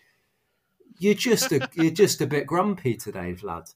You're 0.98 1.14
just 1.14 1.52
a 1.52 1.70
you're 1.74 1.92
just 2.06 2.22
a 2.22 2.28
bit 2.28 2.48
grumpy 2.48 2.96
today, 2.96 3.34
Vlad. 3.34 3.74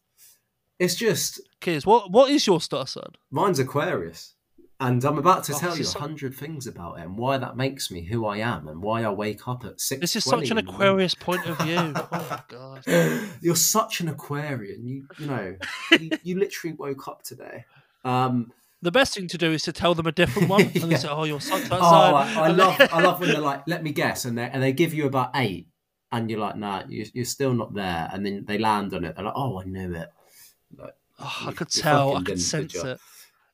It's 0.79 0.95
just 0.95 1.41
kids 1.59 1.85
what 1.85 2.09
what 2.11 2.29
is 2.31 2.47
your 2.47 2.61
star 2.61 2.87
sign? 2.87 3.11
mine's 3.29 3.59
Aquarius, 3.59 4.35
and 4.79 5.03
I'm 5.03 5.17
about 5.17 5.43
to 5.45 5.53
Oh, 5.55 5.59
tell 5.59 5.77
you 5.77 5.83
a 5.83 5.99
hundred 5.99 6.33
things 6.33 6.65
about 6.67 6.99
it 6.99 7.01
and 7.01 7.17
why 7.17 7.37
that 7.37 7.57
makes 7.57 7.91
me 7.91 8.05
who 8.05 8.25
I 8.25 8.37
am 8.37 8.69
and 8.69 8.81
why 8.81 9.03
I 9.03 9.09
wake 9.09 9.45
up 9.49 9.65
at 9.65 9.81
six. 9.81 9.99
This 9.99 10.15
is 10.15 10.23
such 10.23 10.51
an 10.51 10.57
Aquarius 10.57 11.15
point 11.15 11.45
of 11.47 11.57
view. 11.59 11.93
Oh 12.13 12.39
god. 12.47 12.85
You're 13.41 13.57
such 13.57 13.99
an 13.99 14.07
Aquarian. 14.07 14.87
You 14.87 15.05
you 15.17 15.25
know 15.25 15.57
you, 15.99 16.09
you 16.23 16.39
literally 16.39 16.77
woke 16.77 17.09
up 17.09 17.23
today. 17.23 17.65
Um, 18.05 18.51
The 18.81 18.91
best 18.91 19.13
thing 19.13 19.27
to 19.27 19.37
do 19.37 19.51
is 19.51 19.63
to 19.63 19.73
tell 19.73 19.93
them 19.93 20.07
a 20.07 20.11
different 20.11 20.47
one, 20.49 20.61
and 20.65 20.75
Yeah. 20.75 20.85
they 20.87 20.95
say, 20.95 21.07
"Oh, 21.09 21.25
you're 21.25 21.41
such 21.41 21.63
that 21.69 21.79
oh. 21.81 21.85
I, 21.85 22.33
I 22.33 22.47
love 22.47 22.77
then- 22.77 22.89
I 22.93 23.01
love 23.01 23.19
when 23.19 23.29
they're 23.29 23.41
like, 23.41 23.63
let 23.67 23.83
me 23.83 23.91
guess, 23.91 24.25
and 24.25 24.37
they 24.37 24.49
and 24.49 24.63
they 24.63 24.71
give 24.71 24.93
you 24.93 25.05
about 25.05 25.31
eight, 25.35 25.67
and 26.11 26.29
you're 26.31 26.39
like, 26.39 26.55
nah, 26.55 26.83
you, 26.87 27.05
you're 27.13 27.25
still 27.25 27.53
not 27.53 27.73
there, 27.73 28.09
and 28.13 28.25
then 28.25 28.45
they 28.47 28.57
land 28.57 28.93
on 28.93 29.03
it. 29.03 29.15
They're 29.15 29.25
like, 29.25 29.33
oh, 29.35 29.59
I 29.59 29.65
knew 29.65 29.93
it. 29.95 30.09
Oh, 31.21 31.43
I 31.47 31.51
could 31.51 31.69
tell. 31.69 32.15
I 32.15 32.23
could 32.23 32.39
sense 32.41 32.75
it. 32.75 32.99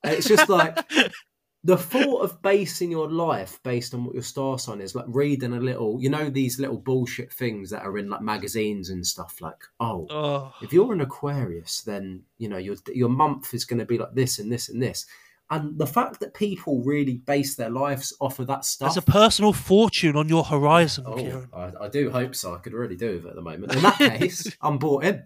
It's 0.04 0.28
just 0.28 0.48
like 0.50 0.78
the 1.66 1.76
thought 1.78 2.22
of 2.22 2.39
basing 2.43 2.91
your 2.91 3.09
life 3.09 3.59
based 3.63 3.95
on 3.95 4.05
what 4.05 4.13
your 4.13 4.22
star 4.24 4.59
sign 4.59 4.80
is, 4.82 4.93
like 4.93 5.05
reading 5.07 5.51
a 5.53 5.59
little, 5.59 5.97
you 5.99 6.09
know, 6.11 6.30
these 6.30 6.59
little 6.59 6.78
bullshit 6.78 7.34
things 7.34 7.72
that 7.72 7.82
are 7.82 7.97
in 7.97 8.07
like 8.07 8.22
magazines 8.22 8.91
and 8.91 9.05
stuff. 9.05 9.41
Like, 9.41 9.57
oh, 9.80 10.05
Oh, 10.11 10.53
if 10.61 10.72
you're 10.72 10.93
an 10.93 11.01
Aquarius, 11.01 11.82
then 11.82 12.22
you 12.38 12.49
know 12.49 12.57
your 12.57 12.76
your 12.93 13.09
month 13.09 13.55
is 13.55 13.66
going 13.66 13.80
to 13.80 13.86
be 13.86 13.97
like 13.97 14.13
this 14.13 14.38
and 14.38 14.51
this 14.51 14.70
and 14.70 14.82
this. 14.82 15.07
And 15.49 15.78
the 15.78 15.88
fact 15.88 16.20
that 16.22 16.34
people 16.36 16.84
really 16.84 17.18
base 17.18 17.55
their 17.55 17.70
lives 17.70 18.16
off 18.20 18.38
of 18.39 18.47
that 18.47 18.63
stuff. 18.66 18.93
there's 18.95 19.03
a 19.07 19.11
personal 19.11 19.53
fortune 19.53 20.16
on 20.16 20.28
your 20.30 20.43
horizon, 20.43 21.03
Oh. 21.07 21.45
I, 21.53 21.86
I 21.86 21.88
do 21.88 22.09
hope 22.11 22.36
so. 22.36 22.53
I 22.55 22.57
could 22.57 22.74
really 22.74 22.95
do 22.95 23.16
with 23.16 23.26
it 23.26 23.30
at 23.30 23.36
the 23.36 23.41
moment. 23.43 23.76
In 23.76 23.82
that 23.82 23.97
case, 23.97 24.55
I'm 24.61 24.78
bought 24.78 25.03
in. 25.03 25.24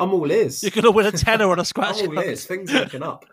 I'm 0.00 0.12
all 0.14 0.30
ears. 0.30 0.62
You're 0.62 0.70
gonna 0.70 0.90
win 0.90 1.06
a 1.06 1.12
tenner 1.12 1.48
on 1.50 1.60
a 1.60 1.64
scratch. 1.64 2.02
I'm 2.02 2.10
all 2.16 2.18
ears. 2.24 2.44
Things 2.44 2.72
are 2.74 2.80
looking 2.80 3.02
up. 3.04 3.24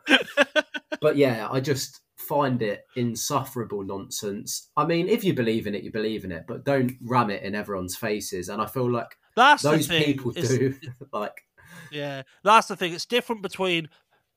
but 1.01 1.17
yeah, 1.17 1.47
I 1.51 1.59
just 1.59 2.01
find 2.23 2.61
it 2.61 2.85
insufferable 2.95 3.83
nonsense. 3.83 4.69
I 4.77 4.85
mean, 4.85 5.07
if 5.09 5.23
you 5.23 5.33
believe 5.33 5.67
in 5.67 5.75
it, 5.75 5.83
you 5.83 5.91
believe 5.91 6.23
in 6.25 6.31
it, 6.31 6.45
but 6.47 6.63
don't 6.65 6.93
ram 7.01 7.29
it 7.29 7.43
in 7.43 7.55
everyone's 7.55 7.95
faces. 7.95 8.49
And 8.49 8.61
I 8.61 8.65
feel 8.65 8.89
like 8.91 9.17
That's 9.35 9.63
those 9.63 9.87
people 9.87 10.31
It's- 10.31 10.49
do. 10.49 10.75
like, 11.13 11.43
Yeah, 11.91 12.23
that's 12.43 12.67
the 12.67 12.75
thing. 12.75 12.93
It's 12.93 13.05
different 13.05 13.41
between 13.41 13.89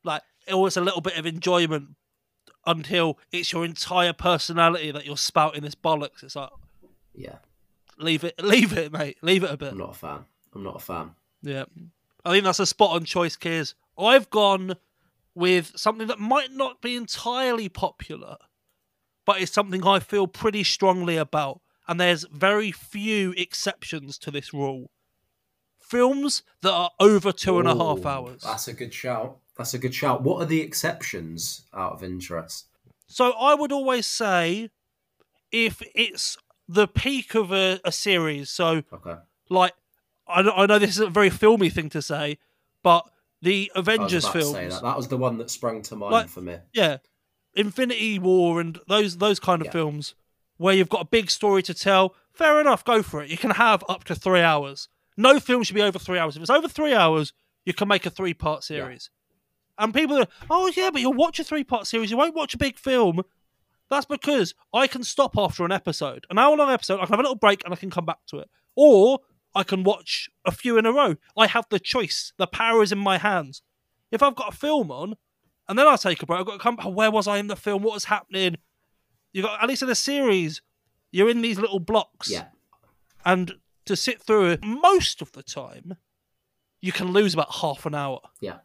like 0.05 0.23
always 0.53 0.77
a 0.77 0.81
little 0.81 1.01
bit 1.01 1.17
of 1.17 1.27
enjoyment 1.27 1.91
until 2.67 3.19
it's 3.33 3.53
your 3.53 3.65
entire 3.65 4.13
personality 4.13 4.91
that 4.91 5.07
you're 5.07 5.17
spouting 5.17 5.63
this 5.63 5.75
bollocks. 5.75 6.23
It's 6.23 6.37
like 6.37 6.51
yeah, 7.15 7.37
leave 7.99 8.25
it, 8.25 8.35
leave 8.43 8.73
it, 8.77 8.93
mate, 8.93 9.19
leave 9.23 9.43
it 9.45 9.51
a 9.51 9.57
bit. 9.57 9.73
I'm 9.73 9.79
not 9.79 9.91
a 9.91 9.99
fan. 9.99 10.25
I'm 10.55 10.63
not 10.63 10.77
a 10.77 10.81
fan. 10.81 11.11
Yeah, 11.43 11.65
I 12.25 12.31
think 12.33 12.45
that's 12.45 12.61
a 12.61 12.67
spot 12.67 12.91
on 12.97 13.05
choice, 13.05 13.37
Kiers. 13.37 13.75
I've 13.99 14.29
gone 14.31 14.77
with 15.37 15.73
something 15.77 16.09
that 16.09 16.19
might 16.19 16.51
not 16.51 16.81
be 16.81 16.97
entirely 16.97 17.69
popular, 17.69 18.39
but 19.27 19.41
it's 19.41 19.53
something 19.53 19.87
I 19.87 20.01
feel 20.01 20.27
pretty 20.27 20.65
strongly 20.65 21.19
about, 21.19 21.61
and 21.87 22.01
there's 22.01 22.25
very 22.33 22.73
few 22.73 23.33
exceptions 23.37 24.17
to 24.19 24.31
this 24.31 24.55
rule. 24.55 24.91
Films 25.79 26.43
that 26.63 26.73
are 26.73 26.91
over 26.99 27.33
two 27.33 27.59
and 27.59 27.69
a 27.69 27.75
half 27.75 28.01
Ooh, 28.01 28.09
hours. 28.09 28.41
That's 28.43 28.67
a 28.67 28.73
good 28.73 28.95
shout. 28.95 29.37
That's 29.59 29.75
a 29.75 29.79
good 29.79 29.95
shout. 29.95 30.23
What 30.23 30.43
are 30.43 30.47
the 30.47 30.63
exceptions 30.63 31.67
out 31.75 31.93
of 31.93 32.03
interest? 32.03 32.67
So 33.07 33.33
I 33.33 33.55
would 33.55 33.73
always 33.73 34.07
say 34.07 34.71
if 35.53 35.83
it's 35.95 36.39
the 36.67 36.89
peak 36.89 37.35
of 37.35 37.53
a, 37.53 37.79
a 37.85 37.93
series, 37.93 38.49
so 38.51 38.83
Okay. 38.91 39.17
like 39.51 39.75
I 40.27 40.41
I 40.41 40.65
know 40.67 40.79
this 40.79 40.91
is 40.91 41.01
a 41.01 41.11
very 41.11 41.31
filmy 41.31 41.69
thing 41.69 41.91
to 41.91 42.01
say, 42.01 42.39
but 42.83 43.07
the 43.47 43.73
Avengers 43.75 44.25
about 44.25 44.33
to 44.33 44.39
films, 44.41 44.53
say 44.55 44.69
that. 44.69 44.83
That 44.83 44.97
was 44.97 45.09
the 45.09 45.17
one 45.17 45.39
that 45.39 45.51
sprung 45.51 45.83
to 45.83 45.97
mind 45.97 46.13
Like- 46.13 46.29
for 46.29 46.41
me. 46.41 46.59
yeah, 46.73 46.99
Infinity 47.55 48.19
War 48.19 48.61
and 48.61 48.79
those 48.89 49.17
those 49.19 49.41
kind 49.41 49.61
of 49.63 49.67
Yeah. 49.67 49.73
films 49.73 50.15
where 50.59 50.75
you've 50.75 50.89
got 50.89 51.01
a 51.03 51.07
big 51.07 51.31
story 51.31 51.63
to 51.65 51.75
tell. 51.75 52.15
Fair 52.33 52.61
enough, 52.61 52.85
go 52.85 53.03
for 53.03 53.23
it. 53.23 53.31
You 53.31 53.39
can 53.39 53.53
have 53.53 53.83
up 53.89 54.05
to 54.05 54.15
three 54.15 54.41
hours. 54.43 54.89
No 55.17 55.41
film 55.41 55.63
should 55.63 55.75
be 55.75 55.83
over 55.83 55.99
three 55.99 56.19
hours. 56.19 56.37
If 56.37 56.43
it's 56.43 56.51
over 56.51 56.69
three 56.69 56.95
hours, 56.95 57.33
you 57.65 57.73
can 57.73 57.89
make 57.89 58.05
a 58.05 58.11
three 58.11 58.35
part 58.35 58.63
series. 58.65 59.11
And 59.79 59.93
people 59.95 60.19
are, 60.19 60.27
oh 60.51 60.71
yeah, 60.77 60.91
but 60.91 61.01
you'll 61.01 61.13
watch 61.15 61.39
a 61.41 61.45
three 61.45 61.65
part 61.65 61.87
series. 61.87 62.11
You 62.11 62.17
won't 62.17 62.35
watch 62.35 62.55
a 62.55 62.59
big 62.59 62.79
film. 62.79 63.23
That's 63.89 64.07
because 64.07 64.55
I 64.75 64.87
can 64.87 65.05
stop 65.05 65.39
after 65.39 65.65
an 65.65 65.71
episode, 65.73 66.27
an 66.29 66.39
hour 66.39 66.57
long 66.57 66.71
episode. 66.71 66.97
I 66.97 67.05
can 67.07 67.13
have 67.13 67.21
a 67.21 67.23
little 67.23 67.37
break 67.37 67.63
and 67.65 67.73
I 67.73 67.77
can 67.77 67.91
come 67.91 68.05
back 68.05 68.19
to 68.29 68.39
it. 68.39 68.51
Or 68.75 69.21
I 69.57 69.65
can 69.65 69.83
watch 69.83 70.29
a 70.45 70.53
few 70.53 70.77
in 70.79 70.87
a 70.87 70.93
row. 70.93 71.17
I 71.37 71.47
have 71.49 71.67
the 71.71 71.81
choice. 71.81 72.33
The 72.37 72.47
power 72.47 72.83
is 72.83 72.93
in 72.93 72.99
my 72.99 73.19
hands. 73.19 73.63
If 74.13 74.23
I've 74.23 74.37
got 74.37 74.53
a 74.53 74.57
film 74.57 74.91
on, 74.91 75.15
and 75.69 75.79
then 75.79 75.87
I 75.89 75.97
take 75.97 76.23
a 76.23 76.27
break, 76.27 76.39
I've 76.41 76.47
got 76.47 76.53
to 76.53 76.59
come. 76.59 76.79
Oh, 76.85 76.91
where 76.91 77.11
was 77.11 77.27
I 77.27 77.39
in 77.39 77.49
the 77.49 77.57
film? 77.57 77.83
What 77.83 77.95
was 77.95 78.05
happening? 78.05 78.57
You 79.33 79.43
got 79.43 79.61
at 79.63 79.69
least 79.69 79.83
in 79.83 79.89
a 79.91 79.95
series, 79.95 80.63
you're 81.11 81.29
in 81.31 81.41
these 81.41 81.59
little 81.59 81.81
blocks, 81.81 82.31
Yeah. 82.31 82.47
and 83.25 83.55
to 83.87 83.97
sit 83.97 84.23
through 84.23 84.51
it 84.51 84.65
most 84.65 85.21
of 85.23 85.33
the 85.33 85.43
time, 85.43 85.97
you 86.81 86.93
can 86.93 87.13
lose 87.13 87.35
about 87.35 87.55
half 87.57 87.85
an 87.87 87.95
hour 87.95 88.21
Yeah. 88.41 88.59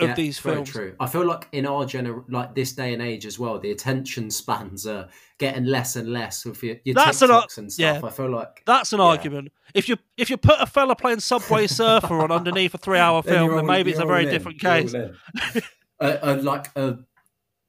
Of 0.00 0.08
Yeah, 0.08 0.14
these 0.14 0.38
very 0.38 0.56
films. 0.56 0.70
True. 0.70 0.94
I 1.00 1.06
feel 1.06 1.24
like 1.26 1.48
in 1.52 1.66
our 1.66 1.84
gener, 1.84 2.24
like 2.28 2.54
this 2.54 2.72
day 2.72 2.92
and 2.92 3.02
age 3.02 3.26
as 3.26 3.38
well, 3.38 3.58
the 3.58 3.70
attention 3.70 4.30
spans 4.30 4.86
are 4.86 5.08
getting 5.38 5.64
less 5.64 5.96
and 5.96 6.12
less 6.12 6.44
with 6.44 6.62
your, 6.62 6.76
your 6.84 6.94
That's 6.94 7.20
TikToks 7.22 7.30
ar- 7.30 7.46
and 7.58 7.72
stuff. 7.72 8.00
yeah. 8.02 8.06
I 8.06 8.10
feel 8.10 8.30
like 8.30 8.62
That's 8.66 8.92
an 8.92 8.98
Yeah. 8.98 9.04
argument. 9.06 9.52
If 9.74 9.88
you 9.88 9.96
if 10.16 10.30
you 10.30 10.36
put 10.36 10.60
a 10.60 10.66
fella 10.66 10.96
playing 10.96 11.20
Subway 11.20 11.66
Surfer 11.66 12.20
on 12.20 12.30
underneath 12.32 12.74
a 12.74 12.78
three 12.78 12.98
hour 12.98 13.22
film, 13.24 13.54
then 13.56 13.66
maybe 13.66 13.90
it's 13.92 14.00
a 14.00 14.04
very 14.06 14.24
in. 14.24 14.30
different 14.30 14.60
case. 14.60 14.92
in. 14.94 15.14
a, 16.00 16.18
a 16.22 16.36
like 16.36 16.66
a 16.76 16.98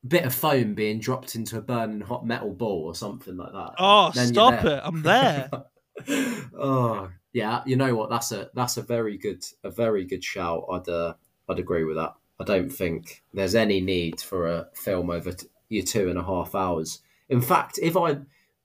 bit 0.07 0.23
of 0.25 0.33
foam 0.33 0.73
being 0.73 0.99
dropped 0.99 1.35
into 1.35 1.57
a 1.57 1.61
burning 1.61 2.01
hot 2.01 2.25
metal 2.25 2.51
ball 2.53 2.85
or 2.85 2.95
something 2.95 3.37
like 3.37 3.51
that. 3.53 3.71
Oh, 3.77 4.09
stop 4.11 4.65
it! 4.65 4.81
I'm 4.83 5.03
there. 5.03 5.49
oh 6.57 7.09
yeah, 7.33 7.61
you 7.65 7.75
know 7.75 7.95
what? 7.95 8.09
That's 8.09 8.31
a 8.31 8.49
that's 8.53 8.77
a 8.77 8.81
very 8.81 9.17
good 9.17 9.43
a 9.63 9.69
very 9.71 10.05
good 10.05 10.23
shout. 10.23 10.65
I'd 10.71 10.89
uh, 10.89 11.13
I'd 11.49 11.59
agree 11.59 11.83
with 11.83 11.97
that. 11.97 12.13
I 12.41 12.43
don't 12.43 12.69
think 12.71 13.23
there's 13.33 13.55
any 13.55 13.81
need 13.81 14.19
for 14.21 14.47
a 14.47 14.67
film 14.73 15.09
over 15.09 15.31
t- 15.31 15.47
your 15.69 15.85
two 15.85 16.09
and 16.09 16.17
a 16.17 16.23
half 16.23 16.55
hours. 16.55 16.99
In 17.29 17.41
fact, 17.41 17.79
if 17.81 17.95
I 17.95 18.17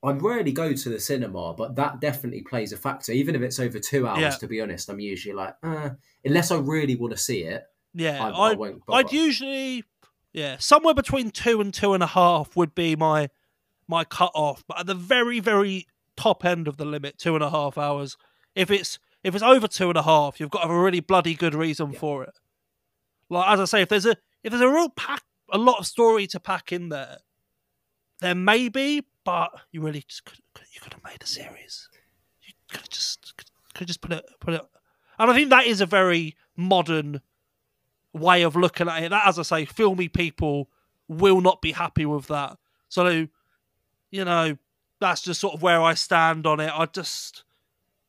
I 0.02 0.12
rarely 0.12 0.52
go 0.52 0.72
to 0.72 0.88
the 0.88 1.00
cinema, 1.00 1.52
but 1.54 1.74
that 1.76 2.00
definitely 2.00 2.42
plays 2.42 2.72
a 2.72 2.76
factor. 2.76 3.12
Even 3.12 3.34
if 3.34 3.42
it's 3.42 3.58
over 3.58 3.78
two 3.78 4.06
hours, 4.06 4.20
Yeah. 4.20 4.30
to 4.30 4.46
be 4.46 4.60
honest, 4.60 4.88
I'm 4.88 5.00
usually 5.00 5.34
like, 5.34 5.54
uh, 5.62 5.90
unless 6.24 6.50
I 6.50 6.58
really 6.58 6.94
want 6.96 7.12
to 7.12 7.16
see 7.18 7.42
it, 7.42 7.64
Yeah, 7.94 8.24
I, 8.24 8.28
I 8.30 8.50
I'd, 8.50 8.58
won't. 8.58 8.82
I'd 8.88 9.10
usually, 9.12 9.84
yeah, 10.32 10.58
somewhere 10.58 10.94
between 10.94 11.30
two 11.30 11.60
and 11.60 11.72
two 11.74 11.92
and 11.94 12.02
a 12.02 12.06
half 12.08 12.54
would 12.56 12.74
be 12.74 12.94
my 12.96 13.30
my 13.88 14.04
cut 14.04 14.32
off. 14.34 14.64
But 14.68 14.80
at 14.80 14.86
the 14.86 14.94
very 14.94 15.40
very 15.40 15.86
top 16.16 16.44
end 16.44 16.66
of 16.68 16.76
the 16.76 16.84
limit, 16.84 17.18
two 17.18 17.34
and 17.34 17.42
a 17.44 17.50
half 17.50 17.76
hours. 17.78 18.16
If 18.54 18.70
it's 18.70 18.98
if 19.24 19.34
it's 19.34 19.42
over 19.44 19.66
two 19.68 19.88
and 19.88 19.98
a 19.98 20.02
half, 20.02 20.38
you've 20.38 20.50
got 20.50 20.60
to 20.62 20.68
have 20.68 20.76
a 20.76 20.80
really 20.80 21.00
bloody 21.00 21.34
good 21.34 21.54
reason 21.54 21.92
Yeah. 21.92 21.98
for 21.98 22.22
it. 22.24 22.34
Like 23.28 23.48
as 23.48 23.60
I 23.60 23.64
say, 23.64 23.82
if 23.82 23.88
there's 23.88 24.06
a 24.06 24.16
if 24.42 24.50
there's 24.50 24.62
a 24.62 24.68
real 24.68 24.88
pack, 24.90 25.22
a 25.50 25.58
lot 25.58 25.78
of 25.78 25.86
story 25.86 26.26
to 26.28 26.40
pack 26.40 26.72
in 26.72 26.88
there, 26.88 27.18
then 28.20 28.44
maybe. 28.44 29.02
But 29.24 29.50
you 29.72 29.80
really 29.80 30.04
just 30.06 30.24
could, 30.24 30.38
you 30.72 30.80
could 30.80 30.92
have 30.92 31.02
made 31.02 31.20
a 31.20 31.26
series. 31.26 31.88
You 32.42 32.52
could 32.68 32.82
have 32.82 32.88
just 32.88 33.36
could 33.36 33.48
have 33.80 33.88
just 33.88 34.00
put 34.00 34.12
it 34.12 34.24
put 34.40 34.54
it. 34.54 34.62
And 35.18 35.30
I 35.30 35.34
think 35.34 35.50
that 35.50 35.66
is 35.66 35.80
a 35.80 35.86
very 35.86 36.36
modern 36.56 37.20
way 38.12 38.42
of 38.42 38.54
looking 38.56 38.88
at 38.88 39.02
it. 39.02 39.10
That, 39.10 39.26
as 39.26 39.38
I 39.38 39.42
say, 39.42 39.64
filmy 39.64 40.08
people 40.08 40.68
will 41.08 41.40
not 41.40 41.62
be 41.62 41.72
happy 41.72 42.06
with 42.06 42.26
that. 42.28 42.56
So, 42.88 43.28
you 44.10 44.24
know, 44.24 44.56
that's 45.00 45.22
just 45.22 45.40
sort 45.40 45.54
of 45.54 45.62
where 45.62 45.80
I 45.82 45.94
stand 45.94 46.46
on 46.46 46.60
it. 46.60 46.70
I 46.72 46.86
just, 46.86 47.44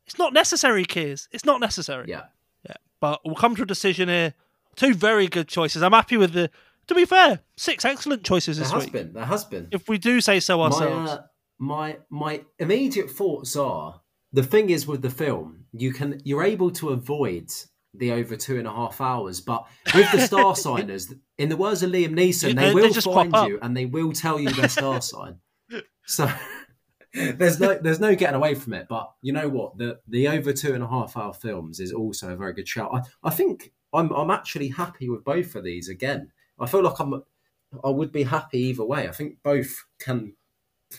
it's 0.06 0.18
not 0.18 0.34
necessary, 0.34 0.86
Kears. 0.86 1.28
It's 1.32 1.46
not 1.46 1.60
necessary. 1.60 2.08
Yeah. 2.10 2.26
Yeah. 2.68 2.76
But 3.00 3.22
we'll 3.26 3.36
come 3.36 3.56
to 3.56 3.64
a 3.64 3.66
decision 3.68 4.10
here. 4.10 4.34
Two 4.78 4.94
very 4.94 5.28
good 5.28 5.48
choices. 5.50 5.84
I'm 5.84 5.92
happy 5.92 6.16
with 6.16 6.32
the. 6.34 6.50
To 6.88 6.96
be 6.96 7.04
fair, 7.04 7.42
six 7.58 7.84
excellent 7.84 8.24
choices 8.24 8.56
There 8.58 8.64
this 8.64 8.72
has 8.72 8.84
week. 8.86 8.94
been. 8.94 9.12
There 9.14 9.26
has 9.26 9.44
been. 9.44 9.68
If 9.72 9.90
we 9.90 9.98
do 9.98 10.22
say 10.22 10.40
so 10.40 10.60
my, 10.60 10.64
ourselves. 10.68 11.12
uh, 11.12 11.24
my 11.60 11.98
my 12.10 12.46
immediate 12.60 13.10
thoughts 13.12 13.58
are 13.58 14.00
the 14.32 14.44
thing 14.44 14.70
is 14.70 14.88
with 14.88 15.02
the 15.02 15.10
film 15.10 15.66
you 15.74 15.92
can 15.92 16.22
you're 16.24 16.44
able 16.44 16.70
to 16.72 16.90
avoid 16.92 17.50
the 17.94 18.12
over 18.12 18.36
two 18.36 18.58
and 18.60 18.68
a 18.68 18.72
half 18.72 19.02
hours 19.02 19.42
but 19.42 19.66
with 19.96 20.10
the 20.12 20.20
star 20.20 20.56
signers 20.66 21.12
in 21.40 21.50
the 21.50 21.58
words 21.58 21.82
of 21.82 21.90
liam 21.90 22.12
neeson 22.14 22.50
they 22.50 22.54
they- 22.54 22.68
they 22.68 22.74
will 22.76 22.90
just 22.94 23.06
find 23.12 23.34
you 23.50 23.58
and 23.64 23.76
they 23.76 23.86
will 23.86 24.12
tell 24.14 24.40
you 24.40 24.50
their 24.52 24.70
star 24.70 25.02
sign 25.12 25.40
so 26.06 26.30
there's 27.14 27.60
no 27.60 27.78
there's 27.82 28.00
no 28.00 28.14
getting 28.16 28.36
away 28.36 28.54
from 28.54 28.74
it 28.74 28.86
but 28.88 29.12
you 29.24 29.34
know 29.34 29.50
what 29.50 29.78
the 29.78 29.98
the 30.08 30.28
over 30.28 30.54
two 30.54 30.74
and 30.74 30.84
a 30.84 30.88
half 30.88 31.18
hour 31.18 31.34
films 31.34 31.80
is 31.80 31.92
also 31.92 32.30
a 32.32 32.36
very 32.36 32.54
good 32.54 32.68
shout 32.68 32.92
i, 32.94 33.02
I 33.28 33.32
think 33.32 33.72
i'm 33.94 34.12
i'm 34.12 34.32
actually 34.32 34.70
happy 34.70 35.10
with 35.10 35.24
both 35.24 35.56
of 35.56 35.64
these 35.64 35.90
again 35.90 36.32
i 36.60 36.66
feel 36.66 36.84
like 36.84 37.00
i'm 37.00 37.24
i 37.84 37.90
would 37.90 38.12
be 38.12 38.24
happy 38.24 38.60
either 38.60 38.84
way 38.84 39.08
i 39.08 39.12
think 39.12 39.38
both 39.44 39.86
can 40.00 40.34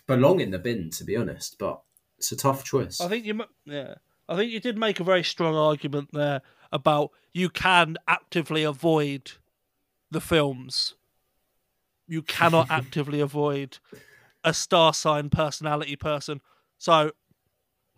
belong 0.07 0.41
in 0.41 0.51
the 0.51 0.59
bin, 0.59 0.91
to 0.91 1.05
be 1.05 1.17
honest. 1.17 1.57
But 1.59 1.81
it's 2.19 2.33
a 2.33 2.37
tough 2.37 2.65
choice. 2.65 3.01
I 3.01 3.09
think 3.09 3.25
you, 3.25 3.41
yeah, 3.65 3.95
I 4.29 4.37
think 4.37 4.53
you 4.53 4.61
did 4.61 4.79
make 4.79 5.01
a 5.01 5.05
very 5.05 5.25
strong 5.25 5.55
argument 5.55 6.11
there 6.13 6.43
about 6.73 7.11
you 7.33 7.49
can 7.49 7.97
actively 8.07 8.65
avoid 8.65 9.33
the 10.11 10.21
films. 10.21 10.95
You 12.07 12.23
cannot 12.23 12.67
actively 12.71 13.21
avoid 13.21 13.79
a 14.45 14.55
star 14.55 14.95
sign 14.95 15.31
personality 15.31 15.97
person. 15.97 16.41
So, 16.79 17.13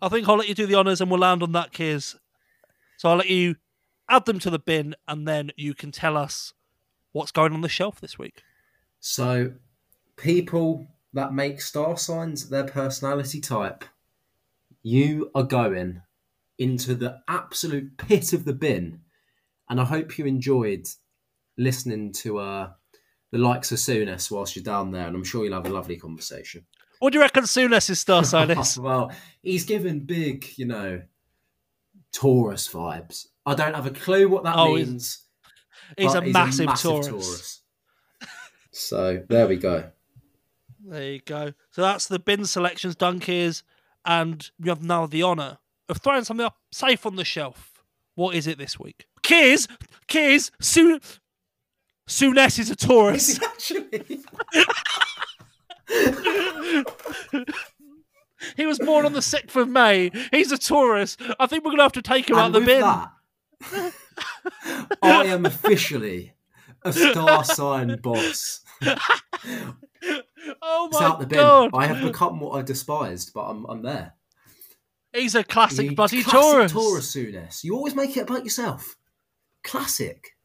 I 0.01 0.09
think 0.09 0.27
I'll 0.27 0.37
let 0.37 0.49
you 0.49 0.55
do 0.55 0.65
the 0.65 0.75
honors, 0.75 1.01
and 1.01 1.11
we'll 1.11 1.19
land 1.19 1.43
on 1.43 1.51
that, 1.51 1.71
Kiz. 1.71 2.15
So 2.97 3.09
I'll 3.09 3.17
let 3.17 3.29
you 3.29 3.55
add 4.11 4.25
them 4.25 4.39
to 4.39 4.49
the 4.49 4.59
bin, 4.59 4.95
and 5.07 5.27
then 5.27 5.51
you 5.55 5.73
can 5.73 5.91
tell 5.91 6.17
us 6.17 6.53
what's 7.11 7.31
going 7.31 7.53
on 7.53 7.61
the 7.61 7.69
shelf 7.69 7.99
this 7.99 8.19
week. 8.19 8.43
So, 8.99 9.53
people 10.17 10.87
that 11.13 11.33
make 11.33 11.61
star 11.61 11.97
signs 11.97 12.49
their 12.49 12.65
personality 12.65 13.41
type, 13.41 13.83
you 14.83 15.31
are 15.35 15.43
going 15.43 16.01
into 16.57 16.93
the 16.93 17.21
absolute 17.27 17.97
pit 17.97 18.33
of 18.33 18.45
the 18.45 18.53
bin. 18.53 19.01
And 19.69 19.81
I 19.81 19.85
hope 19.85 20.17
you 20.17 20.25
enjoyed 20.25 20.87
listening 21.57 22.11
to 22.13 22.39
uh, 22.39 22.69
the 23.31 23.37
likes 23.37 23.71
of 23.71 23.77
Souness 23.79 24.29
whilst 24.29 24.55
you're 24.55 24.63
down 24.63 24.91
there. 24.91 25.07
And 25.07 25.15
I'm 25.15 25.23
sure 25.23 25.43
you'll 25.43 25.53
have 25.53 25.65
a 25.65 25.69
lovely 25.69 25.97
conversation. 25.97 26.65
What 26.99 27.13
do 27.13 27.17
you 27.17 27.23
reckon 27.23 27.45
Souness' 27.45 27.89
is 27.89 27.99
star 27.99 28.23
sign 28.25 28.51
is? 28.51 28.77
well, 28.77 29.11
he's 29.41 29.65
given 29.65 30.01
big, 30.01 30.47
you 30.57 30.65
know, 30.65 31.01
Taurus 32.11 32.67
vibes. 32.67 33.27
I 33.45 33.55
don't 33.55 33.73
have 33.75 33.87
a 33.87 33.91
clue 33.91 34.29
what 34.29 34.43
that 34.43 34.55
Oh, 34.55 34.75
he's- 34.75 34.87
means. 34.87 35.17
He's 35.97 36.13
but 36.13 36.23
a 36.23 36.27
massive, 36.27 36.69
Taurus. 36.79 37.61
So 38.71 39.23
there 39.27 39.47
we 39.47 39.57
go. 39.57 39.91
There 40.85 41.11
you 41.13 41.19
go. 41.19 41.53
So 41.71 41.81
that's 41.81 42.07
the 42.07 42.19
bin 42.19 42.45
selections 42.45 42.95
done, 42.95 43.19
Kears, 43.19 43.63
and 44.05 44.49
you 44.57 44.69
have 44.69 44.81
now 44.83 45.05
the 45.05 45.23
honour 45.23 45.57
of 45.89 45.97
throwing 45.97 46.23
something 46.23 46.45
up 46.45 46.57
safe 46.71 47.05
on 47.05 47.17
the 47.17 47.25
shelf. 47.25 47.83
What 48.15 48.35
is 48.35 48.47
it 48.47 48.57
this 48.57 48.79
week? 48.79 49.05
Kears, 49.23 49.67
Kears, 50.07 50.51
Soon, 50.61 51.01
Souness 52.07 52.57
is 52.59 52.69
a 52.71 52.75
Taurus. 52.75 53.39
actually. 53.43 54.21
he 58.57 58.65
was 58.65 58.79
born 58.79 59.05
on 59.05 59.13
the 59.13 59.21
sixth 59.21 59.55
of 59.55 59.69
May. 59.69 60.11
He's 60.31 60.51
a 60.51 60.57
Taurus. 60.57 61.15
I 61.39 61.47
think 61.47 61.63
we're 61.63 61.71
gonna 61.71 61.83
have 61.83 61.91
to 61.93 62.01
take 62.01 62.29
him 62.29 62.37
out 62.37 62.47
and 62.47 62.55
the 62.55 62.59
bin. 62.61 62.81
that, 62.81 63.11
I 65.01 65.25
am 65.25 65.45
officially 65.45 66.33
a 66.83 66.91
star 66.93 67.43
sign 67.43 67.97
boss. 68.01 68.61
Oh 70.61 70.89
my 70.91 71.05
out 71.05 71.19
the 71.19 71.27
bin. 71.27 71.37
god! 71.37 71.69
I 71.73 71.85
have 71.85 72.01
become 72.01 72.39
what 72.39 72.57
I 72.57 72.61
despised, 72.63 73.31
but 73.33 73.41
I'm, 73.43 73.65
I'm 73.65 73.83
there. 73.83 74.13
He's 75.13 75.35
a 75.35 75.43
classic 75.43 75.89
You 75.91 75.95
bloody 75.95 76.23
classic 76.23 76.71
Taurus. 76.71 77.13
Taurus. 77.13 77.63
You 77.63 77.75
always 77.75 77.95
make 77.95 78.15
it 78.17 78.21
about 78.21 78.43
yourself. 78.43 78.95
Classic. 79.63 80.35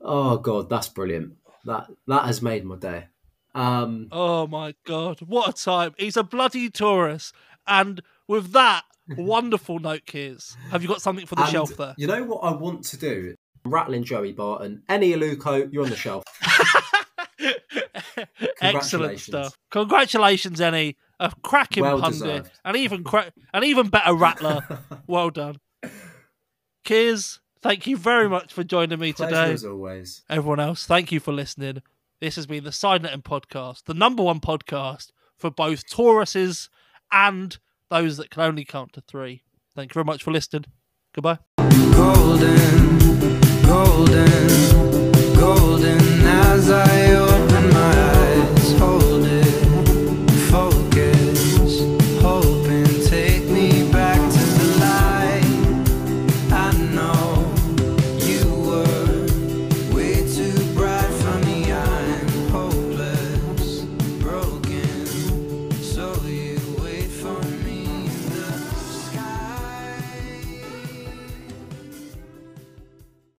Oh 0.00 0.38
god, 0.38 0.68
that's 0.68 0.88
brilliant. 0.88 1.34
That 1.64 1.86
that 2.08 2.24
has 2.26 2.42
made 2.42 2.64
my 2.64 2.76
day. 2.76 3.06
Um, 3.54 4.08
Oh 4.10 4.46
my 4.48 4.74
god, 4.84 5.20
what 5.20 5.48
a 5.48 5.52
time. 5.52 5.94
He's 5.96 6.16
a 6.16 6.24
bloody 6.24 6.70
Taurus. 6.70 7.32
And 7.66 8.02
with 8.28 8.52
that 8.52 8.82
wonderful 9.16 9.78
note, 9.78 10.02
Kears, 10.06 10.56
have 10.70 10.82
you 10.82 10.88
got 10.88 11.02
something 11.02 11.26
for 11.26 11.34
the 11.34 11.42
and 11.42 11.50
shelf 11.50 11.76
there? 11.76 11.94
You 11.98 12.06
know 12.06 12.22
what 12.24 12.38
I 12.38 12.52
want 12.52 12.84
to 12.86 12.96
do? 12.96 13.34
Rattling 13.66 14.04
Joey 14.04 14.32
Barton. 14.32 14.82
Eni 14.90 15.16
Aluko, 15.16 15.72
you're 15.72 15.84
on 15.84 15.90
the 15.90 15.96
shelf. 15.96 16.22
Excellent 18.60 19.18
stuff. 19.20 19.56
Congratulations, 19.70 20.60
Eni. 20.60 20.96
A 21.20 21.32
cracking 21.42 21.82
Well 21.84 22.00
pundit. 22.00 22.20
deserved. 22.20 22.50
And 22.64 22.76
even 22.76 23.04
cra- 23.04 23.32
an 23.52 23.64
even 23.64 23.88
better 23.88 24.14
rattler. 24.14 24.80
well 25.06 25.30
done. 25.30 25.56
Kears, 26.84 27.38
thank 27.62 27.86
you 27.86 27.96
very 27.96 28.28
much 28.28 28.52
for 28.52 28.64
joining 28.64 28.98
me 28.98 29.12
Pleasure 29.12 29.30
today. 29.34 29.52
as 29.52 29.64
always. 29.64 30.22
Everyone 30.28 30.60
else, 30.60 30.86
thank 30.86 31.12
you 31.12 31.20
for 31.20 31.32
listening. 31.32 31.82
This 32.20 32.36
has 32.36 32.46
been 32.46 32.64
the 32.64 32.70
Sidetting 32.70 33.22
podcast, 33.22 33.84
the 33.84 33.94
number 33.94 34.22
one 34.22 34.40
podcast 34.40 35.12
for 35.36 35.50
both 35.50 35.86
Tauruses 35.86 36.68
and 37.12 37.58
those 37.90 38.16
that 38.16 38.30
can 38.30 38.42
only 38.42 38.64
count 38.64 38.92
to 38.94 39.00
three. 39.00 39.42
Thank 39.74 39.90
you 39.90 39.94
very 39.94 40.04
much 40.04 40.22
for 40.22 40.30
listening. 40.30 40.64
Goodbye. 41.14 41.38
Golden, 41.56 42.98
golden, 43.62 45.34
golden. 45.34 46.13